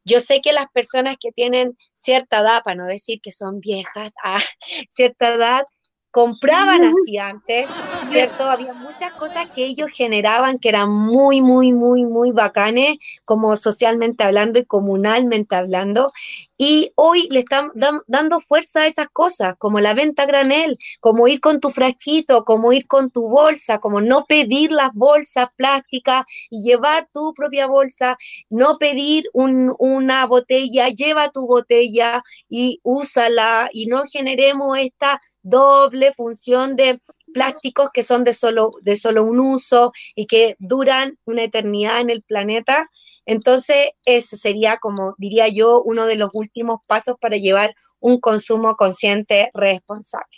Yo 0.04 0.20
sé 0.20 0.42
que 0.42 0.52
las 0.52 0.66
personas 0.74 1.18
que 1.20 1.32
tienen 1.32 1.78
cierta 1.94 2.40
edad, 2.40 2.64
para 2.64 2.76
no 2.76 2.86
decir 2.86 3.22
que 3.22 3.32
son 3.32 3.60
viejas, 3.60 4.14
a 4.24 4.38
cierta 4.90 5.34
edad, 5.34 5.64
compraban 6.12 6.84
así 6.84 7.18
antes, 7.18 7.70
¿cierto? 8.10 8.44
Había 8.44 8.74
muchas 8.74 9.14
cosas 9.14 9.50
que 9.50 9.66
ellos 9.66 9.90
generaban 9.94 10.60
que 10.60 10.70
eran 10.70 10.92
muy, 10.92 11.42
muy, 11.42 11.72
muy, 11.72 12.06
muy 12.06 12.32
bacanes, 12.32 12.98
como 13.24 13.56
socialmente 13.56 14.24
hablando 14.26 14.60
y 14.60 14.66
comunalmente 14.66 15.56
hablando. 15.56 16.12
Y 16.58 16.92
hoy 16.96 17.28
le 17.32 17.40
están 17.40 17.72
dando 18.08 18.40
fuerza 18.40 18.82
a 18.82 18.88
esas 18.88 19.08
cosas, 19.10 19.56
como 19.58 19.80
la 19.80 19.94
venta 19.94 20.26
granel, 20.26 20.78
como 21.00 21.28
ir 21.28 21.40
con 21.40 21.60
tu 21.60 21.72
frasquito, 21.72 22.44
como 22.44 22.72
ir 22.74 22.88
con 22.88 23.10
tu 23.10 23.28
bolsa, 23.30 23.80
como 23.80 24.02
no 24.02 24.26
pedir 24.26 24.72
las 24.72 24.94
bolsas 24.94 25.50
plásticas 25.56 26.26
y 26.50 26.62
llevar 26.62 27.08
tu 27.12 27.34
propia 27.34 27.66
bolsa, 27.68 28.18
no 28.50 28.78
pedir 28.78 29.24
una 29.34 30.26
botella, 30.28 30.90
lleva 30.90 31.32
tu 31.32 31.48
botella 31.48 32.22
y 32.50 32.80
úsala 32.84 33.70
y 33.72 33.88
no 33.88 34.04
generemos 34.04 34.78
esta 34.78 35.20
doble 35.44 36.14
función 36.14 36.76
de 36.76 37.02
plásticos 37.34 37.90
que 37.94 38.04
son 38.04 38.24
de 38.24 38.34
solo, 38.34 38.72
de 38.82 38.96
solo 38.96 39.24
un 39.24 39.40
uso 39.40 39.94
y 40.16 40.28
que 40.28 40.56
duran 40.60 41.18
una 41.26 41.44
eternidad 41.44 42.02
en 42.02 42.10
el 42.10 42.22
planeta. 42.24 42.90
Entonces, 43.26 43.90
eso 44.06 44.36
sería, 44.36 44.78
como 44.78 45.16
diría 45.18 45.48
yo, 45.48 45.82
uno 45.82 46.06
de 46.06 46.16
los 46.16 46.32
últimos 46.34 46.82
pasos 46.88 47.16
para 47.20 47.38
llevar 47.38 47.76
un 48.00 48.20
consumo 48.20 48.76
consciente 48.76 49.50
responsable. 49.54 50.38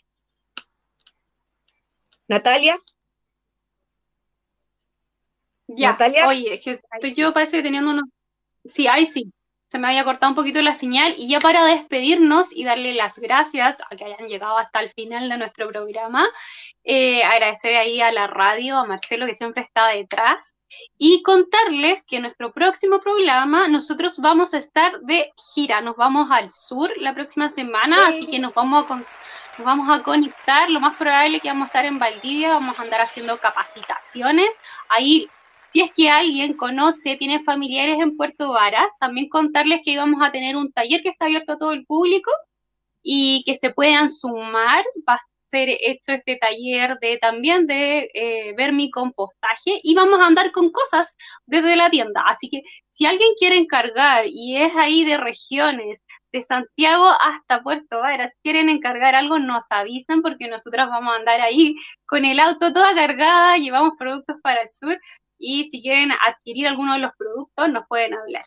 Natalia. 2.27 2.77
Ya, 5.67 5.91
Natalia. 5.91 6.27
Oye, 6.27 6.59
que 6.59 7.13
yo 7.15 7.33
parece 7.33 7.57
que 7.57 7.63
teniendo 7.63 7.91
unos... 7.91 8.05
Sí, 8.65 8.87
ahí 8.87 9.05
sí 9.05 9.31
se 9.73 9.79
me 9.79 9.87
había 9.87 10.03
cortado 10.03 10.29
un 10.29 10.35
poquito 10.35 10.61
la 10.61 10.75
señal. 10.75 11.15
Y 11.17 11.27
ya 11.27 11.39
para 11.39 11.65
despedirnos 11.65 12.55
y 12.55 12.63
darle 12.63 12.93
las 12.93 13.17
gracias 13.17 13.81
a 13.81 13.95
que 13.95 14.05
hayan 14.05 14.27
llegado 14.27 14.59
hasta 14.59 14.79
el 14.81 14.91
final 14.91 15.27
de 15.29 15.37
nuestro 15.37 15.67
programa, 15.67 16.27
eh, 16.83 17.23
agradecer 17.23 17.75
ahí 17.75 17.99
a 17.99 18.11
la 18.11 18.27
radio, 18.27 18.77
a 18.77 18.85
Marcelo 18.85 19.25
que 19.25 19.33
siempre 19.33 19.63
está 19.63 19.87
detrás 19.87 20.53
y 20.99 21.23
contarles 21.23 22.05
que 22.05 22.17
en 22.17 22.21
nuestro 22.21 22.53
próximo 22.53 22.99
programa 22.99 23.67
nosotros 23.67 24.19
vamos 24.19 24.53
a 24.53 24.59
estar 24.59 24.99
de 25.01 25.31
gira, 25.55 25.81
nos 25.81 25.95
vamos 25.95 26.29
al 26.29 26.51
sur 26.51 26.91
la 26.97 27.15
próxima 27.15 27.49
semana, 27.49 28.07
así 28.07 28.27
que 28.27 28.37
nos 28.37 28.53
vamos 28.53 28.91
a 28.91 29.01
nos 29.57 29.67
vamos 29.67 29.87
a 29.89 30.01
conectar, 30.01 30.69
lo 30.69 30.79
más 30.79 30.95
probable 30.97 31.37
es 31.37 31.43
que 31.43 31.49
vamos 31.49 31.65
a 31.65 31.67
estar 31.67 31.85
en 31.85 31.99
Valdivia, 31.99 32.53
vamos 32.53 32.77
a 32.77 32.81
andar 32.81 33.01
haciendo 33.01 33.37
capacitaciones, 33.37 34.55
ahí 34.89 35.29
si 35.73 35.81
es 35.81 35.91
que 35.91 36.07
alguien 36.07 36.53
conoce, 36.53 37.17
tiene 37.17 37.41
familiares 37.43 37.97
en 37.99 38.15
Puerto 38.15 38.51
Varas, 38.51 38.85
también 38.99 39.27
contarles 39.27 39.81
que 39.83 39.91
íbamos 39.93 40.21
a 40.21 40.31
tener 40.31 40.55
un 40.55 40.71
taller 40.71 41.01
que 41.01 41.09
está 41.09 41.25
abierto 41.25 41.53
a 41.53 41.57
todo 41.57 41.71
el 41.71 41.83
público 41.87 42.29
y 43.01 43.43
que 43.43 43.55
se 43.55 43.71
puedan 43.71 44.07
sumar. 44.07 44.85
Va 45.09 45.15
a 45.15 45.21
ser 45.49 45.69
hecho 45.69 46.11
este 46.11 46.35
taller 46.35 46.99
de 46.99 47.17
también 47.17 47.65
de 47.65 48.07
eh, 48.13 48.53
ver 48.55 48.71
mi 48.71 48.91
compostaje 48.91 49.79
y 49.81 49.95
vamos 49.95 50.19
a 50.19 50.27
andar 50.27 50.51
con 50.51 50.71
cosas 50.71 51.17
desde 51.47 51.75
la 51.75 51.89
tienda. 51.89 52.21
Así 52.27 52.49
que 52.51 52.61
si 52.89 53.07
alguien 53.07 53.31
quiere 53.39 53.57
encargar 53.57 54.25
y 54.27 54.57
es 54.57 54.75
ahí 54.75 55.03
de 55.05 55.17
regiones, 55.17 55.99
de 56.33 56.41
Santiago 56.43 57.09
hasta 57.19 57.61
Puerto 57.61 57.99
Varas, 57.99 58.33
quieren 58.41 58.67
encargar 58.67 59.15
algo, 59.15 59.39
nos 59.39 59.65
avisan 59.69 60.21
porque 60.21 60.47
nosotros 60.47 60.87
vamos 60.89 61.13
a 61.13 61.17
andar 61.17 61.39
ahí 61.41 61.75
con 62.07 62.25
el 62.25 62.39
auto 62.39 62.73
toda 62.73 62.95
cargada, 62.95 63.57
llevamos 63.57 63.93
productos 63.99 64.37
para 64.41 64.63
el 64.63 64.69
sur, 64.69 64.99
y 65.43 65.69
si 65.69 65.81
quieren 65.81 66.11
adquirir 66.25 66.67
alguno 66.67 66.93
de 66.93 66.99
los 66.99 67.11
productos 67.17 67.69
nos 67.69 67.85
pueden 67.87 68.13
hablar. 68.13 68.45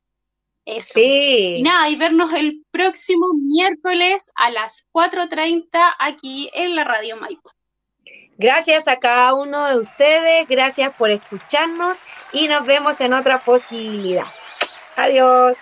Eso. 0.64 0.94
Sí. 0.94 1.54
Y 1.56 1.62
nada, 1.62 1.88
y 1.90 1.96
vernos 1.96 2.32
el 2.32 2.64
próximo 2.72 3.26
miércoles 3.34 4.32
a 4.34 4.50
las 4.50 4.86
4.30 4.92 5.68
aquí 5.98 6.50
en 6.54 6.74
la 6.74 6.84
Radio 6.84 7.16
Maipo. 7.16 7.50
Gracias 8.38 8.88
a 8.88 8.98
cada 8.98 9.34
uno 9.34 9.66
de 9.66 9.78
ustedes, 9.78 10.48
gracias 10.48 10.94
por 10.96 11.10
escucharnos 11.10 11.98
y 12.32 12.48
nos 12.48 12.66
vemos 12.66 13.00
en 13.00 13.12
otra 13.12 13.38
posibilidad. 13.38 14.26
Adiós. 14.96 15.58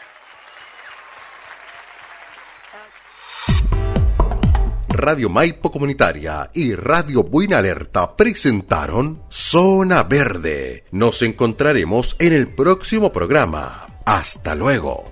Radio 4.95 5.29
Maipo 5.29 5.73
Comunitaria 5.73 6.51
y 6.55 6.75
Radio 6.75 7.25
Buena 7.25 7.59
Alerta 7.59 8.17
presentaron 8.17 9.23
Zona 9.29 10.05
Verde. 10.05 10.85
Nos 10.93 11.21
encontraremos 11.23 12.15
en 12.21 12.33
el 12.33 12.55
próximo 12.55 13.11
programa. 13.11 14.01
Hasta 14.07 14.55
luego. 14.55 15.05